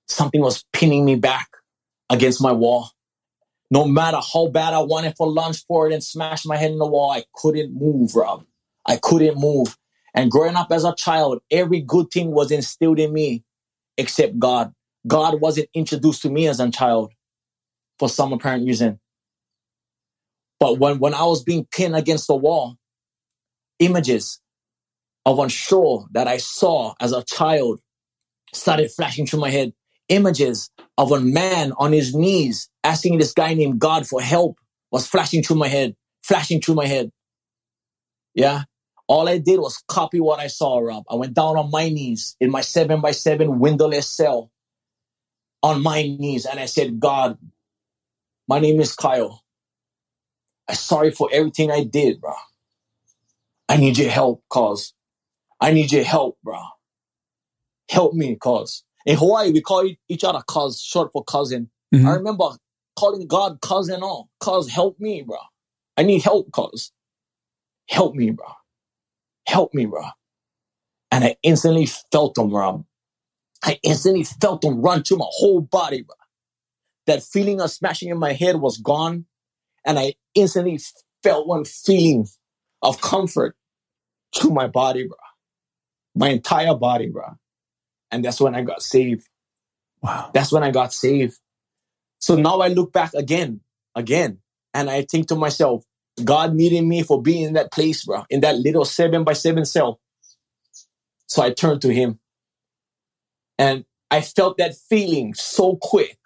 Something 0.08 0.42
was 0.42 0.64
pinning 0.74 1.06
me 1.06 1.16
back 1.16 1.48
against 2.12 2.40
my 2.40 2.52
wall. 2.52 2.90
No 3.70 3.86
matter 3.86 4.18
how 4.32 4.48
bad 4.48 4.74
I 4.74 4.80
wanted 4.80 5.16
for 5.16 5.26
lunch 5.26 5.64
for 5.66 5.88
it 5.88 5.94
and 5.94 6.04
smashed 6.04 6.46
my 6.46 6.56
head 6.56 6.70
in 6.70 6.78
the 6.78 6.86
wall, 6.86 7.10
I 7.10 7.24
couldn't 7.34 7.74
move, 7.74 8.14
Rob. 8.14 8.44
I 8.86 8.98
couldn't 8.98 9.38
move. 9.38 9.76
And 10.14 10.30
growing 10.30 10.56
up 10.56 10.70
as 10.70 10.84
a 10.84 10.94
child, 10.94 11.40
every 11.50 11.80
good 11.80 12.10
thing 12.10 12.32
was 12.32 12.50
instilled 12.50 12.98
in 12.98 13.12
me 13.12 13.44
except 13.96 14.38
God. 14.38 14.74
God 15.06 15.40
wasn't 15.40 15.70
introduced 15.74 16.22
to 16.22 16.30
me 16.30 16.46
as 16.48 16.60
a 16.60 16.70
child 16.70 17.12
for 17.98 18.10
some 18.10 18.32
apparent 18.32 18.66
reason. 18.66 19.00
But 20.60 20.78
when, 20.78 20.98
when 20.98 21.14
I 21.14 21.24
was 21.24 21.42
being 21.42 21.66
pinned 21.72 21.96
against 21.96 22.26
the 22.28 22.36
wall, 22.36 22.76
images 23.78 24.38
of 25.24 25.38
unsure 25.38 26.06
that 26.12 26.28
I 26.28 26.36
saw 26.36 26.94
as 27.00 27.12
a 27.12 27.22
child 27.24 27.80
started 28.52 28.90
flashing 28.90 29.26
through 29.26 29.40
my 29.40 29.50
head. 29.50 29.72
Images 30.12 30.70
of 30.98 31.10
a 31.10 31.20
man 31.20 31.72
on 31.78 31.92
his 31.92 32.14
knees 32.14 32.68
asking 32.84 33.16
this 33.16 33.32
guy 33.32 33.54
named 33.54 33.80
God 33.80 34.06
for 34.06 34.20
help 34.20 34.58
was 34.90 35.06
flashing 35.06 35.42
through 35.42 35.56
my 35.56 35.68
head, 35.68 35.96
flashing 36.22 36.60
through 36.60 36.74
my 36.74 36.86
head. 36.86 37.10
Yeah. 38.34 38.64
All 39.08 39.26
I 39.26 39.38
did 39.38 39.58
was 39.58 39.82
copy 39.88 40.20
what 40.20 40.38
I 40.38 40.48
saw, 40.48 40.80
Rob. 40.80 41.04
I 41.10 41.14
went 41.14 41.32
down 41.32 41.56
on 41.56 41.70
my 41.70 41.88
knees 41.88 42.36
in 42.40 42.50
my 42.50 42.60
seven 42.60 43.00
by 43.00 43.12
seven 43.12 43.58
windowless 43.58 44.06
cell 44.06 44.50
on 45.62 45.82
my 45.82 46.02
knees 46.02 46.44
and 46.44 46.60
I 46.60 46.66
said, 46.66 47.00
God, 47.00 47.38
my 48.46 48.58
name 48.58 48.82
is 48.82 48.94
Kyle. 48.94 49.42
I'm 50.68 50.74
sorry 50.74 51.10
for 51.10 51.30
everything 51.32 51.70
I 51.70 51.84
did, 51.84 52.20
bro. 52.20 52.34
I 53.66 53.78
need 53.78 53.96
your 53.96 54.10
help, 54.10 54.42
cause 54.50 54.92
I 55.58 55.72
need 55.72 55.90
your 55.90 56.04
help, 56.04 56.36
bro. 56.44 56.60
Help 57.90 58.12
me, 58.12 58.36
cause 58.36 58.84
in 59.06 59.16
Hawaii 59.16 59.52
we 59.52 59.60
call 59.60 59.88
each 60.08 60.24
other 60.24 60.42
cuz, 60.46 60.80
short 60.80 61.10
for 61.12 61.24
cousin. 61.24 61.70
Mhm. 61.94 62.06
I 62.06 62.14
remember 62.14 62.50
calling 62.96 63.26
God 63.26 63.60
cousin 63.60 64.02
all, 64.02 64.28
cuz 64.40 64.68
help 64.68 64.98
me, 65.00 65.22
bro. 65.22 65.38
I 65.96 66.02
need 66.02 66.22
help, 66.22 66.50
cuz 66.52 66.92
help 67.88 68.14
me, 68.14 68.30
bro. 68.30 68.46
Help 69.46 69.74
me, 69.74 69.86
bro. 69.86 70.04
And 71.10 71.24
I 71.24 71.36
instantly 71.42 71.86
felt 71.86 72.34
them, 72.34 72.50
Rob. 72.50 72.84
I 73.62 73.78
instantly 73.82 74.24
felt 74.24 74.62
them 74.62 74.80
run 74.80 75.02
through 75.02 75.18
my 75.18 75.28
whole 75.28 75.60
body, 75.60 76.02
bro. 76.02 76.16
That 77.06 77.22
feeling 77.22 77.60
of 77.60 77.70
smashing 77.70 78.08
in 78.08 78.18
my 78.18 78.32
head 78.32 78.56
was 78.56 78.78
gone. 78.78 79.26
And 79.84 79.98
I 79.98 80.14
instantly 80.34 80.78
felt 81.22 81.46
one 81.46 81.64
feeling 81.64 82.26
of 82.82 83.00
comfort 83.00 83.56
through 84.34 84.50
my 84.50 84.66
body, 84.68 85.06
bro. 85.06 85.16
My 86.14 86.28
entire 86.28 86.74
body, 86.74 87.08
bro. 87.08 87.24
And 88.12 88.24
that's 88.24 88.40
when 88.40 88.56
I 88.56 88.62
got 88.62 88.82
saved. 88.82 89.28
Wow. 90.02 90.30
That's 90.34 90.52
when 90.52 90.64
I 90.64 90.70
got 90.72 90.92
saved. 90.94 91.38
So 92.20 92.36
now 92.36 92.60
I 92.60 92.68
look 92.68 92.92
back 92.92 93.14
again, 93.14 93.60
again, 93.94 94.40
and 94.74 94.90
I 94.90 95.02
think 95.02 95.28
to 95.28 95.36
myself, 95.36 95.84
God 96.24 96.54
needed 96.54 96.82
me 96.84 97.02
for 97.02 97.22
being 97.22 97.44
in 97.44 97.52
that 97.54 97.72
place, 97.72 98.04
bro, 98.04 98.24
in 98.30 98.40
that 98.40 98.56
little 98.58 98.84
seven 98.84 99.24
by 99.24 99.34
seven 99.34 99.64
cell. 99.66 100.00
So 101.28 101.42
I 101.42 101.52
turned 101.52 101.82
to 101.82 101.92
him 101.92 102.20
and 103.58 103.84
I 104.10 104.22
felt 104.22 104.58
that 104.58 104.76
feeling 104.76 105.34
so 105.34 105.76
quick, 105.80 106.18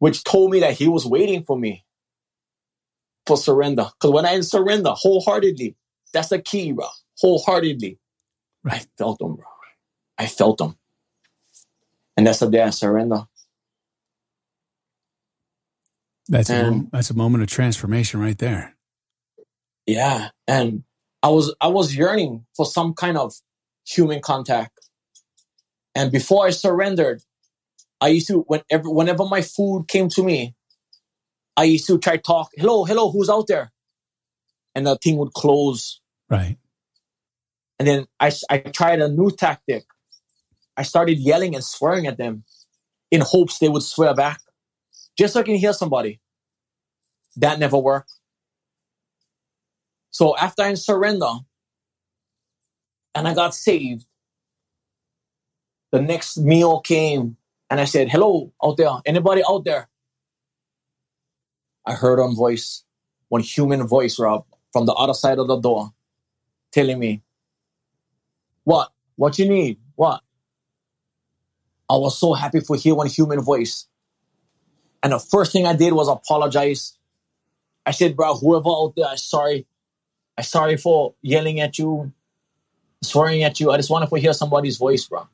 which 0.00 0.24
told 0.24 0.52
me 0.52 0.60
that 0.60 0.74
he 0.74 0.88
was 0.88 1.06
waiting 1.06 1.44
for 1.44 1.58
me 1.58 1.84
for 3.26 3.36
surrender. 3.36 3.90
Because 4.00 4.14
when 4.14 4.26
I 4.26 4.40
surrender 4.42 4.90
wholeheartedly, 4.92 5.76
that's 6.12 6.30
the 6.30 6.40
key, 6.40 6.72
bro. 6.72 6.86
Wholeheartedly, 7.20 7.98
I 8.66 8.68
Right. 8.68 8.86
felt 8.98 9.18
them, 9.20 9.36
bro. 9.36 9.46
I 10.18 10.26
felt 10.26 10.58
them. 10.58 10.76
And 12.16 12.26
that's 12.26 12.40
the 12.40 12.50
day 12.50 12.62
I 12.62 12.70
surrender. 12.70 13.26
That's 16.28 16.50
a, 16.50 16.54
And- 16.54 16.76
mo- 16.76 16.88
that's 16.92 17.10
a 17.10 17.14
moment 17.14 17.42
of 17.42 17.48
transformation 17.48 18.20
right 18.20 18.36
there. 18.38 18.76
Yeah. 19.86 20.30
And 20.46 20.84
I 21.22 21.28
was 21.28 21.54
I 21.60 21.68
was 21.68 21.96
yearning 21.96 22.44
for 22.56 22.66
some 22.66 22.92
kind 22.94 23.16
of 23.16 23.32
human 23.86 24.20
contact. 24.20 24.78
And 25.94 26.12
before 26.12 26.46
I 26.46 26.50
surrendered, 26.50 27.22
I 28.00 28.08
used 28.08 28.26
to 28.28 28.40
whenever 28.40 28.90
whenever 28.90 29.24
my 29.24 29.40
food 29.42 29.86
came 29.88 30.08
to 30.10 30.22
me, 30.22 30.54
I 31.56 31.64
used 31.64 31.86
to 31.86 31.98
try 31.98 32.16
to 32.16 32.22
talk, 32.22 32.50
hello, 32.56 32.84
hello, 32.84 33.10
who's 33.10 33.30
out 33.30 33.46
there? 33.46 33.72
And 34.74 34.86
the 34.86 34.96
thing 34.96 35.16
would 35.16 35.32
close. 35.32 36.00
Right. 36.28 36.58
And 37.78 37.88
then 37.88 38.06
I, 38.20 38.30
I 38.50 38.58
tried 38.58 39.00
a 39.00 39.08
new 39.08 39.30
tactic. 39.30 39.84
I 40.78 40.82
started 40.82 41.18
yelling 41.18 41.56
and 41.56 41.64
swearing 41.64 42.06
at 42.06 42.18
them 42.18 42.44
in 43.10 43.20
hopes 43.20 43.58
they 43.58 43.68
would 43.68 43.82
swear 43.82 44.14
back, 44.14 44.40
just 45.18 45.34
so 45.34 45.40
I 45.40 45.42
can 45.42 45.56
hear 45.56 45.72
somebody. 45.72 46.20
That 47.36 47.58
never 47.58 47.76
worked. 47.76 48.12
So 50.12 50.36
after 50.36 50.62
I 50.62 50.74
surrender 50.74 51.32
and 53.12 53.26
I 53.26 53.34
got 53.34 53.56
saved, 53.56 54.06
the 55.90 56.00
next 56.00 56.38
meal 56.38 56.78
came 56.78 57.36
and 57.68 57.80
I 57.80 57.84
said, 57.84 58.08
hello 58.08 58.52
out 58.62 58.76
there, 58.76 58.90
anybody 59.04 59.42
out 59.48 59.64
there? 59.64 59.88
I 61.84 61.94
heard 61.94 62.20
one 62.20 62.36
voice, 62.36 62.84
one 63.30 63.40
human 63.40 63.84
voice, 63.88 64.16
Rob, 64.16 64.44
from 64.72 64.86
the 64.86 64.92
other 64.92 65.14
side 65.14 65.38
of 65.38 65.48
the 65.48 65.56
door 65.56 65.92
telling 66.70 67.00
me, 67.00 67.22
what? 68.62 68.92
What 69.16 69.38
you 69.40 69.48
need? 69.48 69.78
What? 69.96 70.22
I 71.90 71.96
was 71.96 72.18
so 72.18 72.34
happy 72.34 72.60
for 72.60 72.76
hear 72.76 72.94
one 72.94 73.06
human 73.06 73.40
voice. 73.40 73.86
And 75.02 75.12
the 75.12 75.18
first 75.18 75.52
thing 75.52 75.66
I 75.66 75.74
did 75.74 75.92
was 75.92 76.08
apologize. 76.08 76.98
I 77.86 77.92
said, 77.92 78.16
bro, 78.16 78.34
whoever 78.34 78.68
out 78.68 78.94
there, 78.96 79.06
I'm 79.06 79.16
sorry. 79.16 79.66
I'm 80.36 80.44
sorry 80.44 80.76
for 80.76 81.14
yelling 81.22 81.60
at 81.60 81.78
you, 81.78 82.12
swearing 83.02 83.42
at 83.42 83.58
you. 83.58 83.70
I 83.70 83.76
just 83.76 83.90
wanted 83.90 84.10
to 84.10 84.16
hear 84.16 84.32
somebody's 84.32 84.76
voice, 84.76 85.06
bro. 85.06 85.26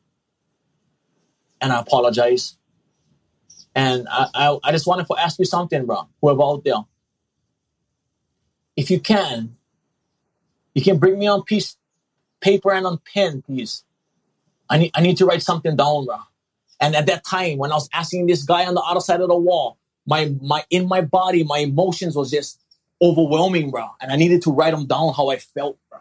And 1.60 1.72
I 1.72 1.80
apologize. 1.80 2.56
And 3.74 4.06
I, 4.08 4.28
I, 4.34 4.58
I 4.64 4.72
just 4.72 4.86
wanted 4.86 5.06
to 5.06 5.16
ask 5.18 5.38
you 5.38 5.44
something, 5.44 5.84
bro, 5.84 6.08
whoever 6.20 6.42
out 6.42 6.64
there. 6.64 6.84
If 8.76 8.90
you 8.90 9.00
can, 9.00 9.56
you 10.74 10.82
can 10.82 10.98
bring 10.98 11.18
me 11.18 11.26
on 11.26 11.42
piece 11.42 11.76
paper 12.40 12.72
and 12.72 12.86
on 12.86 12.98
pen, 13.12 13.42
please. 13.42 13.84
I 14.68 14.78
need 14.78 14.90
I 14.94 15.00
need 15.00 15.16
to 15.18 15.26
write 15.26 15.42
something 15.42 15.76
down, 15.76 16.06
bro. 16.06 16.18
And 16.80 16.94
at 16.96 17.06
that 17.06 17.24
time, 17.24 17.58
when 17.58 17.70
I 17.70 17.74
was 17.74 17.88
asking 17.92 18.26
this 18.26 18.42
guy 18.42 18.66
on 18.66 18.74
the 18.74 18.80
other 18.82 19.00
side 19.00 19.20
of 19.20 19.28
the 19.28 19.36
wall, 19.36 19.78
my 20.06 20.34
my 20.42 20.64
in 20.70 20.86
my 20.86 21.00
body, 21.00 21.44
my 21.44 21.58
emotions 21.58 22.16
was 22.16 22.30
just 22.30 22.60
overwhelming, 23.00 23.70
bro. 23.70 23.88
And 24.00 24.12
I 24.12 24.16
needed 24.16 24.42
to 24.42 24.52
write 24.52 24.72
them 24.72 24.86
down 24.86 25.14
how 25.14 25.30
I 25.30 25.36
felt, 25.38 25.78
bro. 25.90 26.00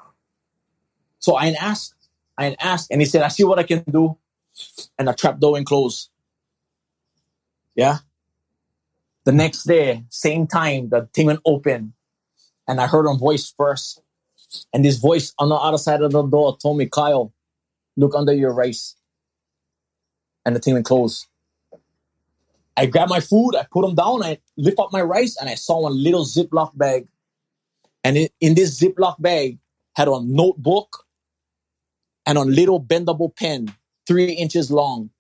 So 1.20 1.36
I 1.36 1.56
asked, 1.60 1.96
I 2.38 2.56
asked, 2.60 2.92
and 2.92 3.02
he 3.02 3.06
said, 3.06 3.22
I 3.22 3.30
see 3.30 3.44
what 3.44 3.60
I 3.60 3.64
can 3.64 3.84
do. 3.90 4.18
And 5.00 5.08
the 5.08 5.14
trap 5.14 5.40
door 5.40 5.58
and 5.58 5.66
closed. 5.66 6.10
Yeah. 7.76 8.00
The 9.24 9.32
next 9.32 9.64
day, 9.64 10.04
same 10.10 10.48
time, 10.48 10.90
the 10.90 11.08
thing 11.14 11.28
went 11.28 11.40
open. 11.46 11.94
And 12.68 12.80
I 12.80 12.88
heard 12.88 13.08
a 13.08 13.14
voice 13.16 13.54
first. 13.58 14.02
And 14.74 14.86
this 14.86 14.98
voice 14.98 15.34
on 15.40 15.50
the 15.50 15.56
other 15.56 15.78
side 15.78 16.02
of 16.02 16.12
the 16.12 16.24
door 16.24 16.58
told 16.58 16.78
me, 16.78 16.88
Kyle, 16.88 17.34
look 17.98 18.14
under 18.16 18.34
your 18.34 18.54
rice. 18.54 18.96
And 20.46 20.56
the 20.56 20.60
thing 20.60 20.74
went 20.74 20.86
closed. 20.86 21.28
I 22.76 22.88
grabbed 22.88 23.12
my 23.12 23.20
food, 23.20 23.56
I 23.56 23.66
put 23.72 23.86
them 23.86 23.96
down, 23.96 24.24
I 24.24 24.40
lift 24.58 24.80
up 24.80 24.92
my 24.92 25.02
rice, 25.02 25.38
and 25.40 25.48
I 25.48 25.56
saw 25.56 25.82
one 25.82 26.02
little 26.02 26.26
Ziploc 26.26 26.76
bag. 26.76 27.08
And 28.04 28.18
in, 28.18 28.30
in 28.42 28.56
this 28.56 28.80
Ziploc 28.80 29.22
bag 29.22 29.60
had 29.96 30.08
a 30.08 30.20
notebook 30.22 31.06
and 32.26 32.38
a 32.38 32.42
little 32.42 32.82
bendable 32.82 33.36
pen, 33.36 33.74
three 34.08 34.32
inches 34.34 34.72
long. 34.72 35.12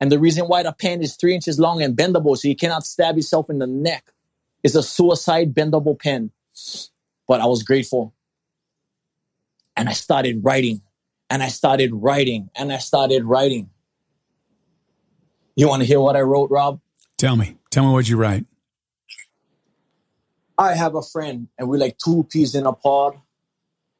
And 0.00 0.10
the 0.10 0.18
reason 0.18 0.46
why 0.46 0.62
the 0.62 0.72
pen 0.72 1.00
is 1.00 1.16
three 1.16 1.34
inches 1.34 1.58
long 1.58 1.82
and 1.82 1.96
bendable, 1.96 2.36
so 2.36 2.48
you 2.48 2.56
cannot 2.56 2.84
stab 2.84 3.16
yourself 3.16 3.48
in 3.48 3.58
the 3.58 3.66
neck, 3.66 4.12
is 4.62 4.74
a 4.74 4.82
suicide 4.82 5.54
bendable 5.54 5.98
pen. 5.98 6.30
But 7.26 7.40
I 7.40 7.46
was 7.46 7.62
grateful. 7.62 8.14
And 9.76 9.88
I 9.88 9.92
started 9.92 10.44
writing, 10.44 10.82
and 11.30 11.42
I 11.42 11.48
started 11.48 11.92
writing, 11.92 12.50
and 12.56 12.72
I 12.72 12.78
started 12.78 13.24
writing. 13.24 13.70
You 15.58 15.68
want 15.68 15.82
to 15.82 15.86
hear 15.86 16.00
what 16.00 16.14
I 16.14 16.20
wrote, 16.20 16.52
Rob? 16.52 16.78
Tell 17.16 17.34
me. 17.34 17.56
Tell 17.72 17.84
me 17.84 17.92
what 17.92 18.08
you 18.08 18.16
write. 18.16 18.46
I 20.56 20.74
have 20.74 20.94
a 20.94 21.02
friend, 21.02 21.48
and 21.58 21.68
we're 21.68 21.78
like 21.78 21.98
two 21.98 22.22
peas 22.30 22.54
in 22.54 22.64
a 22.64 22.72
pod. 22.72 23.18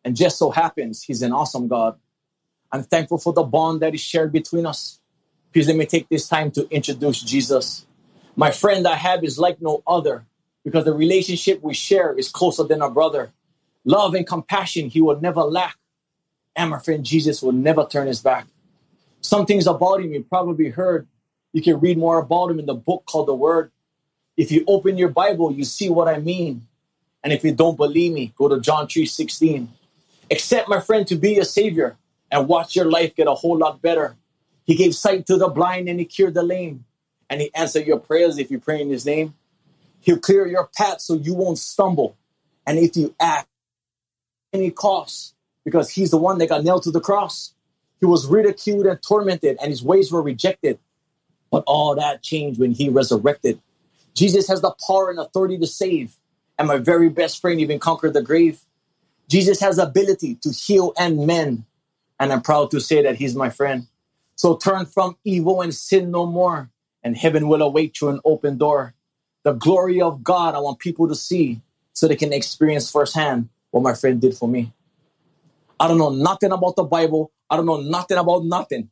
And 0.05 0.15
just 0.15 0.39
so 0.39 0.53
happens, 0.53 1.03
he's 1.03 1.21
an 1.21 1.33
awesome 1.33 1.67
God. 1.67 1.99
I'm 2.71 2.85
thankful 2.85 3.19
for 3.19 3.33
the 3.33 3.43
bond 3.43 3.81
that 3.81 3.93
is 3.93 4.01
shared 4.01 4.31
between 4.31 4.67
us. 4.67 5.01
Please 5.53 5.67
let 5.67 5.77
me 5.77 5.85
take 5.85 6.09
this 6.09 6.29
time 6.29 6.53
to 6.53 6.69
introduce 6.71 7.23
Jesus. 7.23 7.89
My 8.37 8.53
friend 8.53 8.87
I 8.87 8.95
have 8.95 9.25
is 9.25 9.37
like 9.37 9.61
no 9.61 9.83
other 9.85 10.27
because 10.65 10.85
the 10.85 10.95
relationship 10.95 11.61
we 11.61 11.75
share 11.75 12.13
is 12.13 12.29
closer 12.29 12.63
than 12.63 12.83
a 12.83 12.89
brother. 12.89 13.33
Love 13.85 14.15
and 14.15 14.25
compassion 14.25 14.91
he 14.91 15.01
will 15.01 15.21
never 15.21 15.43
lack. 15.43 15.77
And 16.55 16.71
my 16.71 16.79
friend 16.79 17.05
Jesus 17.05 17.43
will 17.43 17.51
never 17.51 17.85
turn 17.85 18.07
his 18.07 18.21
back. 18.21 18.47
Some 19.23 19.45
things 19.45 19.67
about 19.67 20.03
him 20.03 20.13
you 20.13 20.23
probably 20.23 20.69
heard. 20.69 21.09
You 21.53 21.63
can 21.63 21.81
read 21.81 21.99
more 21.99 22.19
about 22.19 22.51
him 22.51 22.59
in 22.59 22.67
the 22.67 22.75
book 22.75 23.05
called 23.07 23.29
The 23.29 23.35
Word. 23.35 23.71
If 24.37 24.53
you 24.53 24.65
open 24.67 24.97
your 24.97 25.09
Bible, 25.09 25.53
you 25.53 25.65
see 25.65 25.89
what 25.89 26.09
I 26.09 26.19
mean. 26.19 26.67
And 27.25 27.33
if 27.33 27.43
you 27.45 27.53
don't 27.53 27.77
believe 27.77 28.13
me, 28.13 28.33
go 28.37 28.49
to 28.49 28.61
John 28.61 28.87
3 28.87 29.07
16. 29.07 29.69
Accept 30.31 30.69
my 30.69 30.81
friend 30.81 31.07
to 31.07 31.17
be 31.17 31.39
a 31.39 31.45
savior 31.45 31.97
and 32.31 32.47
watch 32.47 32.77
your 32.77 32.85
life 32.85 33.17
get 33.17 33.27
a 33.27 33.35
whole 33.35 33.57
lot 33.57 33.83
better. 33.83 34.17
He 34.65 34.75
gave 34.75 34.95
sight 34.95 35.27
to 35.27 35.37
the 35.37 35.49
blind 35.49 35.89
and 35.89 35.99
he 35.99 36.05
cured 36.05 36.35
the 36.35 36.43
lame. 36.43 36.85
And 37.31 37.41
he 37.41 37.51
answered 37.55 37.87
your 37.87 37.99
prayers 37.99 38.39
if 38.39 38.51
you 38.51 38.59
pray 38.59 38.81
in 38.81 38.91
his 38.91 39.05
name. 39.05 39.35
He'll 40.01 40.19
clear 40.19 40.47
your 40.47 40.69
path 40.77 41.01
so 41.01 41.15
you 41.15 41.35
won't 41.35 41.59
stumble. 41.59 42.17
And 42.67 42.79
if 42.79 42.97
you 42.97 43.15
act, 43.19 43.49
any 44.53 44.71
cost, 44.71 45.35
because 45.65 45.91
he's 45.91 46.11
the 46.11 46.17
one 46.17 46.39
that 46.39 46.49
got 46.49 46.65
nailed 46.65 46.83
to 46.85 46.91
the 46.91 47.01
cross. 47.01 47.55
He 48.01 48.07
was 48.07 48.27
ridiculed 48.27 48.87
and 48.87 49.01
tormented, 49.03 49.59
and 49.61 49.71
his 49.71 49.83
ways 49.83 50.11
were 50.11 50.23
rejected. 50.23 50.79
But 51.51 51.65
all 51.67 51.95
that 51.95 52.23
changed 52.23 52.61
when 52.61 52.73
he 52.73 52.89
resurrected. 52.89 53.61
Jesus 54.15 54.49
has 54.49 54.61
the 54.61 54.75
power 54.87 55.11
and 55.11 55.19
authority 55.19 55.59
to 55.59 55.67
save. 55.67 56.17
And 56.59 56.69
my 56.69 56.79
very 56.79 57.09
best 57.09 57.41
friend 57.41 57.61
even 57.61 57.79
conquered 57.79 58.15
the 58.15 58.23
grave. 58.23 58.61
Jesus 59.29 59.61
has 59.61 59.79
ability 59.79 60.37
to 60.37 60.51
heal 60.51 60.93
and 60.99 61.27
mend. 61.27 61.65
And 62.19 62.33
I'm 62.33 62.43
proud 62.43 62.71
to 62.73 62.81
say 62.81 63.03
that 63.03 63.17
he's 63.17 63.37
my 63.37 63.51
friend. 63.51 63.87
So 64.35 64.57
turn 64.57 64.87
from 64.87 65.17
evil 65.25 65.63
and 65.63 65.75
sin 65.75 66.11
no 66.11 66.27
more, 66.27 66.71
and 67.03 67.17
heaven 67.17 67.49
will 67.49 67.63
await 67.63 68.01
you 68.01 68.09
an 68.09 68.21
open 68.25 68.57
door. 68.57 68.95
The 69.45 69.53
glory 69.53 70.01
of 70.01 70.23
God, 70.23 70.55
I 70.55 70.61
want 70.61 70.79
people 70.79 71.09
to 71.09 71.15
see 71.15 71.61
so 71.93 72.07
they 72.07 72.17
can 72.17 72.33
experience 72.33 72.91
firsthand 72.91 73.49
what 73.71 73.83
my 73.83 73.95
friend 73.95 74.21
did 74.21 74.37
for 74.37 74.49
me. 74.49 74.73
I 75.81 75.89
don't 75.89 75.99
know 75.99 76.11
nothing 76.11 76.53
about 76.53 76.77
the 76.77 76.85
Bible. 76.85 77.33
I 77.51 77.57
don't 77.57 77.67
know 77.67 77.81
nothing 77.81 78.17
about 78.17 78.45
nothing. 78.45 78.91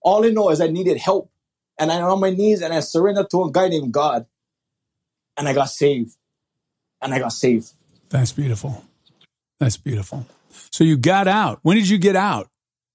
All 0.00 0.24
I 0.24 0.30
know 0.30 0.50
is 0.50 0.60
I 0.60 0.68
needed 0.68 0.98
help. 0.98 1.30
And 1.78 1.92
I'm 1.92 2.04
on 2.04 2.20
my 2.20 2.30
knees 2.30 2.62
and 2.62 2.72
I 2.72 2.80
surrendered 2.80 3.30
to 3.30 3.44
a 3.44 3.52
guy 3.52 3.68
named 3.68 3.92
God. 3.92 4.26
And 5.36 5.48
I 5.48 5.52
got 5.52 5.70
saved. 5.70 6.16
And 7.00 7.14
I 7.14 7.20
got 7.20 7.32
saved. 7.32 7.72
That's 8.10 8.32
beautiful. 8.32 8.84
That's 9.60 9.76
beautiful. 9.76 10.26
So 10.72 10.82
you 10.82 10.96
got 10.96 11.28
out. 11.28 11.60
When 11.62 11.76
did 11.76 11.88
you 11.88 11.98
get 11.98 12.16
out? 12.16 12.48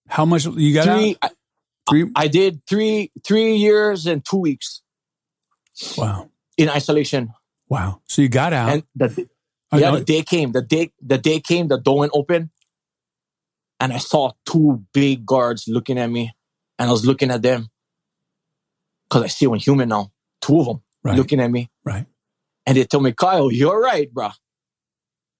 How 0.07 0.25
much 0.25 0.45
you 0.45 0.73
got 0.73 0.85
Three, 0.85 1.17
out? 1.21 1.31
I, 1.31 1.89
Three. 1.89 2.11
I 2.15 2.27
did 2.27 2.61
three 2.67 3.11
three 3.25 3.55
years 3.55 4.05
and 4.05 4.23
two 4.23 4.37
weeks 4.37 4.81
Wow. 5.97 6.29
in 6.57 6.69
isolation. 6.69 7.33
Wow. 7.69 8.01
So 8.07 8.21
you 8.21 8.29
got 8.29 8.53
out. 8.53 8.69
And 8.69 8.83
the, 8.95 9.27
I 9.71 9.75
oh, 9.75 9.79
yeah, 9.79 9.91
the 9.91 10.03
day 10.03 10.21
came. 10.23 10.51
The 10.51 10.61
day 10.61 10.91
the 11.01 11.17
day 11.17 11.39
came, 11.39 11.67
the 11.67 11.79
door 11.79 11.99
went 11.99 12.11
open. 12.13 12.51
And 13.79 13.91
I 13.91 13.97
saw 13.97 14.31
two 14.45 14.83
big 14.93 15.25
guards 15.25 15.65
looking 15.67 15.97
at 15.97 16.09
me. 16.09 16.31
And 16.79 16.89
I 16.89 16.91
was 16.91 17.05
looking 17.05 17.31
at 17.31 17.41
them. 17.41 17.69
Because 19.13 19.25
I 19.25 19.27
see 19.27 19.45
one 19.45 19.59
human 19.59 19.89
now. 19.89 20.11
Two 20.41 20.59
of 20.59 20.65
them 20.65 20.81
Right. 21.03 21.17
looking 21.17 21.39
at 21.39 21.51
me. 21.51 21.69
right. 21.83 22.07
And 22.65 22.77
they 22.77 22.85
told 22.85 23.03
me, 23.03 23.11
Kyle, 23.11 23.51
you're 23.51 23.79
right, 23.79 24.11
bro. 24.11 24.29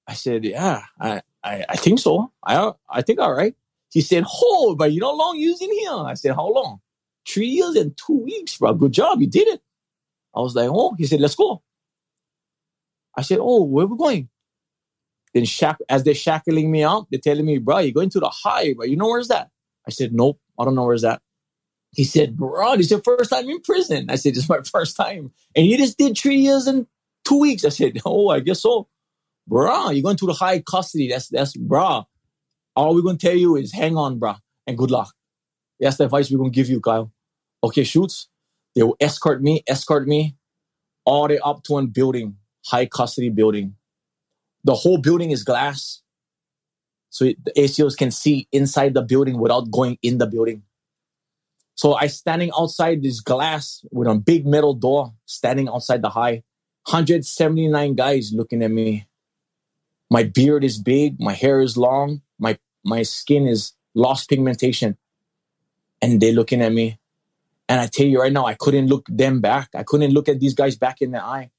I 0.06 0.14
said, 0.14 0.44
yeah, 0.44 0.84
I, 1.00 1.22
I, 1.44 1.66
I 1.70 1.76
think 1.78 2.00
so. 2.00 2.32
I, 2.46 2.74
I 2.90 3.02
think 3.02 3.20
all 3.20 3.34
right. 3.34 3.56
He 3.90 4.02
said, 4.02 4.26
oh, 4.30 4.76
but 4.78 4.92
you 4.92 5.00
know 5.00 5.12
how 5.12 5.18
long 5.18 5.38
using 5.38 5.72
here? 5.72 5.94
I 5.94 6.14
said, 6.16 6.36
how 6.36 6.52
long? 6.52 6.82
Three 7.28 7.48
years 7.48 7.76
and 7.76 7.98
two 7.98 8.20
weeks, 8.20 8.58
bro. 8.58 8.74
Good 8.74 8.92
job. 8.92 9.22
You 9.22 9.28
did 9.28 9.48
it. 9.48 9.62
I 10.36 10.42
was 10.42 10.54
like, 10.54 10.70
oh, 10.70 10.94
he 10.98 11.06
said, 11.08 11.22
let's 11.22 11.36
go. 11.36 11.64
I 13.18 13.22
said, 13.22 13.40
oh, 13.42 13.64
where 13.64 13.88
we 13.88 13.98
going? 13.98 14.30
Then 15.34 15.46
shack, 15.46 15.78
as 15.90 16.04
they're 16.04 16.14
shackling 16.14 16.70
me 16.70 16.84
up, 16.84 17.08
they're 17.10 17.20
telling 17.22 17.46
me, 17.46 17.58
bro, 17.58 17.80
you're 17.80 17.94
going 17.94 18.10
to 18.12 18.20
the 18.20 18.30
high, 18.30 18.74
bro. 18.74 18.86
You 18.86 18.98
know 18.98 19.08
where's 19.08 19.30
that? 19.30 19.50
I 19.88 19.92
said, 19.92 20.14
nope, 20.14 20.40
I 20.60 20.66
don't 20.66 20.76
know 20.76 20.86
where's 20.86 21.02
that. 21.04 21.22
He 21.94 22.04
said, 22.04 22.38
this 22.38 22.80
is 22.86 22.92
your 22.92 23.02
first 23.02 23.30
time 23.30 23.50
in 23.50 23.62
prison. 23.62 24.08
I 24.10 24.16
said, 24.16 24.34
this 24.34 24.44
is 24.44 24.50
my 24.50 24.60
first 24.72 24.96
time. 24.98 25.32
And 25.56 25.66
he 25.66 25.78
just 25.78 25.98
did 25.98 26.18
three 26.18 26.38
years 26.38 26.68
and 26.68 26.88
two 27.26 27.40
weeks. 27.40 27.64
I 27.66 27.70
said, 27.70 28.00
oh, 28.06 28.30
I 28.30 28.40
guess 28.40 28.62
so. 28.62 28.88
Bruh, 29.50 29.94
you're 29.94 30.04
going 30.04 30.18
to 30.18 30.26
the 30.26 30.34
high 30.34 30.60
custody. 30.62 31.10
That's, 31.10 31.30
that's, 31.30 31.56
bruh. 31.56 32.06
All 32.76 32.96
we're 32.96 33.02
going 33.02 33.18
to 33.18 33.28
tell 33.28 33.36
you 33.36 33.56
is 33.56 33.72
hang 33.72 33.96
on, 33.98 34.20
bruh, 34.20 34.40
and 34.66 34.78
good 34.78 34.90
luck. 34.90 35.14
That's 35.80 35.98
the 35.98 36.06
advice 36.06 36.32
we're 36.32 36.40
going 36.40 36.52
to 36.52 36.56
give 36.56 36.70
you, 36.70 36.82
Kyle. 36.82 37.12
Okay, 37.64 37.84
shoots. 37.84 38.28
They 38.76 38.82
will 38.84 38.98
escort 39.00 39.44
me, 39.44 39.64
escort 39.68 40.08
me 40.08 40.36
all 41.06 41.28
the 41.28 41.36
way 41.36 41.40
up 41.44 41.64
to 41.64 41.78
a 41.78 41.86
building, 41.86 42.38
high 42.66 42.88
custody 42.88 43.30
building. 43.30 43.76
The 44.64 44.74
whole 44.74 44.98
building 44.98 45.32
is 45.32 45.44
glass. 45.44 46.02
So 47.10 47.26
it- 47.26 47.44
the 47.46 47.52
ACOs 47.52 47.96
can 47.96 48.10
see 48.10 48.48
inside 48.52 48.94
the 48.96 49.02
building 49.04 49.38
without 49.38 49.70
going 49.70 50.00
in 50.02 50.18
the 50.18 50.26
building. 50.26 50.64
So 51.76 51.96
I 51.96 52.08
standing 52.08 52.52
outside 52.58 53.02
this 53.02 53.20
glass 53.20 53.84
with 53.92 54.08
a 54.08 54.16
big 54.16 54.46
metal 54.46 54.74
door, 54.74 55.14
standing 55.26 55.68
outside 55.68 56.02
the 56.02 56.10
high. 56.10 56.44
179 56.86 57.96
guys 57.96 58.32
looking 58.34 58.62
at 58.62 58.72
me. 58.72 59.08
My 60.10 60.24
beard 60.24 60.64
is 60.64 60.78
big, 60.78 61.20
my 61.20 61.34
hair 61.34 61.62
is 61.62 61.78
long, 61.78 62.22
my 62.38 62.58
my 62.84 63.04
skin 63.04 63.48
is 63.48 63.74
lost 63.96 64.30
pigmentation. 64.30 64.98
And 66.02 66.20
they 66.20 66.34
looking 66.34 66.62
at 66.62 66.74
me. 66.74 67.00
And 67.70 67.80
I 67.80 67.88
tell 67.88 68.06
you 68.06 68.20
right 68.20 68.32
now, 68.32 68.46
I 68.46 68.56
couldn't 68.56 68.88
look 68.88 69.06
them 69.10 69.40
back. 69.40 69.70
I 69.74 69.84
couldn't 69.84 70.12
look 70.12 70.28
at 70.28 70.40
these 70.40 70.54
guys 70.54 70.76
back 70.76 71.02
in 71.02 71.12
the 71.12 71.24
eye. 71.24 71.50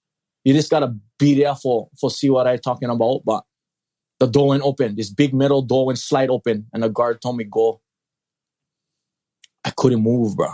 You 0.45 0.53
just 0.53 0.71
gotta 0.71 0.95
be 1.19 1.35
there 1.35 1.55
for 1.55 1.89
for 1.99 2.11
see 2.11 2.31
what 2.31 2.47
I'm 2.47 2.59
talking 2.59 2.91
about. 2.91 3.23
But 3.25 3.45
the 4.21 4.27
door 4.27 4.49
went 4.49 4.63
open. 4.63 4.95
This 4.95 5.11
big 5.11 5.35
metal 5.35 5.63
door 5.63 5.87
went 5.87 5.99
slide 5.99 6.31
open, 6.31 6.67
and 6.73 6.83
the 6.83 6.89
guard 6.89 7.21
told 7.21 7.39
me 7.39 7.45
go. 7.45 7.81
I 9.85 9.87
couldn't 9.87 10.03
move, 10.03 10.37
bro. 10.37 10.49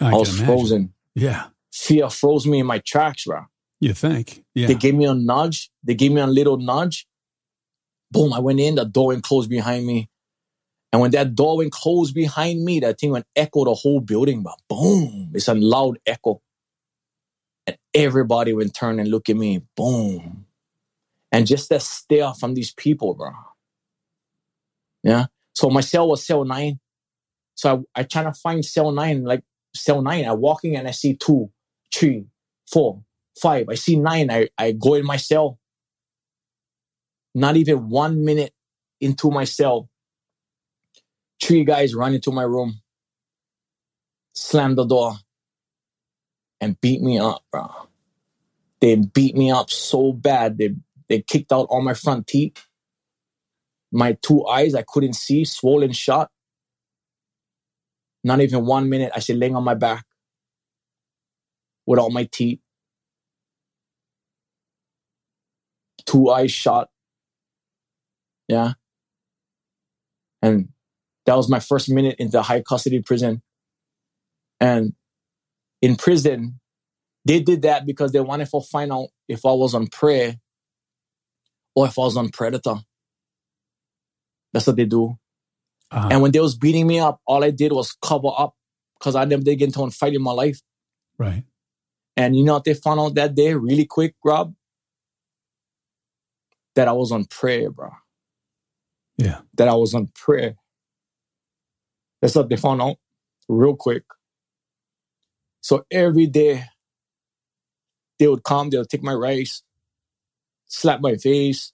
I, 0.00 0.10
I, 0.10 0.14
was 0.14 0.28
imagine. 0.28 0.46
frozen. 0.46 0.94
Yeah. 1.14 1.46
Fear 1.72 2.10
froze 2.10 2.46
me 2.46 2.60
in 2.60 2.66
my 2.66 2.78
tracks, 2.78 3.24
bro. 3.24 3.44
You 3.80 3.94
think? 3.94 4.44
Yeah. 4.54 4.66
They 4.66 4.74
gave 4.74 4.94
me 4.94 5.06
a 5.06 5.14
nudge. 5.14 5.70
They 5.82 5.94
gave 5.94 6.12
me 6.12 6.20
a 6.20 6.26
little 6.26 6.58
nudge. 6.58 7.06
Boom, 8.10 8.32
I 8.32 8.40
went 8.40 8.60
in, 8.60 8.74
the 8.74 8.84
door 8.84 9.08
went 9.08 9.22
closed 9.22 9.48
behind 9.48 9.86
me. 9.86 10.10
And 10.92 11.00
when 11.00 11.10
that 11.12 11.34
door 11.34 11.56
went 11.56 11.72
closed 11.72 12.14
behind 12.14 12.62
me, 12.62 12.80
that 12.80 13.00
thing 13.00 13.10
went 13.10 13.26
echo 13.34 13.64
the 13.64 13.72
whole 13.72 14.00
building, 14.00 14.42
but 14.42 14.54
boom, 14.68 15.30
it's 15.34 15.48
a 15.48 15.54
loud 15.54 15.98
echo. 16.06 16.42
And 17.66 17.78
everybody 17.94 18.52
went 18.52 18.74
turn 18.74 19.00
and 19.00 19.08
look 19.08 19.30
at 19.30 19.36
me, 19.36 19.62
boom. 19.74 20.44
And 21.30 21.46
just 21.46 21.70
that 21.70 21.80
stare 21.80 22.34
from 22.34 22.52
these 22.52 22.72
people, 22.72 23.14
bro. 23.14 23.30
Yeah. 25.02 25.26
So 25.54 25.70
my 25.70 25.80
cell 25.80 26.08
was 26.08 26.26
cell 26.26 26.44
nine. 26.44 26.78
So 27.62 27.84
I, 27.94 28.00
I 28.00 28.02
trying 28.02 28.24
to 28.24 28.32
find 28.32 28.64
cell 28.64 28.90
nine, 28.90 29.22
like 29.22 29.44
cell 29.72 30.02
nine. 30.02 30.24
I 30.24 30.32
walking 30.32 30.74
and 30.76 30.88
I 30.88 30.90
see 30.90 31.14
two, 31.14 31.48
three, 31.94 32.26
four, 32.66 33.04
five. 33.40 33.66
I 33.68 33.76
see 33.76 33.94
nine. 33.94 34.32
I, 34.32 34.48
I 34.58 34.72
go 34.72 34.94
in 34.94 35.06
my 35.06 35.16
cell. 35.16 35.60
Not 37.36 37.56
even 37.56 37.88
one 37.88 38.24
minute 38.24 38.52
into 39.00 39.30
my 39.30 39.44
cell. 39.44 39.88
Three 41.40 41.62
guys 41.64 41.94
run 41.94 42.14
into 42.14 42.32
my 42.32 42.42
room, 42.42 42.80
slam 44.34 44.74
the 44.74 44.84
door, 44.84 45.14
and 46.60 46.80
beat 46.80 47.00
me 47.00 47.20
up, 47.20 47.44
bro. 47.52 47.70
They 48.80 48.96
beat 48.96 49.36
me 49.36 49.52
up 49.52 49.70
so 49.70 50.12
bad. 50.12 50.58
They 50.58 50.74
they 51.08 51.22
kicked 51.22 51.52
out 51.52 51.68
all 51.70 51.80
my 51.80 51.94
front 51.94 52.26
teeth. 52.26 52.66
My 53.92 54.18
two 54.20 54.44
eyes 54.46 54.74
I 54.74 54.82
couldn't 54.82 55.14
see, 55.14 55.44
swollen 55.44 55.92
shut. 55.92 56.28
Not 58.24 58.40
even 58.40 58.66
one 58.66 58.88
minute. 58.88 59.12
I 59.14 59.20
said 59.20 59.36
laying 59.38 59.56
on 59.56 59.64
my 59.64 59.74
back 59.74 60.04
with 61.86 61.98
all 61.98 62.10
my 62.10 62.28
teeth. 62.30 62.60
Two 66.06 66.30
eyes 66.30 66.52
shot. 66.52 66.88
Yeah. 68.48 68.74
And 70.42 70.70
that 71.26 71.36
was 71.36 71.48
my 71.48 71.60
first 71.60 71.90
minute 71.90 72.16
into 72.18 72.42
high 72.42 72.62
custody 72.62 73.00
prison. 73.02 73.42
And 74.60 74.94
in 75.80 75.96
prison, 75.96 76.60
they 77.24 77.40
did 77.40 77.62
that 77.62 77.86
because 77.86 78.12
they 78.12 78.20
wanted 78.20 78.48
to 78.50 78.60
find 78.60 78.92
out 78.92 79.08
if 79.28 79.46
I 79.46 79.52
was 79.52 79.74
on 79.74 79.88
prey 79.88 80.40
or 81.74 81.86
if 81.86 81.98
I 81.98 82.02
was 82.02 82.16
on 82.16 82.30
predator. 82.30 82.76
That's 84.52 84.66
what 84.66 84.76
they 84.76 84.84
do. 84.86 85.18
Uh-huh. 85.92 86.08
And 86.10 86.22
when 86.22 86.32
they 86.32 86.40
was 86.40 86.56
beating 86.56 86.86
me 86.86 86.98
up, 86.98 87.20
all 87.26 87.44
I 87.44 87.50
did 87.50 87.72
was 87.72 87.92
cover 88.02 88.30
up 88.36 88.54
because 88.98 89.14
I 89.14 89.26
never 89.26 89.42
did 89.42 89.56
get 89.56 89.66
into 89.66 89.82
a 89.82 89.90
fight 89.90 90.14
in 90.14 90.22
my 90.22 90.32
life. 90.32 90.60
right. 91.18 91.44
And 92.16 92.36
you 92.36 92.44
know 92.44 92.54
what 92.54 92.64
they 92.64 92.74
found 92.74 93.00
out 93.00 93.14
that 93.14 93.34
day 93.34 93.54
really 93.54 93.86
quick, 93.86 94.14
Rob? 94.24 94.54
That 96.74 96.88
I 96.88 96.92
was 96.92 97.10
on 97.12 97.24
prayer, 97.24 97.70
bro. 97.70 97.90
Yeah. 99.16 99.40
That 99.54 99.68
I 99.68 99.74
was 99.74 99.94
on 99.94 100.08
prayer. 100.14 100.56
That's 102.20 102.34
what 102.34 102.48
they 102.48 102.56
found 102.56 102.82
out 102.82 102.96
real 103.48 103.74
quick. 103.76 104.04
So 105.62 105.84
every 105.90 106.26
day 106.26 106.64
they 108.18 108.28
would 108.28 108.44
come, 108.44 108.70
they 108.70 108.78
would 108.78 108.90
take 108.90 109.02
my 109.02 109.14
rice, 109.14 109.62
slap 110.66 111.00
my 111.00 111.16
face. 111.16 111.72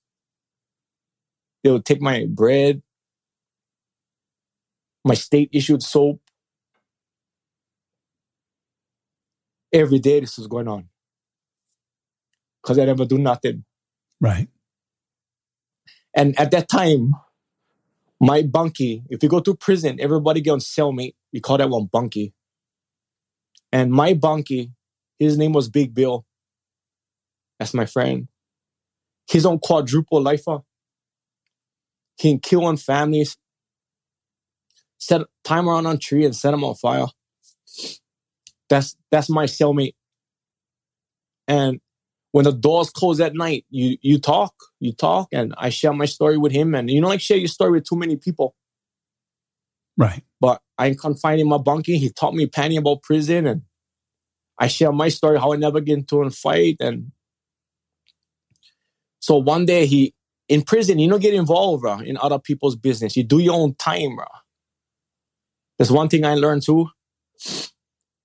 They 1.65 1.71
would 1.71 1.85
take 1.85 2.01
my 2.01 2.27
bread, 2.29 2.83
my 5.05 5.15
state 5.15 5.51
issued 5.53 5.83
soap. 5.83 6.21
Every 9.73 9.99
day 9.99 10.21
this 10.21 10.39
is 10.39 10.47
going 10.47 10.69
on. 10.69 10.89
Because 12.63 12.79
I 12.79 12.85
never 12.85 13.05
do 13.05 13.19
nothing. 13.19 13.65
Right. 14.21 14.49
And 16.15 16.39
at 16.39 16.51
that 16.51 16.69
time, 16.69 17.13
my 18.21 18.43
bunkie, 18.43 19.05
if 19.11 19.23
you 19.23 19.29
go 19.29 19.41
to 19.41 19.55
prison, 19.55 19.99
everybody 20.01 20.41
get 20.41 20.53
on 20.53 20.59
cellmate. 20.59 21.15
We 21.33 21.41
call 21.41 21.59
that 21.59 21.71
one 21.71 21.87
bunkie. 21.87 22.35
And 23.71 23.93
my 23.93 24.15
bunkie, 24.15 24.73
his 25.19 25.39
name 25.39 25.53
was 25.53 25.69
Big 25.69 25.95
Bill. 25.95 26.25
That's 27.59 27.75
my 27.75 27.87
friend. 27.87 28.29
He's 29.31 29.45
on 29.45 29.59
quadruple 29.59 30.23
lifer. 30.23 30.59
He 32.19 32.31
can 32.31 32.41
kill 32.41 32.65
on 32.65 32.77
families, 32.77 33.37
set 34.99 35.23
timer 35.45 35.73
on 35.73 35.87
a 35.87 35.97
tree 35.97 36.25
and 36.25 36.37
set 36.37 36.51
them 36.51 36.65
on 36.65 36.75
fire. 36.75 37.07
That's 38.69 38.97
that's 39.11 39.31
my 39.31 39.45
cellmate. 39.45 39.95
And 41.47 41.81
when 42.33 42.45
the 42.45 42.53
doors 42.53 42.91
close 42.91 43.21
at 43.21 43.35
night, 43.35 43.65
you 43.71 43.97
you 44.03 44.19
talk, 44.19 44.55
you 44.81 44.93
talk, 44.93 45.29
and 45.33 45.55
I 45.57 45.71
share 45.71 45.93
my 45.93 46.05
story 46.05 46.37
with 46.37 46.53
him. 46.53 46.75
And 46.75 46.91
you 46.91 47.01
know, 47.01 47.09
like 47.09 47.21
share 47.21 47.39
your 47.39 47.49
story 47.49 47.73
with 47.73 47.85
too 47.85 47.97
many 47.97 48.17
people. 48.17 48.55
Right. 49.97 50.23
But 50.41 50.61
I'm 50.77 50.95
confined 50.95 51.41
in 51.41 51.49
my 51.49 51.59
bunkie. 51.59 51.99
He 51.99 52.11
taught 52.11 52.35
me 52.35 52.47
plenty 52.47 52.77
about 52.77 53.03
prison, 53.03 53.47
and 53.47 53.63
I 54.59 54.69
share 54.69 54.93
my 54.93 55.09
story 55.09 55.39
how 55.39 55.53
I 55.53 55.57
never 55.57 55.81
get 55.81 55.99
into 55.99 56.23
a 56.23 56.31
fight. 56.31 56.77
And 56.81 57.13
so 59.21 59.39
one 59.39 59.65
day 59.65 59.87
he 59.87 60.15
in 60.49 60.63
prison, 60.63 60.99
you 60.99 61.09
don't 61.09 61.21
get 61.21 61.35
involved 61.35 61.83
bro, 61.83 61.99
in 61.99 62.17
other 62.19 62.39
people's 62.39 62.77
business. 62.77 63.17
You 63.17 63.25
do 63.25 63.39
your 63.39 63.55
own 63.55 63.75
time, 63.75 64.17
bro. 64.17 64.27
That's 65.79 65.91
one 65.91 66.09
thing 66.09 66.25
I 66.25 66.35
learned 66.35 66.63
too. 66.63 66.89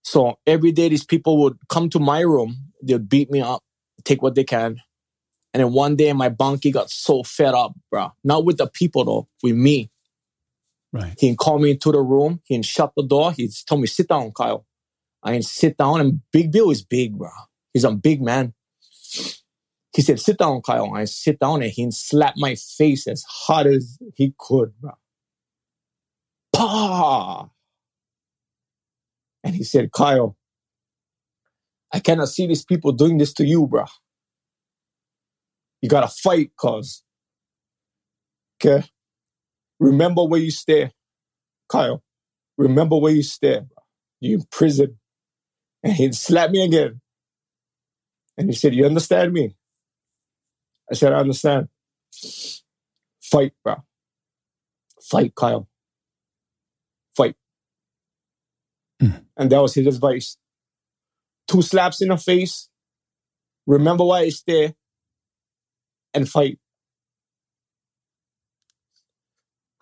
So 0.03 0.37
every 0.45 0.71
day 0.71 0.89
these 0.89 1.05
people 1.05 1.37
would 1.43 1.57
come 1.69 1.89
to 1.91 1.99
my 1.99 2.21
room, 2.21 2.71
they'd 2.81 3.07
beat 3.07 3.31
me 3.31 3.41
up, 3.41 3.63
take 4.03 4.21
what 4.21 4.35
they 4.35 4.43
can. 4.43 4.81
And 5.53 5.61
then 5.61 5.71
one 5.71 5.95
day 5.95 6.11
my 6.13 6.29
bunkie 6.29 6.71
got 6.71 6.89
so 6.89 7.23
fed 7.23 7.53
up, 7.53 7.73
bro. 7.91 8.11
Not 8.23 8.43
with 8.43 8.57
the 8.57 8.67
people 8.67 9.05
though, 9.05 9.27
with 9.43 9.55
me. 9.55 9.91
Right. 10.91 11.15
He 11.17 11.35
called 11.35 11.61
me 11.61 11.71
into 11.71 11.91
the 11.91 12.01
room. 12.01 12.41
He 12.45 12.61
shut 12.63 12.93
the 12.95 13.03
door. 13.03 13.31
He 13.31 13.49
told 13.65 13.81
me, 13.81 13.87
sit 13.87 14.07
down, 14.07 14.31
Kyle. 14.31 14.65
I 15.23 15.39
sit 15.39 15.77
down. 15.77 16.01
And 16.01 16.21
Big 16.31 16.51
Bill 16.51 16.69
is 16.69 16.83
big, 16.83 17.17
bro. 17.17 17.29
He's 17.73 17.83
a 17.83 17.91
big 17.91 18.21
man. 18.21 18.53
He 19.95 20.01
said, 20.01 20.19
sit 20.19 20.37
down, 20.37 20.61
Kyle. 20.61 20.93
I 20.93 21.05
sit 21.05 21.39
down 21.39 21.61
and 21.61 21.71
he 21.71 21.89
slapped 21.91 22.37
my 22.37 22.55
face 22.55 23.07
as 23.07 23.23
hard 23.27 23.67
as 23.67 23.97
he 24.15 24.33
could, 24.37 24.73
bro. 24.79 24.91
Pah! 26.53 27.49
And 29.43 29.55
he 29.55 29.63
said, 29.63 29.91
Kyle, 29.91 30.37
I 31.91 31.99
cannot 31.99 32.29
see 32.29 32.47
these 32.47 32.65
people 32.65 32.91
doing 32.93 33.17
this 33.17 33.33
to 33.35 33.45
you, 33.45 33.67
bro. 33.67 33.85
You 35.81 35.89
gotta 35.89 36.07
fight, 36.07 36.51
cuz. 36.57 37.03
Okay? 38.63 38.85
Remember 39.79 40.23
where 40.25 40.39
you 40.39 40.51
stay, 40.51 40.91
Kyle. 41.69 42.03
Remember 42.57 42.97
where 42.97 43.13
you 43.13 43.23
stay. 43.23 43.61
You 44.21 44.37
in 44.37 44.43
prison. 44.51 44.99
And 45.83 45.93
he 45.93 46.11
slapped 46.13 46.53
me 46.53 46.63
again. 46.63 47.01
And 48.37 48.49
he 48.49 48.55
said, 48.55 48.75
You 48.75 48.85
understand 48.85 49.33
me? 49.33 49.55
I 50.91 50.95
said, 50.95 51.13
I 51.13 51.17
understand. 51.17 51.69
Fight, 53.21 53.53
bro. 53.63 53.83
Fight, 55.01 55.35
Kyle. 55.35 55.67
Fight. 57.15 57.35
Mm. 59.03 59.25
And 59.37 59.51
that 59.51 59.61
was 59.61 59.73
his 59.73 59.87
advice. 59.87 60.37
Two 61.47 61.61
slaps 61.61 62.01
in 62.01 62.09
the 62.09 62.17
face. 62.17 62.69
Remember 63.67 64.05
why 64.05 64.19
I 64.21 64.29
stay. 64.29 64.73
And 66.13 66.27
fight. 66.29 66.59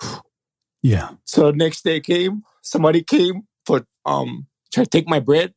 Yeah. 0.83 1.09
So 1.25 1.51
next 1.51 1.83
day 1.83 1.99
came, 1.99 2.41
somebody 2.63 3.03
came 3.03 3.43
for 3.67 3.85
um 4.03 4.47
try 4.73 4.83
to 4.83 4.89
take 4.89 5.07
my 5.07 5.19
bread. 5.19 5.53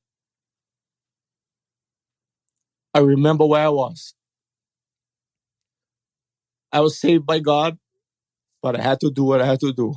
I 2.93 2.99
remember 2.99 3.47
where 3.47 3.65
I 3.65 3.71
was. 3.71 4.15
I 6.71 6.81
was 6.81 7.01
saved 7.01 7.25
by 7.25 7.39
God, 7.39 7.79
but 8.63 8.79
I 8.79 8.83
had 8.83 9.01
to 9.01 9.11
do 9.11 9.25
what 9.25 9.41
I 9.41 9.47
had 9.47 9.61
to 9.61 9.73
do. 9.73 9.95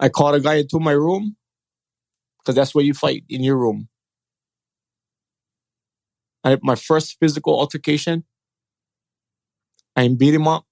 I 0.00 0.08
called 0.08 0.36
a 0.36 0.40
guy 0.40 0.56
into 0.56 0.78
my 0.78 0.92
room 0.92 1.36
because 2.38 2.54
that's 2.54 2.74
where 2.74 2.84
you 2.84 2.94
fight 2.94 3.24
in 3.28 3.42
your 3.42 3.56
room. 3.56 3.88
I 6.44 6.50
had 6.50 6.60
my 6.62 6.76
first 6.76 7.16
physical 7.20 7.58
altercation. 7.58 8.24
I 9.96 10.08
beat 10.08 10.34
him 10.34 10.46
up 10.46 10.64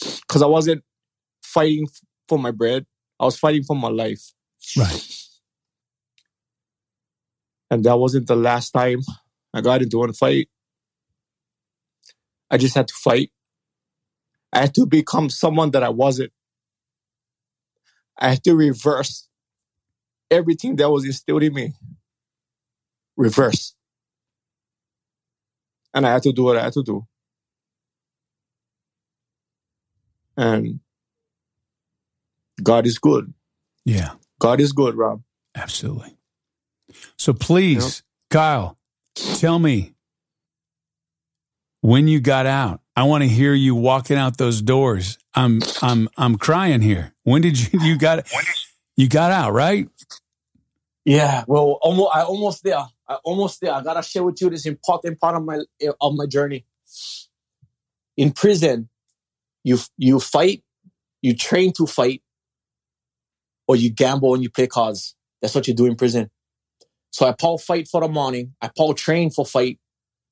because 0.00 0.42
I 0.42 0.46
wasn't 0.46 0.84
fighting 1.42 1.88
for 2.28 2.38
my 2.38 2.52
bread. 2.52 2.86
I 3.18 3.24
was 3.24 3.38
fighting 3.38 3.64
for 3.64 3.74
my 3.76 3.88
life. 3.88 4.32
Right. 4.76 5.14
And 7.70 7.84
that 7.84 7.98
wasn't 7.98 8.28
the 8.28 8.36
last 8.36 8.70
time 8.70 9.00
I 9.52 9.60
got 9.60 9.82
into 9.82 9.98
one 9.98 10.12
fight. 10.12 10.48
I 12.50 12.56
just 12.56 12.74
had 12.74 12.88
to 12.88 12.94
fight. 12.94 13.30
I 14.52 14.60
had 14.60 14.74
to 14.76 14.86
become 14.86 15.28
someone 15.28 15.72
that 15.72 15.82
I 15.82 15.90
wasn't. 15.90 16.32
I 18.18 18.30
had 18.30 18.44
to 18.44 18.54
reverse 18.54 19.28
everything 20.30 20.76
that 20.76 20.90
was 20.90 21.04
instilled 21.04 21.42
in 21.42 21.54
me 21.54 21.74
reverse. 23.16 23.74
And 25.92 26.06
I 26.06 26.12
had 26.12 26.22
to 26.22 26.32
do 26.32 26.44
what 26.44 26.56
I 26.56 26.64
had 26.64 26.72
to 26.74 26.82
do. 26.82 27.06
And 30.36 30.80
God 32.62 32.86
is 32.86 32.98
good. 32.98 33.32
Yeah. 33.84 34.12
God 34.38 34.60
is 34.60 34.72
good, 34.72 34.94
Rob. 34.94 35.22
Absolutely. 35.54 36.16
So 37.16 37.32
please, 37.32 38.02
yep. 38.30 38.30
Kyle, 38.30 38.78
tell 39.14 39.58
me 39.58 39.94
when 41.80 42.06
you 42.08 42.20
got 42.20 42.46
out. 42.46 42.80
I 42.98 43.04
want 43.04 43.22
to 43.22 43.28
hear 43.28 43.54
you 43.54 43.76
walking 43.76 44.16
out 44.16 44.38
those 44.38 44.60
doors. 44.60 45.18
I'm 45.32 45.62
I'm 45.82 46.08
I'm 46.16 46.36
crying 46.36 46.80
here. 46.80 47.14
When 47.22 47.40
did 47.42 47.56
you 47.56 47.78
you 47.80 47.96
got 47.96 48.26
you 48.96 49.08
got 49.08 49.30
out, 49.30 49.52
right? 49.52 49.88
Yeah, 51.04 51.44
well, 51.46 51.78
almost 51.80 52.10
I 52.12 52.22
almost 52.24 52.64
there. 52.64 52.84
I 53.08 53.14
almost 53.22 53.60
there. 53.60 53.72
I 53.72 53.84
gotta 53.84 54.02
share 54.02 54.24
with 54.24 54.40
you 54.40 54.50
this 54.50 54.66
important 54.66 55.20
part 55.20 55.36
of 55.36 55.44
my 55.44 55.60
of 56.00 56.16
my 56.16 56.26
journey. 56.26 56.64
In 58.16 58.32
prison, 58.32 58.88
you 59.62 59.78
you 59.96 60.18
fight, 60.18 60.64
you 61.22 61.36
train 61.36 61.72
to 61.74 61.86
fight, 61.86 62.20
or 63.68 63.76
you 63.76 63.90
gamble 63.90 64.34
and 64.34 64.42
you 64.42 64.50
play 64.50 64.66
cards. 64.66 65.14
That's 65.40 65.54
what 65.54 65.68
you 65.68 65.74
do 65.74 65.86
in 65.86 65.94
prison. 65.94 66.32
So 67.12 67.28
I 67.28 67.30
Paul 67.30 67.58
fight 67.58 67.86
for 67.86 68.00
the 68.00 68.08
morning. 68.08 68.56
I 68.60 68.70
Paul 68.76 68.94
train 68.94 69.30
for 69.30 69.46
fight. 69.46 69.78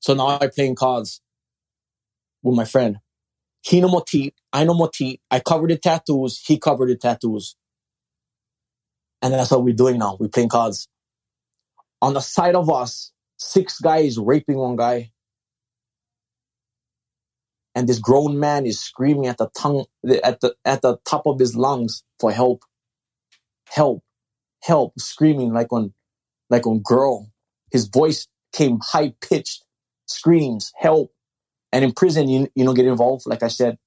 So 0.01 0.13
now 0.15 0.37
I 0.41 0.47
playing 0.47 0.75
cards 0.75 1.21
with 2.47 2.57
my 2.57 2.65
friend. 2.65 2.97
He 3.63 3.81
no 3.81 4.03
teeth. 4.07 4.33
I 4.53 4.63
no 4.63 4.89
teeth. 4.93 5.19
I 5.29 5.39
covered 5.39 5.71
the 5.71 5.77
tattoos. 5.77 6.41
He 6.45 6.57
covered 6.57 6.89
the 6.89 6.95
tattoos. 6.95 7.55
And 9.21 9.33
that's 9.33 9.51
what 9.51 9.63
we're 9.63 9.75
doing 9.75 9.97
now. 9.97 10.17
We're 10.19 10.29
playing 10.29 10.49
cards. 10.49 10.87
On 12.01 12.13
the 12.13 12.21
side 12.21 12.55
of 12.55 12.69
us, 12.69 13.11
six 13.37 13.79
guys 13.79 14.17
raping 14.17 14.57
one 14.57 14.75
guy. 14.75 15.11
And 17.75 17.87
this 17.87 17.99
grown 17.99 18.39
man 18.39 18.65
is 18.65 18.79
screaming 18.79 19.27
at 19.27 19.37
the 19.37 19.49
tongue, 19.55 19.85
at 20.23 20.39
the, 20.39 20.55
at 20.65 20.81
the 20.81 20.97
top 21.05 21.27
of 21.27 21.39
his 21.39 21.55
lungs 21.55 22.03
for 22.19 22.31
help. 22.31 22.63
Help. 23.67 24.03
Help. 24.63 24.93
Screaming 24.99 25.53
like 25.53 25.71
on, 25.73 25.93
like 26.49 26.65
on 26.65 26.79
girl. 26.79 27.29
His 27.71 27.87
voice 27.87 28.27
came 28.53 28.79
high 28.81 29.13
pitched 29.21 29.63
screams, 30.07 30.71
help. 30.75 31.11
And 31.71 31.83
in 31.83 31.91
prison, 31.91 32.29
you, 32.29 32.47
you 32.55 32.65
don't 32.65 32.75
get 32.75 32.85
involved. 32.85 33.23
Like 33.25 33.43
I 33.43 33.49
said, 33.49 33.77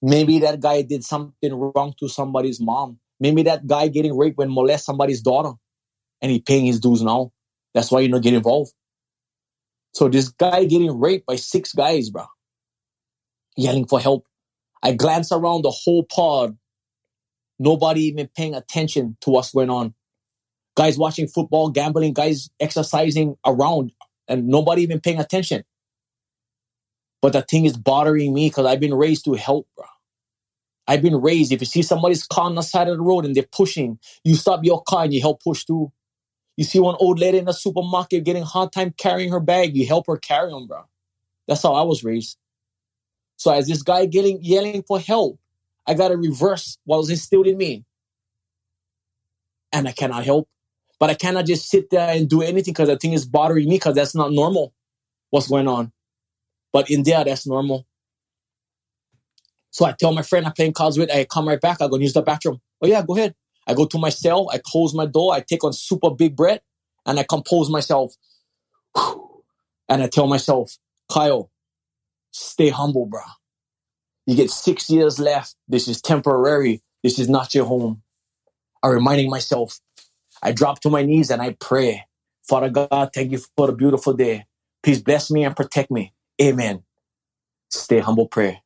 maybe 0.00 0.38
that 0.40 0.60
guy 0.60 0.82
did 0.82 1.04
something 1.04 1.54
wrong 1.54 1.94
to 2.00 2.08
somebody's 2.08 2.60
mom 2.60 2.98
Maybe 3.18 3.42
that 3.44 3.66
guy 3.66 3.88
getting 3.88 4.16
raped 4.16 4.38
when 4.38 4.52
molest 4.52 4.84
somebody's 4.84 5.22
daughter 5.22 5.52
and 6.20 6.30
he 6.30 6.40
paying 6.40 6.66
his 6.66 6.80
dues 6.80 7.02
now. 7.02 7.32
That's 7.74 7.90
why 7.90 8.00
you 8.00 8.08
don't 8.08 8.22
get 8.22 8.34
involved. 8.34 8.72
So 9.92 10.08
this 10.08 10.28
guy 10.28 10.64
getting 10.64 10.98
raped 10.98 11.26
by 11.26 11.36
six 11.36 11.72
guys, 11.72 12.10
bro, 12.10 12.26
yelling 13.56 13.86
for 13.86 14.00
help. 14.00 14.26
I 14.82 14.92
glance 14.92 15.32
around 15.32 15.62
the 15.62 15.70
whole 15.70 16.04
pod. 16.04 16.56
Nobody 17.58 18.02
even 18.02 18.28
paying 18.36 18.54
attention 18.54 19.16
to 19.22 19.30
what's 19.30 19.52
going 19.52 19.70
on. 19.70 19.94
Guys 20.76 20.98
watching 20.98 21.26
football, 21.26 21.70
gambling, 21.70 22.12
guys 22.12 22.50
exercising 22.60 23.36
around, 23.46 23.92
and 24.28 24.46
nobody 24.46 24.82
even 24.82 25.00
paying 25.00 25.18
attention. 25.18 25.64
But 27.22 27.32
the 27.32 27.42
thing 27.42 27.64
is 27.64 27.76
bothering 27.76 28.34
me 28.34 28.48
because 28.48 28.66
I've 28.66 28.80
been 28.80 28.94
raised 28.94 29.24
to 29.24 29.34
help, 29.34 29.66
bro. 29.76 29.86
I've 30.88 31.02
been 31.02 31.20
raised. 31.20 31.52
If 31.52 31.60
you 31.60 31.66
see 31.66 31.82
somebody's 31.82 32.24
car 32.24 32.44
on 32.44 32.54
the 32.54 32.62
side 32.62 32.88
of 32.88 32.96
the 32.96 33.02
road 33.02 33.24
and 33.24 33.34
they're 33.34 33.44
pushing, 33.50 33.98
you 34.24 34.36
stop 34.36 34.64
your 34.64 34.82
car 34.82 35.04
and 35.04 35.12
you 35.14 35.20
help 35.20 35.42
push 35.42 35.64
too. 35.64 35.92
You 36.56 36.64
see 36.64 36.80
one 36.80 36.96
old 37.00 37.18
lady 37.18 37.38
in 37.38 37.46
the 37.46 37.52
supermarket 37.52 38.24
getting 38.24 38.44
hard 38.44 38.72
time 38.72 38.94
carrying 38.96 39.32
her 39.32 39.40
bag, 39.40 39.76
you 39.76 39.86
help 39.86 40.06
her 40.06 40.16
carry 40.16 40.50
them, 40.50 40.66
bro. 40.66 40.84
That's 41.48 41.62
how 41.62 41.74
I 41.74 41.82
was 41.82 42.04
raised. 42.04 42.38
So 43.36 43.52
as 43.52 43.66
this 43.66 43.82
guy 43.82 44.06
getting 44.06 44.38
yelling 44.42 44.82
for 44.82 44.98
help, 45.00 45.38
I 45.86 45.94
gotta 45.94 46.16
reverse 46.16 46.78
what 46.84 46.98
was 46.98 47.10
instilled 47.10 47.46
in 47.46 47.58
me. 47.58 47.84
And 49.72 49.88
I 49.88 49.92
cannot 49.92 50.24
help. 50.24 50.48
But 50.98 51.10
I 51.10 51.14
cannot 51.14 51.46
just 51.46 51.68
sit 51.68 51.90
there 51.90 52.08
and 52.10 52.28
do 52.28 52.42
anything 52.42 52.72
because 52.72 52.88
the 52.88 52.96
thing 52.96 53.12
is 53.12 53.26
bothering 53.26 53.68
me 53.68 53.76
because 53.76 53.94
that's 53.94 54.14
not 54.14 54.32
normal. 54.32 54.72
What's 55.30 55.48
going 55.48 55.68
on? 55.68 55.92
But 56.76 56.90
in 56.90 57.04
there, 57.04 57.24
that's 57.24 57.46
normal. 57.46 57.86
So 59.70 59.86
I 59.86 59.92
tell 59.92 60.12
my 60.12 60.20
friend 60.20 60.44
I'm 60.44 60.52
playing 60.52 60.74
cards 60.74 60.98
with, 60.98 61.10
I 61.10 61.24
come 61.24 61.48
right 61.48 61.58
back, 61.58 61.80
I 61.80 61.88
go 61.88 61.96
use 61.96 62.12
the 62.12 62.20
bathroom. 62.20 62.60
Oh 62.82 62.86
yeah, 62.86 63.00
go 63.02 63.16
ahead. 63.16 63.34
I 63.66 63.72
go 63.72 63.86
to 63.86 63.96
my 63.96 64.10
cell, 64.10 64.50
I 64.52 64.60
close 64.62 64.92
my 64.92 65.06
door, 65.06 65.32
I 65.32 65.40
take 65.40 65.64
on 65.64 65.72
super 65.72 66.10
big 66.10 66.36
breath, 66.36 66.60
and 67.06 67.18
I 67.18 67.22
compose 67.22 67.70
myself. 67.70 68.12
And 69.88 70.02
I 70.02 70.08
tell 70.08 70.26
myself, 70.26 70.76
Kyle, 71.10 71.50
stay 72.32 72.68
humble, 72.68 73.06
bro. 73.06 73.22
You 74.26 74.36
get 74.36 74.50
six 74.50 74.90
years 74.90 75.18
left. 75.18 75.54
This 75.66 75.88
is 75.88 76.02
temporary. 76.02 76.82
This 77.02 77.18
is 77.18 77.30
not 77.30 77.54
your 77.54 77.64
home. 77.64 78.02
I'm 78.82 78.90
reminding 78.90 79.30
myself. 79.30 79.80
I 80.42 80.52
drop 80.52 80.80
to 80.80 80.90
my 80.90 81.04
knees 81.04 81.30
and 81.30 81.40
I 81.40 81.56
pray. 81.58 82.04
Father 82.46 82.68
God, 82.68 83.10
thank 83.14 83.32
you 83.32 83.38
for 83.56 83.68
the 83.68 83.72
beautiful 83.72 84.12
day. 84.12 84.44
Please 84.82 85.00
bless 85.00 85.30
me 85.30 85.44
and 85.44 85.56
protect 85.56 85.90
me. 85.90 86.12
Amen. 86.40 86.82
Stay 87.70 88.00
humble 88.00 88.28
prayer. 88.28 88.58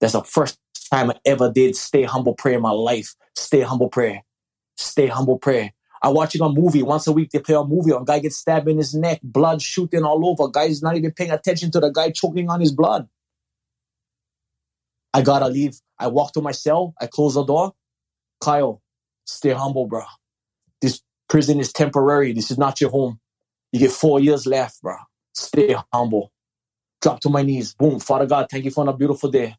That's 0.00 0.14
the 0.14 0.22
first 0.22 0.58
time 0.90 1.10
I 1.10 1.16
ever 1.24 1.50
did 1.50 1.76
stay 1.76 2.04
humble 2.04 2.34
prayer 2.34 2.56
in 2.56 2.62
my 2.62 2.70
life. 2.70 3.14
Stay 3.34 3.62
humble 3.62 3.88
prayer. 3.88 4.22
Stay 4.76 5.06
humble 5.06 5.38
prayer. 5.38 5.72
I 6.02 6.08
watching 6.10 6.42
a 6.42 6.48
movie 6.48 6.82
once 6.82 7.06
a 7.06 7.12
week. 7.12 7.30
They 7.30 7.40
play 7.40 7.54
a 7.54 7.64
movie. 7.64 7.90
A 7.92 8.00
guy 8.04 8.20
gets 8.20 8.36
stabbed 8.36 8.68
in 8.68 8.76
his 8.76 8.94
neck, 8.94 9.20
blood 9.22 9.62
shooting 9.62 10.04
all 10.04 10.28
over. 10.28 10.48
Guy's 10.50 10.82
not 10.82 10.96
even 10.96 11.12
paying 11.12 11.30
attention 11.30 11.70
to 11.72 11.80
the 11.80 11.90
guy 11.90 12.10
choking 12.10 12.48
on 12.50 12.60
his 12.60 12.72
blood. 12.72 13.08
I 15.14 15.22
gotta 15.22 15.48
leave. 15.48 15.80
I 15.98 16.08
walk 16.08 16.32
to 16.34 16.42
my 16.42 16.52
cell. 16.52 16.94
I 17.00 17.06
close 17.06 17.34
the 17.34 17.44
door. 17.44 17.74
Kyle, 18.40 18.82
stay 19.24 19.50
humble, 19.50 19.86
bro. 19.86 20.02
This 20.82 21.02
prison 21.28 21.58
is 21.60 21.72
temporary. 21.72 22.32
This 22.32 22.50
is 22.50 22.58
not 22.58 22.80
your 22.80 22.90
home. 22.90 23.18
You 23.72 23.80
get 23.80 23.92
four 23.92 24.20
years 24.20 24.46
left, 24.46 24.82
bro. 24.82 24.96
Stay 25.34 25.76
humble. 25.92 26.32
Drop 27.06 27.20
to 27.20 27.28
my 27.28 27.42
knees. 27.42 27.72
Boom. 27.72 28.00
Father 28.00 28.26
God, 28.26 28.48
thank 28.50 28.64
you 28.64 28.72
for 28.72 28.88
a 28.88 28.92
beautiful 28.92 29.30
day. 29.30 29.54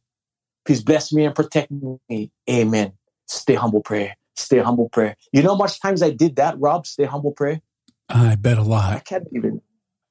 Please 0.66 0.84
bless 0.84 1.14
me 1.14 1.24
and 1.24 1.34
protect 1.34 1.72
me. 1.72 2.30
Amen. 2.50 2.92
Stay 3.26 3.56
humble 3.56 3.82
prayer. 3.82 4.18
Stay 4.36 4.58
humble 4.58 4.90
prayer. 4.90 5.16
You 5.32 5.44
know 5.44 5.52
how 5.52 5.56
much 5.56 5.80
times 5.80 6.04
I 6.04 6.10
did 6.10 6.36
that, 6.36 6.60
Rob? 6.60 6.86
Stay 6.86 7.06
humble 7.06 7.32
prayer. 7.32 7.62
I 8.10 8.36
bet 8.36 8.58
a 8.58 8.64
lot. 8.64 8.96
I 8.98 9.00
can't 9.00 9.30
even. 9.32 9.62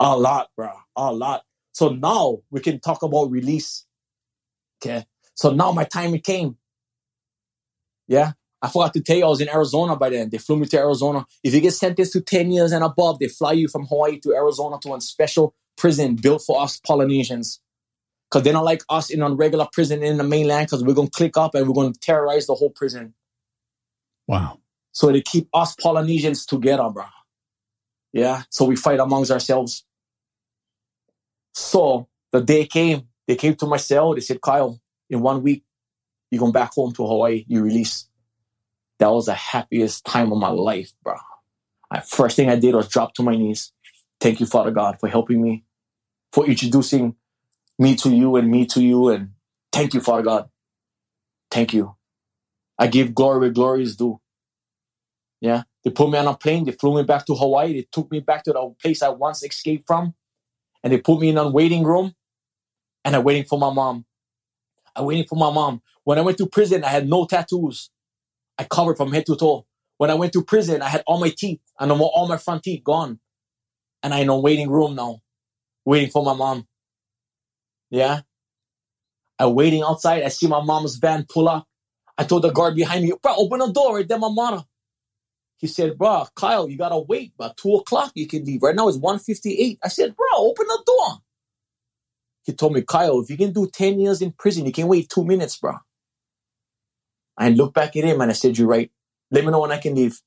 A 0.01 0.17
lot, 0.17 0.49
bro. 0.57 0.71
A 0.97 1.13
lot. 1.13 1.43
So 1.73 1.91
now 1.91 2.39
we 2.51 2.61
can 2.61 2.81
talk 2.81 3.03
about 3.03 3.31
release. 3.31 3.85
Okay. 4.83 5.05
So 5.35 5.53
now 5.53 5.73
my 5.73 5.85
time 5.85 6.19
came. 6.21 6.57
Yeah. 8.09 8.33
I 8.63 8.69
forgot 8.69 8.95
to 8.95 9.03
tell 9.03 9.19
you 9.19 9.27
I 9.27 9.29
was 9.29 9.43
in 9.43 9.51
Arizona 9.51 9.95
by 9.95 10.09
then. 10.09 10.31
They 10.31 10.39
flew 10.39 10.57
me 10.57 10.65
to 10.69 10.79
Arizona. 10.79 11.27
If 11.45 11.53
you 11.53 11.61
get 11.61 11.75
sentenced 11.75 12.15
to 12.15 12.23
10 12.23 12.51
years 12.51 12.73
and 12.73 12.83
above, 12.83 13.19
they 13.19 13.29
fly 13.29 13.53
you 13.53 13.69
from 13.69 13.85
Hawaii 13.85 14.19
to 14.21 14.35
Arizona 14.35 14.79
to 14.85 14.95
a 14.95 15.01
special 15.03 15.55
prison 15.77 16.17
built 16.17 16.43
for 16.43 16.61
us 16.61 16.79
Polynesians 16.79 17.61
because 18.31 18.45
they 18.45 18.53
don't 18.53 18.65
like 18.65 18.83
us 18.89 19.11
in 19.11 19.23
a 19.23 19.31
regular 19.31 19.67
prison 19.73 20.03
in 20.03 20.17
the 20.17 20.25
mainland 20.25 20.67
because 20.67 20.83
we're 20.83 20.95
going 20.95 21.09
to 21.09 21.17
click 21.17 21.37
up 21.37 21.55
and 21.55 21.67
we're 21.67 21.75
going 21.75 21.93
to 21.93 22.01
terrorize 22.01 22.47
the 22.47 22.55
whole 22.55 22.71
prison. 22.71 23.15
Wow. 24.27 24.61
So 24.93 25.13
they 25.13 25.21
keep 25.21 25.49
us 25.55 25.75
Polynesians 25.77 26.47
together, 26.47 26.89
bro. 26.89 27.05
Yeah. 28.13 28.43
So 28.51 28.65
we 28.65 28.77
fight 28.77 28.99
amongst 28.99 29.31
ourselves. 29.31 29.85
So 31.53 32.09
the 32.33 32.41
day 32.41 32.67
came, 32.67 33.09
they 33.27 33.37
came 33.37 33.55
to 33.57 33.67
my 33.67 33.77
cell. 33.77 34.15
They 34.15 34.21
said, 34.21 34.41
Kyle, 34.41 34.81
in 35.11 35.21
one 35.21 35.43
week, 35.43 35.65
you're 36.31 36.41
going 36.41 36.53
back 36.53 36.73
home 36.73 36.93
to 36.95 37.07
Hawaii. 37.07 37.45
You 37.47 37.63
release. 37.63 38.09
That 38.99 39.09
was 39.09 39.27
the 39.27 39.35
happiest 39.35 40.07
time 40.07 40.33
of 40.33 40.39
my 40.39 40.49
life, 40.49 40.93
bro. 41.03 41.17
I, 41.91 42.01
first 42.01 42.37
thing 42.37 42.49
I 42.49 42.57
did 42.57 42.75
was 42.75 42.89
drop 42.89 43.15
to 43.15 43.23
my 43.23 43.37
knees. 43.37 43.73
Thank 44.21 44.41
you, 44.41 44.47
Father 44.47 44.71
God, 44.71 44.99
for 44.99 45.09
helping 45.09 45.43
me, 45.43 45.66
for 46.33 46.47
introducing 46.47 47.17
me 47.79 47.97
to 47.97 48.11
you 48.11 48.37
and 48.37 48.51
me 48.51 48.67
to 48.67 48.83
you. 48.83 49.09
And 49.11 49.31
thank 49.73 49.95
you, 49.95 50.01
Father 50.01 50.23
God. 50.23 50.51
Thank 51.51 51.75
you. 51.75 51.97
I 52.79 52.89
give 52.89 53.15
glory 53.15 53.41
where 53.41 53.51
glory 53.51 53.83
is 53.83 53.97
due. 53.97 54.21
Yeah. 55.41 55.65
They 55.85 55.91
put 55.91 56.11
me 56.11 56.19
on 56.19 56.27
a 56.27 56.37
plane. 56.37 56.65
They 56.65 56.73
flew 56.73 56.97
me 56.97 57.05
back 57.05 57.27
to 57.27 57.35
Hawaii. 57.35 57.75
They 57.75 57.89
took 57.93 58.11
me 58.11 58.21
back 58.21 58.45
to 58.45 58.53
the 58.53 58.75
place 58.83 59.03
I 59.03 59.11
once 59.11 59.43
escaped 59.45 59.87
from. 59.87 60.15
And 60.83 60.93
they 60.93 60.99
put 60.99 61.21
me 61.21 61.31
in 61.31 61.39
a 61.39 61.49
waiting 61.51 61.85
room. 61.85 62.15
And 63.05 63.17
I'm 63.17 63.25
waiting 63.25 63.45
for 63.45 63.59
my 63.59 63.73
mom. 63.73 64.05
I'm 64.97 65.05
waiting 65.05 65.27
for 65.27 65.37
my 65.37 65.53
mom. 65.53 65.83
When 66.05 66.19
I 66.19 66.23
went 66.23 66.39
to 66.39 66.47
prison, 66.47 66.85
I 66.85 66.89
had 66.89 67.09
no 67.09 67.27
tattoos. 67.27 67.91
I 68.59 68.65
covered 68.65 68.97
from 68.97 69.13
head 69.13 69.27
to 69.27 69.37
toe. 69.37 69.67
When 69.99 70.11
I 70.11 70.15
went 70.15 70.33
to 70.35 70.45
prison, 70.45 70.83
I 70.83 70.89
had 70.89 71.03
all 71.07 71.21
my 71.21 71.31
teeth 71.37 71.61
and 71.79 71.91
all 71.93 72.29
my 72.29 72.37
front 72.37 72.63
teeth 72.65 72.85
gone. 72.85 73.21
And 74.03 74.15
I'm 74.15 74.23
in 74.23 74.29
a 74.29 74.39
waiting 74.39 74.71
room 74.71 74.95
now, 74.95 75.21
waiting 75.87 76.11
for 76.11 76.23
my 76.23 76.35
mom. 76.35 76.67
Yeah. 77.91 78.21
I'm 79.39 79.55
waiting 79.55 79.83
outside. 79.83 80.23
I 80.23 80.29
see 80.29 80.47
my 80.47 80.63
mom's 80.63 80.97
van 80.97 81.25
pull 81.29 81.49
up. 81.49 81.67
I 82.19 82.25
told 82.25 82.43
the 82.43 82.51
guard 82.51 82.77
behind 82.77 83.05
me, 83.05 83.13
bro, 83.23 83.35
open 83.37 83.61
the 83.61 83.73
door 83.73 83.97
right 83.97 84.09
there, 84.09 84.19
my 84.19 84.31
mama. 84.31 84.67
He 85.59 85.67
said, 85.67 85.97
bro, 85.97 86.27
Kyle, 86.35 86.69
you 86.69 86.77
gotta 86.77 86.99
wait. 86.99 87.33
By 87.37 87.53
two 87.57 87.75
o'clock, 87.77 88.13
you 88.15 88.27
can 88.27 88.45
leave. 88.45 88.63
Right 88.63 88.75
now 88.75 88.89
it's 88.89 88.99
158. 88.99 89.79
I 89.83 89.89
said, 89.89 90.15
bro, 90.17 90.27
open 90.37 90.67
the 90.67 90.83
door. 90.87 91.19
He 92.45 92.53
told 92.53 92.75
me, 92.75 92.83
Kyle, 92.83 93.21
if 93.21 93.31
you 93.31 93.37
can 93.37 93.53
do 93.53 93.67
10 93.67 94.01
years 94.01 94.23
in 94.23 94.33
prison, 94.33 94.67
you 94.67 94.73
can 94.73 94.87
wait 94.87 95.09
two 95.09 95.25
minutes, 95.25 95.57
bro. 95.59 95.77
I 97.37 97.51
looked 97.51 97.75
back 97.75 97.97
at 97.97 98.05
him 98.05 98.21
and 98.21 98.31
I 98.31 98.35
said, 98.35 98.57
You're 98.57 98.69
right. 98.69 98.91
Let 99.31 99.45
me 99.45 99.51
know 99.51 99.61
when 99.61 99.73
I 99.73 99.79
can 99.79 99.95
leave. 99.95 100.21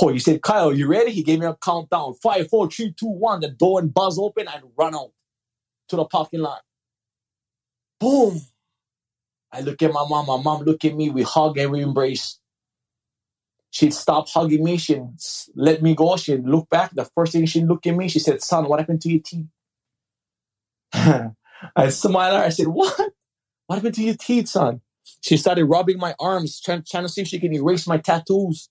Oh, 0.00 0.10
you 0.10 0.18
said, 0.18 0.42
Kyle, 0.42 0.72
you 0.72 0.86
ready? 0.86 1.10
He 1.10 1.22
gave 1.22 1.40
me 1.40 1.46
a 1.46 1.54
countdown. 1.54 2.14
Five, 2.22 2.48
four, 2.48 2.70
three, 2.70 2.92
two, 2.92 3.06
one. 3.08 3.40
The 3.40 3.48
door 3.48 3.80
and 3.80 3.92
buzz 3.92 4.18
open 4.18 4.46
and 4.48 4.64
run 4.76 4.94
out 4.94 5.12
to 5.88 5.96
the 5.96 6.04
parking 6.04 6.40
lot. 6.40 6.60
Boom. 7.98 8.40
I 9.52 9.60
look 9.60 9.82
at 9.82 9.92
my 9.92 10.04
mom. 10.08 10.26
My 10.26 10.40
mom 10.40 10.62
look 10.62 10.84
at 10.84 10.94
me. 10.94 11.10
We 11.10 11.22
hug 11.22 11.58
and 11.58 11.72
we 11.72 11.80
embrace. 11.80 12.38
She'd 13.70 13.94
stop 13.94 14.28
hugging 14.28 14.64
me. 14.64 14.76
She'd 14.76 15.02
let 15.54 15.82
me 15.82 15.94
go. 15.94 16.16
She'd 16.16 16.44
look 16.44 16.68
back. 16.68 16.94
The 16.94 17.04
first 17.14 17.32
thing 17.32 17.46
she'd 17.46 17.66
look 17.66 17.86
at 17.86 17.96
me, 17.96 18.08
she 18.08 18.18
said, 18.18 18.42
son, 18.42 18.68
what 18.68 18.78
happened 18.78 19.02
to 19.02 19.10
your 19.10 19.20
teeth? 19.24 19.46
I 21.76 21.88
smiled 21.88 22.34
at 22.34 22.40
her. 22.40 22.46
I 22.46 22.48
said, 22.50 22.68
what? 22.68 23.12
What 23.66 23.76
happened 23.76 23.94
to 23.96 24.02
your 24.02 24.16
teeth, 24.16 24.48
son? 24.48 24.80
She 25.22 25.36
started 25.36 25.64
rubbing 25.64 25.98
my 25.98 26.14
arms, 26.20 26.60
trying, 26.60 26.84
trying 26.88 27.04
to 27.04 27.08
see 27.08 27.22
if 27.22 27.28
she 27.28 27.38
can 27.38 27.52
erase 27.54 27.86
my 27.86 27.98
tattoos. 27.98 28.68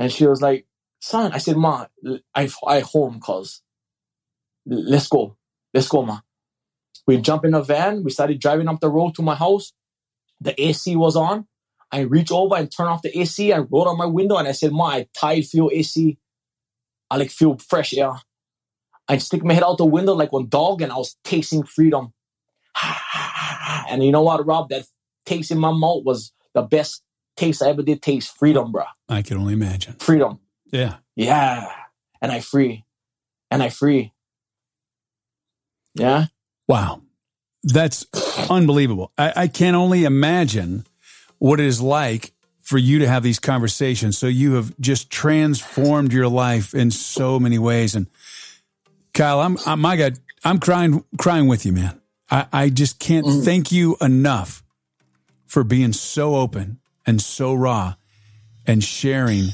And 0.00 0.10
she 0.10 0.26
was 0.26 0.40
like, 0.40 0.66
son, 1.00 1.30
I 1.32 1.38
said, 1.38 1.58
ma, 1.58 1.86
I, 2.34 2.48
I 2.66 2.80
home, 2.80 3.20
cause 3.20 3.60
let's 4.64 5.08
go. 5.08 5.36
Let's 5.74 5.88
go, 5.88 6.02
ma. 6.02 6.20
We 7.06 7.18
jump 7.18 7.44
in 7.44 7.54
a 7.54 7.62
van. 7.62 8.02
We 8.02 8.10
started 8.10 8.40
driving 8.40 8.66
up 8.66 8.80
the 8.80 8.88
road 8.88 9.14
to 9.16 9.22
my 9.22 9.34
house. 9.34 9.74
The 10.40 10.58
AC 10.60 10.96
was 10.96 11.16
on. 11.16 11.46
I 11.92 12.00
reach 12.00 12.32
over 12.32 12.56
and 12.56 12.70
turn 12.70 12.86
off 12.86 13.02
the 13.02 13.16
AC. 13.18 13.52
I 13.52 13.58
rolled 13.58 13.88
out 13.88 13.98
my 13.98 14.06
window 14.06 14.36
and 14.36 14.48
I 14.48 14.52
said, 14.52 14.72
Ma, 14.72 14.86
I 14.86 15.08
tired 15.14 15.44
feel 15.44 15.68
AC. 15.70 16.16
I 17.10 17.16
like 17.16 17.30
feel 17.30 17.58
fresh 17.58 17.92
air. 17.94 18.14
I 19.06 19.18
stick 19.18 19.44
my 19.44 19.52
head 19.52 19.64
out 19.64 19.78
the 19.78 19.84
window 19.84 20.14
like 20.14 20.32
one 20.32 20.48
dog 20.48 20.80
and 20.80 20.92
I 20.92 20.96
was 20.96 21.16
tasting 21.24 21.64
freedom. 21.64 22.14
and 23.90 24.02
you 24.02 24.12
know 24.12 24.22
what, 24.22 24.46
Rob? 24.46 24.70
That 24.70 24.84
taste 25.26 25.50
in 25.50 25.58
my 25.58 25.72
mouth 25.72 26.04
was 26.04 26.32
the 26.54 26.62
best 26.62 27.02
taste 27.40 27.62
I 27.62 27.70
ever 27.70 27.82
did 27.82 28.02
taste. 28.02 28.36
Freedom, 28.36 28.70
bro. 28.70 28.84
I 29.08 29.22
can 29.22 29.38
only 29.38 29.54
imagine. 29.54 29.94
Freedom. 29.94 30.38
Yeah. 30.70 30.96
Yeah. 31.16 31.72
And 32.22 32.30
I 32.30 32.40
free. 32.40 32.84
And 33.50 33.62
I 33.62 33.70
free. 33.70 34.12
Yeah. 35.94 36.26
Wow. 36.68 37.02
That's 37.64 38.06
unbelievable. 38.48 39.10
I, 39.18 39.32
I 39.34 39.48
can 39.48 39.74
only 39.74 40.04
imagine 40.04 40.86
what 41.38 41.58
it 41.58 41.66
is 41.66 41.80
like 41.80 42.32
for 42.60 42.78
you 42.78 43.00
to 43.00 43.08
have 43.08 43.22
these 43.22 43.40
conversations. 43.40 44.16
So 44.16 44.26
you 44.26 44.54
have 44.54 44.78
just 44.78 45.10
transformed 45.10 46.12
your 46.12 46.28
life 46.28 46.74
in 46.74 46.90
so 46.90 47.40
many 47.40 47.58
ways. 47.58 47.94
And 47.94 48.06
Kyle, 49.12 49.40
I'm, 49.40 49.58
I'm 49.66 49.80
my 49.80 49.96
God, 49.96 50.18
I'm 50.44 50.60
crying, 50.60 51.04
crying 51.18 51.48
with 51.48 51.66
you, 51.66 51.72
man. 51.72 52.00
I, 52.30 52.46
I 52.52 52.68
just 52.68 52.98
can't 53.00 53.26
mm. 53.26 53.44
thank 53.44 53.72
you 53.72 53.96
enough 54.00 54.62
for 55.46 55.64
being 55.64 55.92
so 55.92 56.36
open 56.36 56.78
and 57.10 57.20
so 57.20 57.52
raw 57.52 57.94
and 58.68 58.84
sharing 58.84 59.48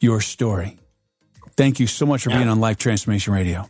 your 0.00 0.22
story. 0.22 0.78
Thank 1.54 1.80
you 1.80 1.86
so 1.86 2.06
much 2.06 2.24
for 2.24 2.30
yeah. 2.30 2.38
being 2.38 2.48
on 2.48 2.60
Life 2.60 2.78
Transformation 2.78 3.34
Radio. 3.34 3.68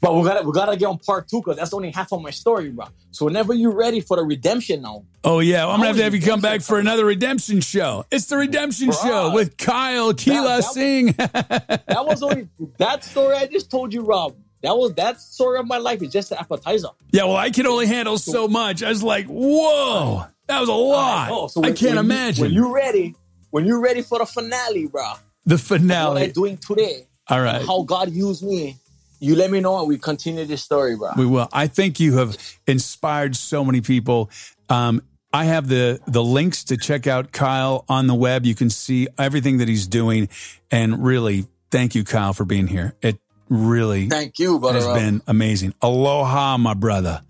But 0.00 0.16
we 0.16 0.24
gotta 0.24 0.44
we 0.44 0.52
gotta 0.52 0.76
get 0.76 0.86
on 0.86 0.98
part 0.98 1.28
two 1.28 1.40
because 1.40 1.56
that's 1.56 1.72
only 1.72 1.90
half 1.90 2.12
of 2.12 2.20
my 2.20 2.30
story, 2.30 2.70
bro. 2.70 2.86
So 3.12 3.26
whenever 3.26 3.54
you're 3.54 3.74
ready 3.74 4.00
for 4.00 4.16
the 4.16 4.24
redemption 4.24 4.82
now. 4.82 5.04
Oh 5.22 5.38
yeah, 5.38 5.66
well, 5.66 5.74
I'm 5.74 5.80
gonna 5.80 5.88
have 5.88 5.96
to 5.98 6.02
have 6.02 6.14
you 6.14 6.22
come 6.22 6.40
back 6.40 6.62
for 6.62 6.80
another 6.80 7.04
redemption 7.04 7.60
show. 7.60 8.04
It's 8.10 8.26
the 8.26 8.38
redemption 8.38 8.88
bro, 8.88 8.96
show 8.96 9.34
with 9.34 9.56
Kyle 9.56 10.12
Quilausing. 10.14 11.06
that 11.12 12.02
was 12.06 12.22
only 12.22 12.48
that 12.78 13.04
story 13.04 13.36
I 13.36 13.46
just 13.46 13.70
told 13.70 13.92
you, 13.92 14.00
Rob. 14.00 14.34
That 14.62 14.76
was 14.76 14.94
that 14.94 15.20
story 15.20 15.58
of 15.58 15.66
my 15.66 15.78
life 15.78 16.02
is 16.02 16.12
just 16.12 16.32
an 16.32 16.38
appetizer. 16.38 16.88
Yeah, 17.12 17.24
well, 17.24 17.36
I 17.36 17.50
can 17.50 17.66
only 17.66 17.86
handle 17.86 18.18
so 18.18 18.48
much. 18.48 18.82
I 18.82 18.88
was 18.88 19.02
like, 19.02 19.26
whoa, 19.26 20.24
that 20.50 20.60
was 20.60 20.68
a 20.68 20.72
lot. 20.72 21.30
I, 21.30 21.46
so 21.48 21.60
when, 21.60 21.72
I 21.72 21.74
can't 21.74 21.96
when 21.96 22.04
imagine. 22.04 22.44
You, 22.44 22.48
when 22.48 22.52
you're 22.52 22.74
ready, 22.74 23.14
when 23.50 23.64
you're 23.66 23.80
ready 23.80 24.02
for 24.02 24.18
the 24.18 24.26
finale, 24.26 24.86
bro. 24.86 25.12
The 25.46 25.58
finale. 25.58 26.14
What 26.14 26.22
I'm 26.22 26.32
doing 26.32 26.56
today. 26.58 27.06
All 27.28 27.40
right. 27.40 27.64
How 27.64 27.82
God 27.82 28.10
used 28.10 28.42
me 28.42 28.76
you 29.20 29.36
let 29.36 29.50
me 29.50 29.60
know 29.60 29.78
and 29.78 29.86
we 29.86 29.98
continue 29.98 30.44
this 30.46 30.62
story, 30.62 30.96
bro. 30.96 31.12
We 31.16 31.26
will. 31.26 31.48
I 31.52 31.66
think 31.66 32.00
you 32.00 32.16
have 32.16 32.36
inspired 32.66 33.36
so 33.36 33.64
many 33.64 33.82
people. 33.82 34.30
Um, 34.68 35.02
I 35.32 35.44
have 35.44 35.68
the 35.68 36.00
the 36.06 36.24
links 36.24 36.64
to 36.64 36.76
check 36.76 37.06
out 37.06 37.30
Kyle 37.30 37.84
on 37.88 38.06
the 38.06 38.14
web. 38.14 38.44
You 38.44 38.54
can 38.54 38.70
see 38.70 39.06
everything 39.18 39.58
that 39.58 39.68
he's 39.68 39.86
doing, 39.86 40.28
and 40.70 41.04
really, 41.04 41.46
thank 41.70 41.94
you, 41.94 42.02
Kyle, 42.02 42.32
for 42.32 42.44
being 42.44 42.66
here. 42.66 42.94
It 43.00 43.18
really, 43.48 44.08
thank 44.08 44.38
you, 44.38 44.58
brother. 44.58 44.80
has 44.80 44.86
been 44.86 45.22
amazing. 45.28 45.74
Aloha, 45.82 46.56
my 46.56 46.74
brother. 46.74 47.22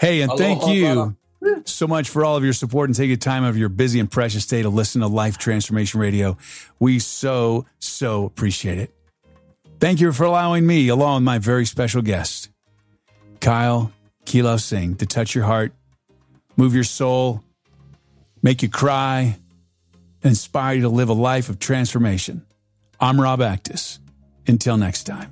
Hey, 0.00 0.22
and 0.22 0.30
Aloha, 0.30 0.44
thank 0.44 0.74
you. 0.74 0.94
Brother. 0.94 1.16
So 1.64 1.86
much 1.86 2.08
for 2.08 2.24
all 2.24 2.36
of 2.36 2.44
your 2.44 2.52
support 2.52 2.88
and 2.88 2.96
taking 2.96 3.16
time 3.18 3.44
of 3.44 3.56
your 3.56 3.68
busy 3.68 3.98
and 4.00 4.10
precious 4.10 4.46
day 4.46 4.62
to 4.62 4.68
listen 4.68 5.00
to 5.00 5.06
Life 5.06 5.38
Transformation 5.38 6.00
Radio. 6.00 6.36
We 6.78 6.98
so, 6.98 7.66
so 7.78 8.24
appreciate 8.24 8.78
it. 8.78 8.94
Thank 9.80 10.00
you 10.00 10.12
for 10.12 10.24
allowing 10.24 10.66
me, 10.66 10.88
along 10.88 11.16
with 11.16 11.24
my 11.24 11.38
very 11.38 11.66
special 11.66 12.02
guest, 12.02 12.48
Kyle 13.40 13.92
Quilausing, 14.26 14.96
to 14.96 15.06
touch 15.06 15.34
your 15.34 15.44
heart, 15.44 15.72
move 16.56 16.74
your 16.74 16.84
soul, 16.84 17.42
make 18.42 18.62
you 18.62 18.68
cry, 18.68 19.38
inspire 20.22 20.76
you 20.76 20.82
to 20.82 20.88
live 20.88 21.08
a 21.08 21.14
life 21.14 21.48
of 21.48 21.58
transformation. 21.58 22.46
I'm 23.00 23.20
Rob 23.20 23.40
Actis. 23.40 23.98
Until 24.46 24.76
next 24.76 25.04
time. 25.04 25.30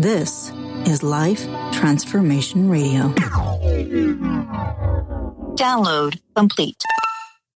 This 0.00 0.52
is 0.86 1.02
Life 1.02 1.44
Transformation 1.72 2.70
Radio. 2.70 3.08
Download 5.56 6.20
complete. 6.36 6.82